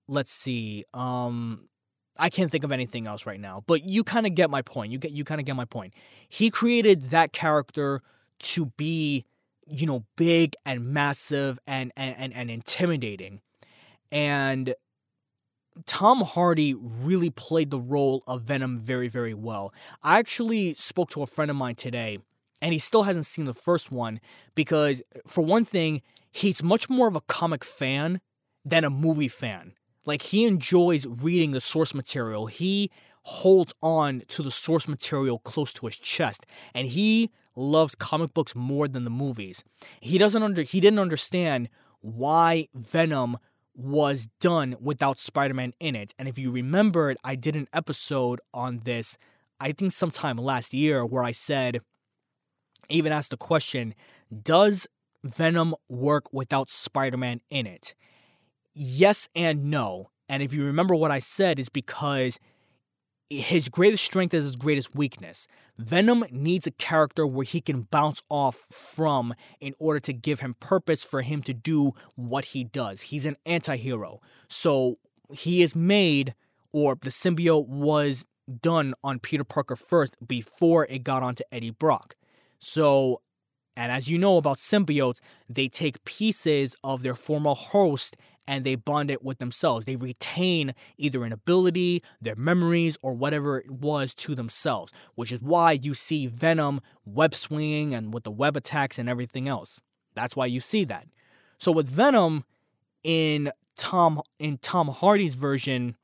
let's 0.08 0.32
see, 0.32 0.84
um 0.94 1.68
I 2.20 2.30
can't 2.30 2.50
think 2.50 2.64
of 2.64 2.72
anything 2.72 3.06
else 3.06 3.26
right 3.26 3.40
now, 3.40 3.62
but 3.66 3.84
you 3.84 4.02
kind 4.02 4.26
of 4.26 4.34
get 4.34 4.50
my 4.50 4.62
point. 4.62 4.90
You 4.90 4.98
get 4.98 5.12
you 5.12 5.24
kind 5.24 5.40
of 5.40 5.46
get 5.46 5.54
my 5.54 5.64
point. 5.64 5.94
He 6.28 6.50
created 6.50 7.10
that 7.10 7.32
character 7.32 8.02
to 8.40 8.66
be 8.76 9.24
you 9.70 9.86
know, 9.86 10.04
big 10.16 10.54
and 10.64 10.86
massive 10.86 11.58
and 11.66 11.92
and 11.96 12.14
and, 12.18 12.34
and 12.34 12.50
intimidating. 12.50 13.40
And 14.10 14.74
Tom 15.86 16.22
Hardy 16.22 16.74
really 16.74 17.30
played 17.30 17.70
the 17.70 17.78
role 17.78 18.22
of 18.26 18.42
Venom 18.42 18.80
very, 18.80 19.08
very 19.08 19.34
well. 19.34 19.72
I 20.02 20.18
actually 20.18 20.74
spoke 20.74 21.10
to 21.10 21.22
a 21.22 21.26
friend 21.26 21.50
of 21.50 21.56
mine 21.56 21.76
today, 21.76 22.18
and 22.60 22.72
he 22.72 22.78
still 22.78 23.04
hasn't 23.04 23.26
seen 23.26 23.44
the 23.44 23.54
first 23.54 23.92
one 23.92 24.20
because, 24.54 25.02
for 25.26 25.44
one 25.44 25.64
thing, 25.64 26.02
he's 26.32 26.62
much 26.62 26.90
more 26.90 27.08
of 27.08 27.14
a 27.14 27.20
comic 27.20 27.64
fan 27.64 28.20
than 28.64 28.84
a 28.84 28.90
movie 28.90 29.28
fan. 29.28 29.74
Like, 30.04 30.22
he 30.22 30.46
enjoys 30.46 31.06
reading 31.06 31.52
the 31.52 31.60
source 31.60 31.94
material. 31.94 32.46
He 32.46 32.90
holds 33.22 33.74
on 33.82 34.22
to 34.28 34.42
the 34.42 34.50
source 34.50 34.88
material 34.88 35.38
close 35.38 35.72
to 35.74 35.86
his 35.86 35.96
chest, 35.96 36.46
and 36.74 36.88
he 36.88 37.30
loves 37.58 37.94
comic 37.94 38.32
books 38.32 38.54
more 38.54 38.88
than 38.88 39.04
the 39.04 39.10
movies. 39.10 39.64
He 40.00 40.18
doesn't 40.18 40.42
under 40.42 40.62
he 40.62 40.80
didn't 40.80 40.98
understand 40.98 41.68
why 42.00 42.68
Venom 42.74 43.38
was 43.74 44.28
done 44.40 44.76
without 44.80 45.18
Spider-Man 45.18 45.72
in 45.78 45.94
it. 45.94 46.12
And 46.18 46.28
if 46.28 46.38
you 46.38 46.50
remembered, 46.50 47.16
I 47.22 47.36
did 47.36 47.54
an 47.54 47.68
episode 47.72 48.40
on 48.52 48.80
this 48.84 49.18
I 49.60 49.72
think 49.72 49.92
sometime 49.92 50.36
last 50.36 50.72
year 50.72 51.04
where 51.04 51.24
I 51.24 51.32
said 51.32 51.80
even 52.88 53.12
asked 53.12 53.30
the 53.30 53.36
question, 53.36 53.94
does 54.42 54.86
Venom 55.24 55.74
work 55.88 56.32
without 56.32 56.70
Spider-Man 56.70 57.40
in 57.50 57.66
it? 57.66 57.94
Yes 58.72 59.28
and 59.34 59.64
no. 59.64 60.10
And 60.28 60.42
if 60.42 60.54
you 60.54 60.64
remember 60.64 60.94
what 60.94 61.10
I 61.10 61.18
said 61.18 61.58
is 61.58 61.68
because 61.68 62.38
his 63.30 63.68
greatest 63.68 64.04
strength 64.04 64.32
is 64.32 64.44
his 64.44 64.56
greatest 64.56 64.94
weakness. 64.94 65.46
Venom 65.76 66.24
needs 66.30 66.66
a 66.66 66.70
character 66.72 67.26
where 67.26 67.44
he 67.44 67.60
can 67.60 67.82
bounce 67.82 68.22
off 68.28 68.66
from 68.70 69.34
in 69.60 69.74
order 69.78 70.00
to 70.00 70.12
give 70.12 70.40
him 70.40 70.54
purpose 70.58 71.04
for 71.04 71.22
him 71.22 71.42
to 71.42 71.54
do 71.54 71.92
what 72.14 72.46
he 72.46 72.64
does. 72.64 73.02
He's 73.02 73.26
an 73.26 73.36
anti 73.44 73.76
hero. 73.76 74.20
So 74.48 74.98
he 75.32 75.62
is 75.62 75.76
made, 75.76 76.34
or 76.72 76.96
the 77.00 77.10
symbiote 77.10 77.68
was 77.68 78.26
done 78.62 78.94
on 79.04 79.18
Peter 79.18 79.44
Parker 79.44 79.76
first 79.76 80.16
before 80.26 80.86
it 80.86 81.04
got 81.04 81.22
onto 81.22 81.44
Eddie 81.52 81.70
Brock. 81.70 82.16
So, 82.58 83.20
and 83.76 83.92
as 83.92 84.08
you 84.08 84.18
know 84.18 84.38
about 84.38 84.56
symbiotes, 84.56 85.20
they 85.48 85.68
take 85.68 86.04
pieces 86.04 86.74
of 86.82 87.02
their 87.02 87.14
former 87.14 87.54
host 87.54 88.16
and 88.48 88.64
they 88.64 88.74
bond 88.74 89.10
it 89.10 89.22
with 89.22 89.38
themselves. 89.38 89.84
They 89.84 89.94
retain 89.94 90.74
either 90.96 91.22
an 91.22 91.32
ability, 91.32 92.02
their 92.20 92.34
memories, 92.34 92.96
or 93.02 93.12
whatever 93.12 93.58
it 93.58 93.70
was 93.70 94.14
to 94.16 94.34
themselves, 94.34 94.90
which 95.14 95.30
is 95.30 95.42
why 95.42 95.72
you 95.72 95.92
see 95.92 96.26
Venom 96.26 96.80
web 97.04 97.34
swinging 97.34 97.92
and 97.92 98.12
with 98.12 98.24
the 98.24 98.30
web 98.30 98.56
attacks 98.56 98.98
and 98.98 99.08
everything 99.08 99.46
else. 99.46 99.82
That's 100.14 100.34
why 100.34 100.46
you 100.46 100.60
see 100.60 100.84
that. 100.84 101.06
So 101.58 101.70
with 101.70 101.90
Venom 101.90 102.44
in 103.04 103.52
Tom 103.76 104.22
in 104.38 104.56
Tom 104.58 104.88
Hardy's 104.88 105.34
version, 105.34 105.96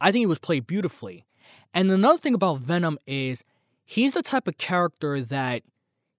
I 0.00 0.12
think 0.12 0.22
it 0.22 0.28
was 0.28 0.38
played 0.38 0.68
beautifully. 0.68 1.26
And 1.74 1.90
another 1.90 2.18
thing 2.18 2.34
about 2.34 2.60
Venom 2.60 2.96
is 3.06 3.42
he's 3.84 4.14
the 4.14 4.22
type 4.22 4.46
of 4.46 4.56
character 4.56 5.20
that 5.20 5.64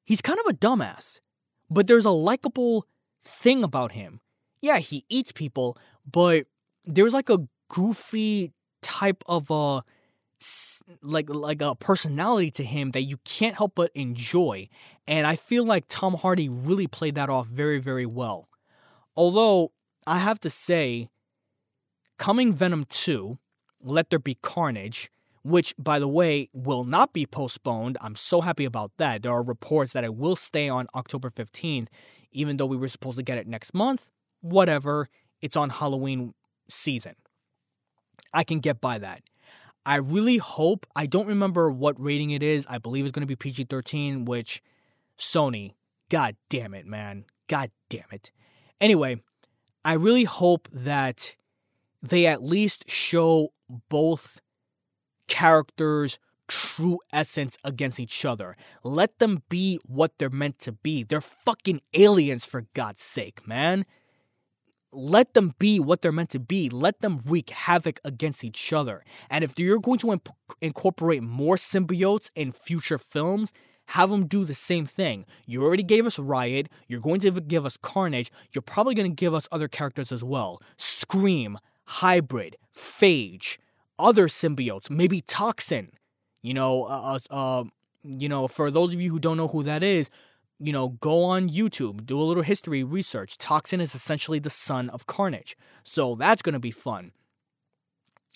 he's 0.03 0.21
kind 0.21 0.39
of 0.39 0.53
a 0.53 0.57
dumbass, 0.57 1.21
but 1.69 1.87
there's 1.87 2.05
a 2.05 2.11
likable 2.11 2.85
thing 3.23 3.63
about 3.63 3.93
him 3.93 4.19
yeah, 4.65 4.79
he 4.79 5.05
eats 5.09 5.31
people, 5.31 5.77
but 6.11 6.47
there's 6.85 7.13
like 7.13 7.29
a 7.29 7.47
goofy 7.69 8.51
type 8.81 9.23
of 9.27 9.51
a 9.51 9.83
like 11.01 11.29
like 11.29 11.61
a 11.61 11.75
personality 11.75 12.49
to 12.49 12.63
him 12.63 12.91
that 12.91 13.03
you 13.03 13.17
can't 13.25 13.55
help 13.55 13.73
but 13.75 13.91
enjoy. 13.93 14.67
And 15.07 15.27
I 15.27 15.35
feel 15.35 15.65
like 15.65 15.85
Tom 15.87 16.15
Hardy 16.15 16.49
really 16.49 16.87
played 16.87 17.13
that 17.13 17.29
off 17.29 17.45
very 17.45 17.77
very 17.77 18.07
well. 18.07 18.49
Although 19.15 19.71
I 20.07 20.17
have 20.17 20.39
to 20.41 20.49
say 20.49 21.09
coming 22.17 22.53
Venom 22.53 22.85
2, 22.89 23.37
Let 23.83 24.09
There 24.09 24.19
Be 24.19 24.35
Carnage, 24.41 25.11
which 25.43 25.75
by 25.77 25.99
the 25.99 26.07
way 26.07 26.49
will 26.53 26.85
not 26.85 27.13
be 27.13 27.27
postponed. 27.27 27.97
I'm 28.01 28.15
so 28.15 28.41
happy 28.41 28.65
about 28.65 28.93
that. 28.97 29.21
There 29.21 29.31
are 29.31 29.43
reports 29.43 29.93
that 29.93 30.03
it 30.03 30.15
will 30.15 30.35
stay 30.35 30.67
on 30.67 30.87
October 30.95 31.29
15th 31.29 31.87
even 32.31 32.57
though 32.57 32.65
we 32.65 32.75
were 32.75 32.89
supposed 32.89 33.17
to 33.17 33.23
get 33.23 33.37
it 33.37 33.47
next 33.47 33.73
month 33.73 34.09
whatever, 34.45 35.09
it's 35.41 35.55
on 35.55 35.69
Halloween 35.69 36.33
season. 36.69 37.15
I 38.33 38.43
can 38.43 38.59
get 38.59 38.79
by 38.79 38.99
that. 38.99 39.21
I 39.85 39.97
really 39.97 40.37
hope, 40.37 40.85
I 40.95 41.05
don't 41.05 41.27
remember 41.27 41.71
what 41.71 41.99
rating 42.01 42.31
it 42.31 42.41
is. 42.41 42.65
I 42.67 42.79
believe 42.79 43.05
it's 43.05 43.11
going 43.11 43.21
to 43.21 43.27
be 43.27 43.35
PG 43.35 43.65
13, 43.65 44.25
which 44.25 44.61
Sony, 45.17 45.73
god 46.09 46.35
damn 46.49 46.73
it, 46.73 46.85
man. 46.85 47.25
God 47.47 47.69
damn 47.89 48.09
it. 48.11 48.31
Anyway, 48.81 49.21
I 49.83 49.93
really 49.93 50.23
hope 50.23 50.67
that 50.71 51.35
they 52.01 52.25
at 52.25 52.43
least 52.43 52.89
show 52.89 53.53
both 53.89 54.41
characters' 55.27 56.19
true 56.47 56.99
essence 57.13 57.57
against 57.63 57.99
each 57.99 58.25
other. 58.25 58.57
Let 58.83 59.19
them 59.19 59.43
be 59.49 59.79
what 59.85 60.17
they're 60.17 60.29
meant 60.29 60.59
to 60.59 60.71
be. 60.71 61.03
They're 61.03 61.21
fucking 61.21 61.81
aliens, 61.93 62.45
for 62.45 62.65
God's 62.73 63.01
sake, 63.01 63.47
man. 63.47 63.85
Let 64.95 65.33
them 65.33 65.53
be 65.59 65.79
what 65.79 66.01
they're 66.01 66.11
meant 66.11 66.29
to 66.31 66.39
be. 66.39 66.69
Let 66.69 67.01
them 67.01 67.21
wreak 67.25 67.49
havoc 67.49 67.99
against 68.05 68.43
each 68.43 68.71
other. 68.71 69.03
And 69.29 69.43
if 69.43 69.59
you're 69.59 69.79
going 69.79 69.99
to 69.99 70.13
imp- 70.13 70.29
incorporate 70.61 71.21
more 71.21 71.57
symbiotes 71.57 72.31
in 72.33 72.53
future 72.53 72.97
films, 72.97 73.51
have 73.89 74.09
them 74.09 74.25
do 74.25 74.45
the 74.45 74.55
same 74.55 74.85
thing. 74.85 75.25
You 75.45 75.63
already 75.63 75.83
gave 75.83 76.05
us 76.05 76.17
Riot. 76.17 76.69
You're 76.87 77.01
going 77.01 77.19
to 77.21 77.31
give 77.31 77.65
us 77.65 77.77
Carnage. 77.77 78.31
You're 78.51 78.61
probably 78.61 78.95
going 78.95 79.11
to 79.11 79.15
give 79.15 79.33
us 79.33 79.47
other 79.51 79.67
characters 79.67 80.11
as 80.11 80.23
well. 80.23 80.61
Scream, 80.77 81.57
Hybrid, 81.85 82.55
Phage, 82.75 83.57
other 83.99 84.27
symbiotes, 84.27 84.89
maybe 84.89 85.21
Toxin. 85.21 85.91
You 86.41 86.53
know, 86.53 86.83
uh, 86.85 87.19
uh, 87.29 87.63
you 88.03 88.29
know, 88.29 88.47
for 88.47 88.71
those 88.71 88.93
of 88.93 89.01
you 89.01 89.09
who 89.11 89.19
don't 89.19 89.37
know 89.37 89.47
who 89.47 89.63
that 89.63 89.83
is, 89.83 90.09
you 90.59 90.71
know, 90.71 90.89
go 90.89 91.23
on 91.23 91.49
YouTube, 91.49 92.05
do 92.05 92.19
a 92.19 92.23
little 92.23 92.43
history 92.43 92.83
research. 92.83 93.37
Toxin 93.37 93.81
is 93.81 93.93
essentially 93.95 94.39
the 94.39 94.49
son 94.49 94.89
of 94.89 95.05
Carnage. 95.05 95.57
So 95.83 96.15
that's 96.15 96.41
going 96.41 96.53
to 96.53 96.59
be 96.59 96.71
fun. 96.71 97.11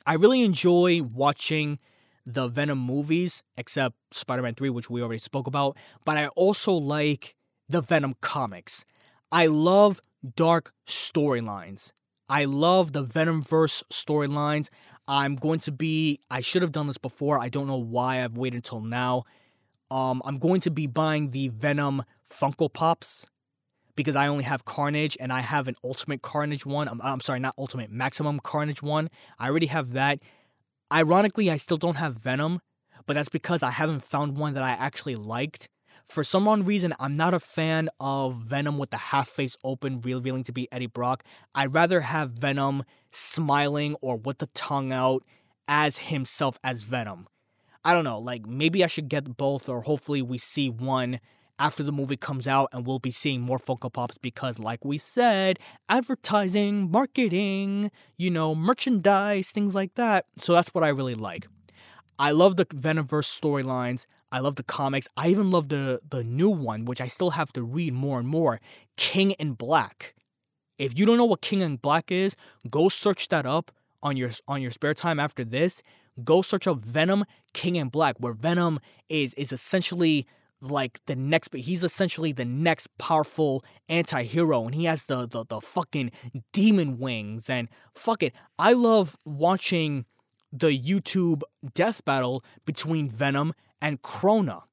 I 0.05 0.15
really 0.15 0.43
enjoy 0.43 1.01
watching 1.03 1.79
the 2.25 2.47
Venom 2.47 2.79
movies, 2.79 3.43
except 3.57 3.95
Spider 4.11 4.41
Man 4.41 4.55
3, 4.55 4.69
which 4.69 4.89
we 4.89 5.01
already 5.01 5.19
spoke 5.19 5.47
about, 5.47 5.77
but 6.05 6.17
I 6.17 6.27
also 6.29 6.73
like 6.73 7.35
the 7.67 7.81
Venom 7.81 8.15
comics. 8.21 8.85
I 9.31 9.47
love 9.47 10.01
dark 10.35 10.73
storylines. 10.87 11.91
I 12.27 12.45
love 12.45 12.93
the 12.93 13.03
Venomverse 13.03 13.83
storylines. 13.91 14.69
I'm 15.07 15.35
going 15.35 15.59
to 15.61 15.71
be, 15.71 16.19
I 16.29 16.41
should 16.41 16.61
have 16.61 16.71
done 16.71 16.87
this 16.87 16.99
before. 16.99 17.39
I 17.39 17.49
don't 17.49 17.67
know 17.67 17.77
why 17.77 18.23
I've 18.23 18.37
waited 18.37 18.57
until 18.57 18.81
now. 18.81 19.23
Um, 19.91 20.21
I'm 20.25 20.37
going 20.37 20.61
to 20.61 20.71
be 20.71 20.87
buying 20.87 21.31
the 21.31 21.47
Venom 21.49 22.03
Funko 22.29 22.71
Pops 22.71 23.25
because 23.95 24.15
I 24.15 24.27
only 24.27 24.43
have 24.43 24.65
Carnage 24.65 25.17
and 25.19 25.33
I 25.33 25.41
have 25.41 25.67
an 25.67 25.75
Ultimate 25.83 26.21
Carnage 26.21 26.65
one. 26.65 26.87
I'm, 26.87 27.01
I'm 27.01 27.19
sorry, 27.19 27.39
not 27.39 27.53
Ultimate, 27.57 27.91
Maximum 27.91 28.39
Carnage 28.39 28.81
one. 28.81 29.09
I 29.37 29.49
already 29.49 29.67
have 29.67 29.91
that. 29.91 30.19
Ironically, 30.91 31.51
I 31.51 31.57
still 31.57 31.77
don't 31.77 31.97
have 31.97 32.15
Venom, 32.15 32.61
but 33.05 33.15
that's 33.15 33.29
because 33.29 33.61
I 33.61 33.71
haven't 33.71 34.03
found 34.03 34.37
one 34.37 34.53
that 34.53 34.63
I 34.63 34.71
actually 34.71 35.15
liked. 35.15 35.67
For 36.05 36.23
some 36.23 36.47
odd 36.47 36.65
reason, 36.65 36.93
I'm 36.99 37.13
not 37.13 37.33
a 37.33 37.39
fan 37.39 37.89
of 37.99 38.35
Venom 38.37 38.77
with 38.77 38.89
the 38.89 38.97
half 38.97 39.29
face 39.29 39.55
open, 39.63 40.01
revealing 40.01 40.43
to 40.43 40.51
be 40.51 40.67
Eddie 40.71 40.87
Brock. 40.87 41.23
I'd 41.53 41.73
rather 41.73 42.01
have 42.01 42.31
Venom 42.31 42.83
smiling 43.11 43.95
or 44.01 44.17
with 44.17 44.39
the 44.39 44.47
tongue 44.47 44.91
out 44.91 45.23
as 45.67 45.97
himself 45.97 46.57
as 46.63 46.81
Venom. 46.81 47.27
I 47.83 47.93
don't 47.93 48.03
know, 48.03 48.19
like 48.19 48.45
maybe 48.45 48.83
I 48.83 48.87
should 48.87 49.09
get 49.09 49.37
both, 49.37 49.69
or 49.69 49.81
hopefully 49.81 50.21
we 50.21 50.37
see 50.37 50.69
one 50.69 51.19
after 51.59 51.83
the 51.83 51.91
movie 51.91 52.17
comes 52.17 52.47
out 52.47 52.69
and 52.71 52.87
we'll 52.87 52.99
be 52.99 53.11
seeing 53.11 53.41
more 53.41 53.59
Funko 53.59 53.91
Pops 53.91 54.17
because, 54.17 54.59
like 54.59 54.85
we 54.85 54.97
said, 54.97 55.59
advertising, 55.89 56.89
marketing, 56.89 57.91
you 58.17 58.31
know, 58.31 58.55
merchandise, 58.55 59.51
things 59.51 59.75
like 59.75 59.95
that. 59.95 60.25
So 60.37 60.53
that's 60.53 60.69
what 60.69 60.83
I 60.83 60.89
really 60.89 61.15
like. 61.15 61.47
I 62.17 62.31
love 62.31 62.57
the 62.57 62.65
Venomverse 62.65 63.39
storylines. 63.39 64.05
I 64.31 64.39
love 64.39 64.55
the 64.55 64.63
comics. 64.63 65.07
I 65.17 65.29
even 65.29 65.51
love 65.51 65.69
the 65.69 65.99
the 66.07 66.23
new 66.23 66.49
one, 66.49 66.85
which 66.85 67.01
I 67.01 67.07
still 67.07 67.31
have 67.31 67.51
to 67.53 67.63
read 67.63 67.93
more 67.93 68.19
and 68.19 68.27
more. 68.27 68.59
King 68.97 69.31
in 69.31 69.53
Black. 69.53 70.13
If 70.77 70.97
you 70.97 71.05
don't 71.05 71.17
know 71.17 71.25
what 71.25 71.41
King 71.41 71.61
in 71.61 71.77
Black 71.77 72.11
is, 72.11 72.35
go 72.69 72.89
search 72.89 73.27
that 73.29 73.45
up 73.45 73.71
on 74.03 74.17
your 74.17 74.31
on 74.47 74.61
your 74.61 74.71
spare 74.71 74.93
time 74.93 75.19
after 75.19 75.43
this. 75.43 75.81
Go 76.23 76.41
search 76.41 76.67
up 76.67 76.79
Venom 76.79 77.25
King 77.53 77.75
in 77.75 77.89
Black, 77.89 78.15
where 78.19 78.33
Venom 78.33 78.79
is 79.07 79.33
is 79.35 79.51
essentially 79.51 80.27
like 80.61 80.99
the 81.05 81.15
next 81.15 81.47
but 81.49 81.61
he's 81.61 81.85
essentially 81.85 82.33
the 82.33 82.43
next 82.43 82.89
powerful 82.97 83.63
anti-hero 83.87 84.65
and 84.65 84.75
he 84.75 84.83
has 84.83 85.05
the, 85.05 85.25
the 85.25 85.45
the 85.45 85.61
fucking 85.61 86.11
demon 86.51 86.99
wings 86.99 87.49
and 87.49 87.69
fuck 87.95 88.21
it 88.21 88.33
i 88.57 88.73
love 88.73 89.15
watching 89.23 90.03
the 90.51 90.77
youtube 90.77 91.43
death 91.73 92.03
battle 92.03 92.43
between 92.65 93.09
venom 93.09 93.53
and 93.81 94.01
Crona. 94.01 94.63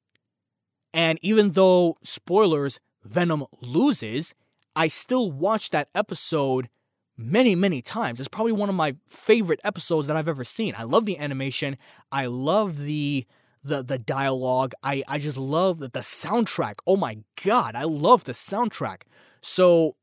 And 0.92 1.18
even 1.22 1.53
though 1.53 1.97
spoilers 2.03 2.80
Venom 3.05 3.44
loses, 3.61 4.34
I 4.74 4.88
still 4.88 5.30
watch 5.30 5.70
that 5.70 5.88
episode 5.94 6.68
many, 7.16 7.54
many 7.54 7.82
times. 7.82 8.20
It's 8.20 8.28
probably 8.28 8.52
one 8.52 8.68
of 8.68 8.74
my 8.74 8.96
favorite 9.06 9.60
episodes 9.64 10.06
that 10.06 10.16
I've 10.16 10.28
ever 10.28 10.44
seen. 10.44 10.74
I 10.76 10.82
love 10.82 11.06
the 11.06 11.18
animation. 11.18 11.76
I 12.12 12.26
love 12.26 12.82
the 12.82 13.26
the 13.64 13.82
the 13.82 13.98
dialogue. 13.98 14.72
I 14.82 15.02
I 15.08 15.18
just 15.18 15.36
love 15.36 15.78
the, 15.78 15.88
the 15.88 16.00
soundtrack. 16.00 16.76
Oh 16.86 16.96
my 16.96 17.18
god, 17.42 17.74
I 17.74 17.84
love 17.84 18.24
the 18.24 18.32
soundtrack. 18.32 19.02
So 19.40 19.96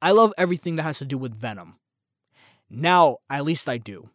I 0.00 0.12
love 0.12 0.32
everything 0.38 0.76
that 0.76 0.82
has 0.82 0.98
to 0.98 1.04
do 1.04 1.18
with 1.18 1.34
Venom. 1.34 1.76
Now, 2.70 3.18
at 3.30 3.44
least 3.44 3.68
I 3.68 3.78
do. 3.78 4.10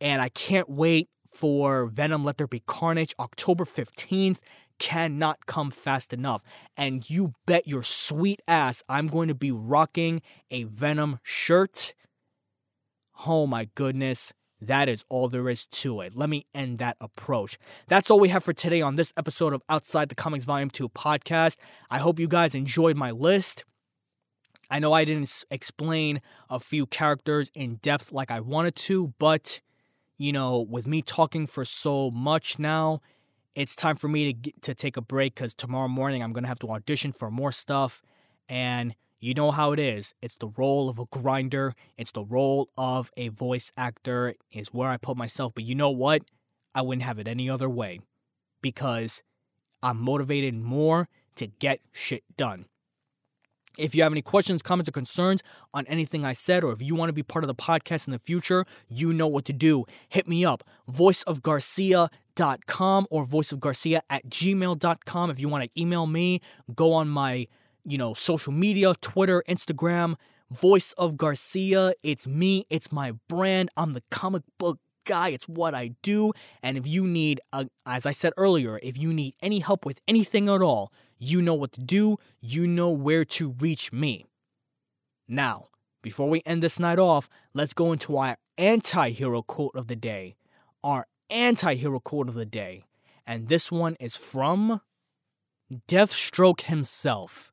And 0.00 0.20
I 0.20 0.28
can't 0.28 0.68
wait 0.68 1.08
for 1.30 1.86
Venom 1.86 2.24
Let 2.24 2.38
There 2.38 2.46
Be 2.46 2.62
Carnage 2.66 3.14
October 3.18 3.64
15th 3.64 4.40
cannot 4.78 5.46
come 5.46 5.70
fast 5.70 6.12
enough. 6.12 6.42
And 6.76 7.08
you 7.08 7.34
bet 7.46 7.66
your 7.66 7.82
sweet 7.82 8.40
ass 8.46 8.82
I'm 8.88 9.06
going 9.06 9.28
to 9.28 9.34
be 9.34 9.50
rocking 9.50 10.22
a 10.50 10.64
Venom 10.64 11.18
shirt. 11.22 11.94
Oh 13.26 13.46
my 13.46 13.68
goodness. 13.74 14.32
That 14.60 14.88
is 14.88 15.04
all 15.10 15.28
there 15.28 15.48
is 15.50 15.66
to 15.66 16.00
it. 16.00 16.16
Let 16.16 16.30
me 16.30 16.46
end 16.54 16.78
that 16.78 16.96
approach. 17.00 17.58
That's 17.88 18.10
all 18.10 18.18
we 18.18 18.30
have 18.30 18.42
for 18.42 18.54
today 18.54 18.80
on 18.80 18.96
this 18.96 19.12
episode 19.16 19.52
of 19.52 19.62
Outside 19.68 20.08
the 20.08 20.14
Comics 20.14 20.46
Volume 20.46 20.70
2 20.70 20.88
podcast. 20.88 21.58
I 21.90 21.98
hope 21.98 22.18
you 22.18 22.26
guys 22.26 22.54
enjoyed 22.54 22.96
my 22.96 23.10
list. 23.10 23.64
I 24.70 24.78
know 24.78 24.92
I 24.92 25.04
didn't 25.04 25.44
explain 25.50 26.22
a 26.48 26.58
few 26.58 26.86
characters 26.86 27.50
in 27.54 27.76
depth 27.76 28.12
like 28.12 28.30
I 28.30 28.40
wanted 28.40 28.74
to, 28.76 29.14
but 29.18 29.60
you 30.18 30.32
know, 30.32 30.60
with 30.60 30.86
me 30.86 31.02
talking 31.02 31.46
for 31.46 31.64
so 31.64 32.10
much 32.10 32.58
now, 32.58 33.00
it's 33.56 33.74
time 33.74 33.96
for 33.96 34.06
me 34.06 34.34
to 34.34 34.52
to 34.60 34.74
take 34.74 34.96
a 34.96 35.00
break 35.00 35.34
because 35.34 35.54
tomorrow 35.54 35.88
morning 35.88 36.22
I'm 36.22 36.32
gonna 36.32 36.46
have 36.46 36.60
to 36.60 36.68
audition 36.68 37.10
for 37.10 37.30
more 37.30 37.50
stuff, 37.50 38.02
and 38.48 38.94
you 39.18 39.32
know 39.34 39.50
how 39.50 39.72
it 39.72 39.80
is. 39.80 40.14
It's 40.22 40.36
the 40.36 40.50
role 40.56 40.88
of 40.90 40.98
a 40.98 41.06
grinder. 41.06 41.74
It's 41.96 42.12
the 42.12 42.22
role 42.24 42.68
of 42.76 43.10
a 43.16 43.28
voice 43.28 43.72
actor. 43.76 44.34
Is 44.52 44.68
where 44.68 44.90
I 44.90 44.98
put 44.98 45.16
myself. 45.16 45.54
But 45.54 45.64
you 45.64 45.74
know 45.74 45.90
what? 45.90 46.22
I 46.74 46.82
wouldn't 46.82 47.04
have 47.04 47.18
it 47.18 47.26
any 47.26 47.48
other 47.48 47.70
way, 47.70 48.00
because 48.60 49.22
I'm 49.82 49.98
motivated 49.98 50.54
more 50.54 51.08
to 51.36 51.46
get 51.46 51.80
shit 51.92 52.24
done. 52.36 52.66
If 53.78 53.94
you 53.94 54.02
have 54.02 54.12
any 54.12 54.22
questions, 54.22 54.62
comments, 54.62 54.88
or 54.88 54.92
concerns 54.92 55.42
on 55.74 55.86
anything 55.86 56.24
I 56.24 56.32
said, 56.32 56.64
or 56.64 56.72
if 56.72 56.82
you 56.82 56.94
want 56.94 57.10
to 57.10 57.12
be 57.12 57.22
part 57.22 57.44
of 57.44 57.48
the 57.48 57.54
podcast 57.54 58.06
in 58.06 58.12
the 58.12 58.18
future, 58.18 58.64
you 58.88 59.12
know 59.12 59.26
what 59.26 59.44
to 59.46 59.52
do. 59.52 59.84
Hit 60.08 60.26
me 60.26 60.44
up, 60.44 60.64
voiceofgarcia.com 60.90 63.06
or 63.10 63.26
voiceofgarcia 63.26 64.00
at 64.08 64.28
gmail.com. 64.28 65.30
If 65.30 65.40
you 65.40 65.48
want 65.48 65.64
to 65.64 65.80
email 65.80 66.06
me, 66.06 66.40
go 66.74 66.92
on 66.92 67.08
my, 67.08 67.46
you 67.84 67.98
know, 67.98 68.14
social 68.14 68.52
media, 68.52 68.94
Twitter, 69.00 69.42
Instagram, 69.48 70.16
Voice 70.50 70.92
of 70.92 71.16
Garcia. 71.16 71.92
It's 72.02 72.26
me, 72.26 72.66
it's 72.70 72.92
my 72.92 73.12
brand. 73.28 73.70
I'm 73.76 73.92
the 73.92 74.02
comic 74.10 74.42
book 74.58 74.78
guy. 75.06 75.30
It's 75.30 75.48
what 75.48 75.74
I 75.74 75.92
do. 76.02 76.32
And 76.62 76.76
if 76.76 76.86
you 76.86 77.06
need, 77.06 77.40
a, 77.52 77.68
as 77.86 78.04
I 78.04 78.12
said 78.12 78.34
earlier, 78.36 78.78
if 78.82 78.98
you 78.98 79.14
need 79.14 79.34
any 79.40 79.60
help 79.60 79.86
with 79.86 80.02
anything 80.06 80.48
at 80.48 80.60
all, 80.60 80.92
you 81.18 81.40
know 81.40 81.54
what 81.54 81.72
to 81.72 81.80
do. 81.80 82.18
You 82.40 82.66
know 82.66 82.90
where 82.90 83.24
to 83.24 83.54
reach 83.58 83.92
me. 83.92 84.26
Now, 85.28 85.66
before 86.02 86.28
we 86.28 86.42
end 86.46 86.62
this 86.62 86.78
night 86.78 86.98
off, 86.98 87.28
let's 87.54 87.74
go 87.74 87.92
into 87.92 88.16
our 88.16 88.36
anti 88.58 89.10
hero 89.10 89.42
quote 89.42 89.74
of 89.74 89.88
the 89.88 89.96
day. 89.96 90.36
Our 90.84 91.06
anti 91.30 91.74
hero 91.74 92.00
quote 92.00 92.28
of 92.28 92.34
the 92.34 92.46
day. 92.46 92.84
And 93.26 93.48
this 93.48 93.72
one 93.72 93.96
is 93.98 94.16
from 94.16 94.80
Deathstroke 95.88 96.62
himself. 96.62 97.52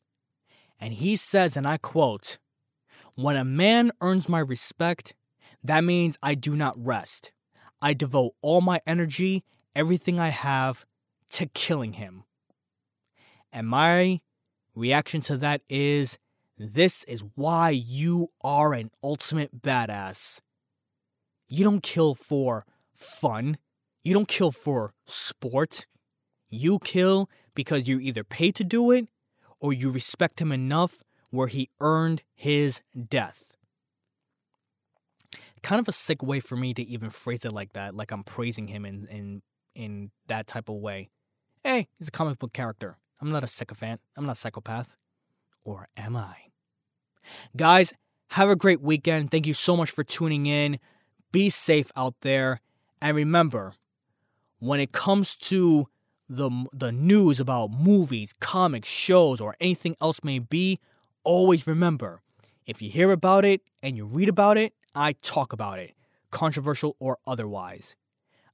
And 0.80 0.94
he 0.94 1.16
says, 1.16 1.58
and 1.58 1.68
I 1.68 1.78
quote, 1.78 2.38
When 3.16 3.36
a 3.36 3.46
man 3.46 3.92
earns 4.02 4.30
my 4.30 4.40
respect, 4.40 5.16
that 5.64 5.84
means 5.84 6.18
I 6.22 6.36
do 6.36 6.56
not 6.56 6.76
rest. 6.78 7.32
I 7.82 7.94
devote 7.94 8.34
all 8.42 8.62
my 8.62 8.82
energy, 8.86 9.44
everything 9.74 10.20
I 10.20 10.30
have, 10.30 10.86
to 11.32 11.48
killing 11.48 11.94
him. 11.94 12.26
And 13.54 13.68
my 13.68 14.20
reaction 14.76 15.22
to 15.22 15.38
that 15.38 15.62
is 15.70 16.18
this 16.58 17.04
is 17.06 17.24
why 17.36 17.70
you 17.70 18.32
are 18.44 18.74
an 18.74 18.90
ultimate 19.04 19.62
badass. 19.62 20.42
You 21.48 21.64
don't 21.64 21.84
kill 21.84 22.16
for 22.16 22.66
fun, 22.94 23.58
you 24.04 24.14
don't 24.14 24.28
kill 24.28 24.52
for 24.52 24.94
sport. 25.06 25.86
You 26.50 26.80
kill 26.80 27.30
because 27.56 27.88
you 27.88 28.00
either 28.00 28.24
pay 28.24 28.52
to 28.52 28.64
do 28.64 28.92
it 28.92 29.08
or 29.60 29.74
you 29.74 29.90
respect 29.90 30.40
him 30.40 30.52
enough 30.52 31.02
where 31.32 31.48
he 31.48 31.70
earned 31.80 32.22
his 32.36 32.82
death. 33.10 33.56
kind 35.64 35.80
of 35.80 35.88
a 35.88 35.94
sick 35.94 36.22
way 36.22 36.40
for 36.40 36.58
me 36.58 36.74
to 36.74 36.84
even 36.84 37.10
phrase 37.10 37.46
it 37.46 37.54
like 37.54 37.74
that, 37.74 37.96
like 37.96 38.12
I'm 38.12 38.24
praising 38.24 38.68
him 38.68 38.86
in 38.86 39.08
in 39.08 39.42
in 39.74 40.12
that 40.28 40.46
type 40.46 40.70
of 40.70 40.76
way. 40.76 41.10
Hey, 41.64 41.88
he's 41.98 42.10
a 42.10 42.12
comic 42.12 42.38
book 42.38 42.54
character. 42.54 42.98
I'm 43.24 43.32
not 43.32 43.46
a 43.46 43.48
sycophant. 43.48 44.02
I'm 44.18 44.26
not 44.26 44.34
a 44.34 44.36
psychopath. 44.36 44.98
Or 45.64 45.88
am 45.96 46.18
I? 46.18 46.36
Guys, 47.56 47.94
have 48.32 48.50
a 48.50 48.56
great 48.58 48.82
weekend. 48.82 49.32
Thank 49.32 49.48
you 49.48 49.54
so 49.54 49.78
much 49.78 49.92
for 49.92 50.04
tuning 50.04 50.46
in. 50.46 50.78
Be 51.32 51.50
safe 51.50 51.90
out 51.96 52.16
there. 52.20 52.60
And 53.02 53.16
remember, 53.16 53.76
when 54.60 54.82
it 54.82 54.92
comes 54.92 55.38
to 55.38 55.88
the, 56.28 56.66
the 56.74 56.92
news 56.92 57.40
about 57.40 57.72
movies, 57.72 58.34
comics, 58.42 58.90
shows, 58.90 59.40
or 59.40 59.56
anything 59.62 59.96
else 60.02 60.22
may 60.22 60.40
be, 60.40 60.82
always 61.24 61.66
remember 61.66 62.20
if 62.66 62.82
you 62.82 62.90
hear 62.90 63.10
about 63.14 63.46
it 63.46 63.62
and 63.82 63.96
you 63.96 64.06
read 64.06 64.28
about 64.28 64.58
it, 64.58 64.74
I 64.94 65.14
talk 65.22 65.54
about 65.54 65.80
it, 65.80 65.94
controversial 66.30 66.98
or 67.00 67.20
otherwise. 67.26 67.96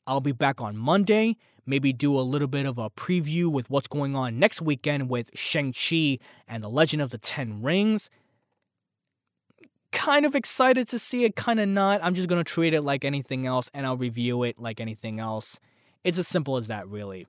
I'll 0.06 0.22
be 0.22 0.32
back 0.32 0.62
on 0.62 0.78
Monday, 0.78 1.38
maybe 1.70 1.94
do 1.94 2.20
a 2.20 2.22
little 2.22 2.48
bit 2.48 2.66
of 2.66 2.78
a 2.78 2.90
preview 2.90 3.48
with 3.48 3.70
what's 3.70 3.88
going 3.88 4.16
on 4.16 4.40
next 4.40 4.62
weekend 4.62 5.08
with 5.08 5.30
Shang-Chi 5.36 6.18
and 6.48 6.64
The 6.64 6.70
Legend 6.70 7.02
of 7.02 7.12
the 7.12 7.20
Ten 7.20 7.62
Rings. 7.62 8.10
Kind 9.92 10.26
of 10.26 10.36
excited 10.36 10.88
to 10.90 11.00
see 11.00 11.26
it, 11.26 11.36
kind 11.36 11.60
of 11.60 11.70
not. 11.70 12.00
I'm 12.04 12.16
just 12.16 12.28
going 12.28 12.44
to 12.44 12.52
treat 12.52 12.74
it 12.74 12.82
like 12.82 13.06
anything 13.06 13.46
else 13.46 13.70
and 13.74 13.86
I'll 13.86 13.98
review 13.98 14.44
it 14.44 14.60
like 14.60 14.82
anything 14.82 15.20
else. 15.20 15.60
It's 16.04 16.18
as 16.18 16.28
simple 16.28 16.58
as 16.58 16.68
that, 16.68 16.88
really. 16.88 17.28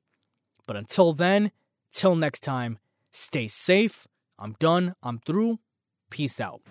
But 0.67 0.77
until 0.77 1.13
then, 1.13 1.53
till 1.93 2.17
next 2.17 2.41
time, 2.41 2.79
stay 3.13 3.47
safe. 3.47 4.07
I'm 4.39 4.57
done. 4.59 4.95
I'm 5.03 5.19
through. 5.19 5.59
Peace 6.11 6.41
out. 6.41 6.63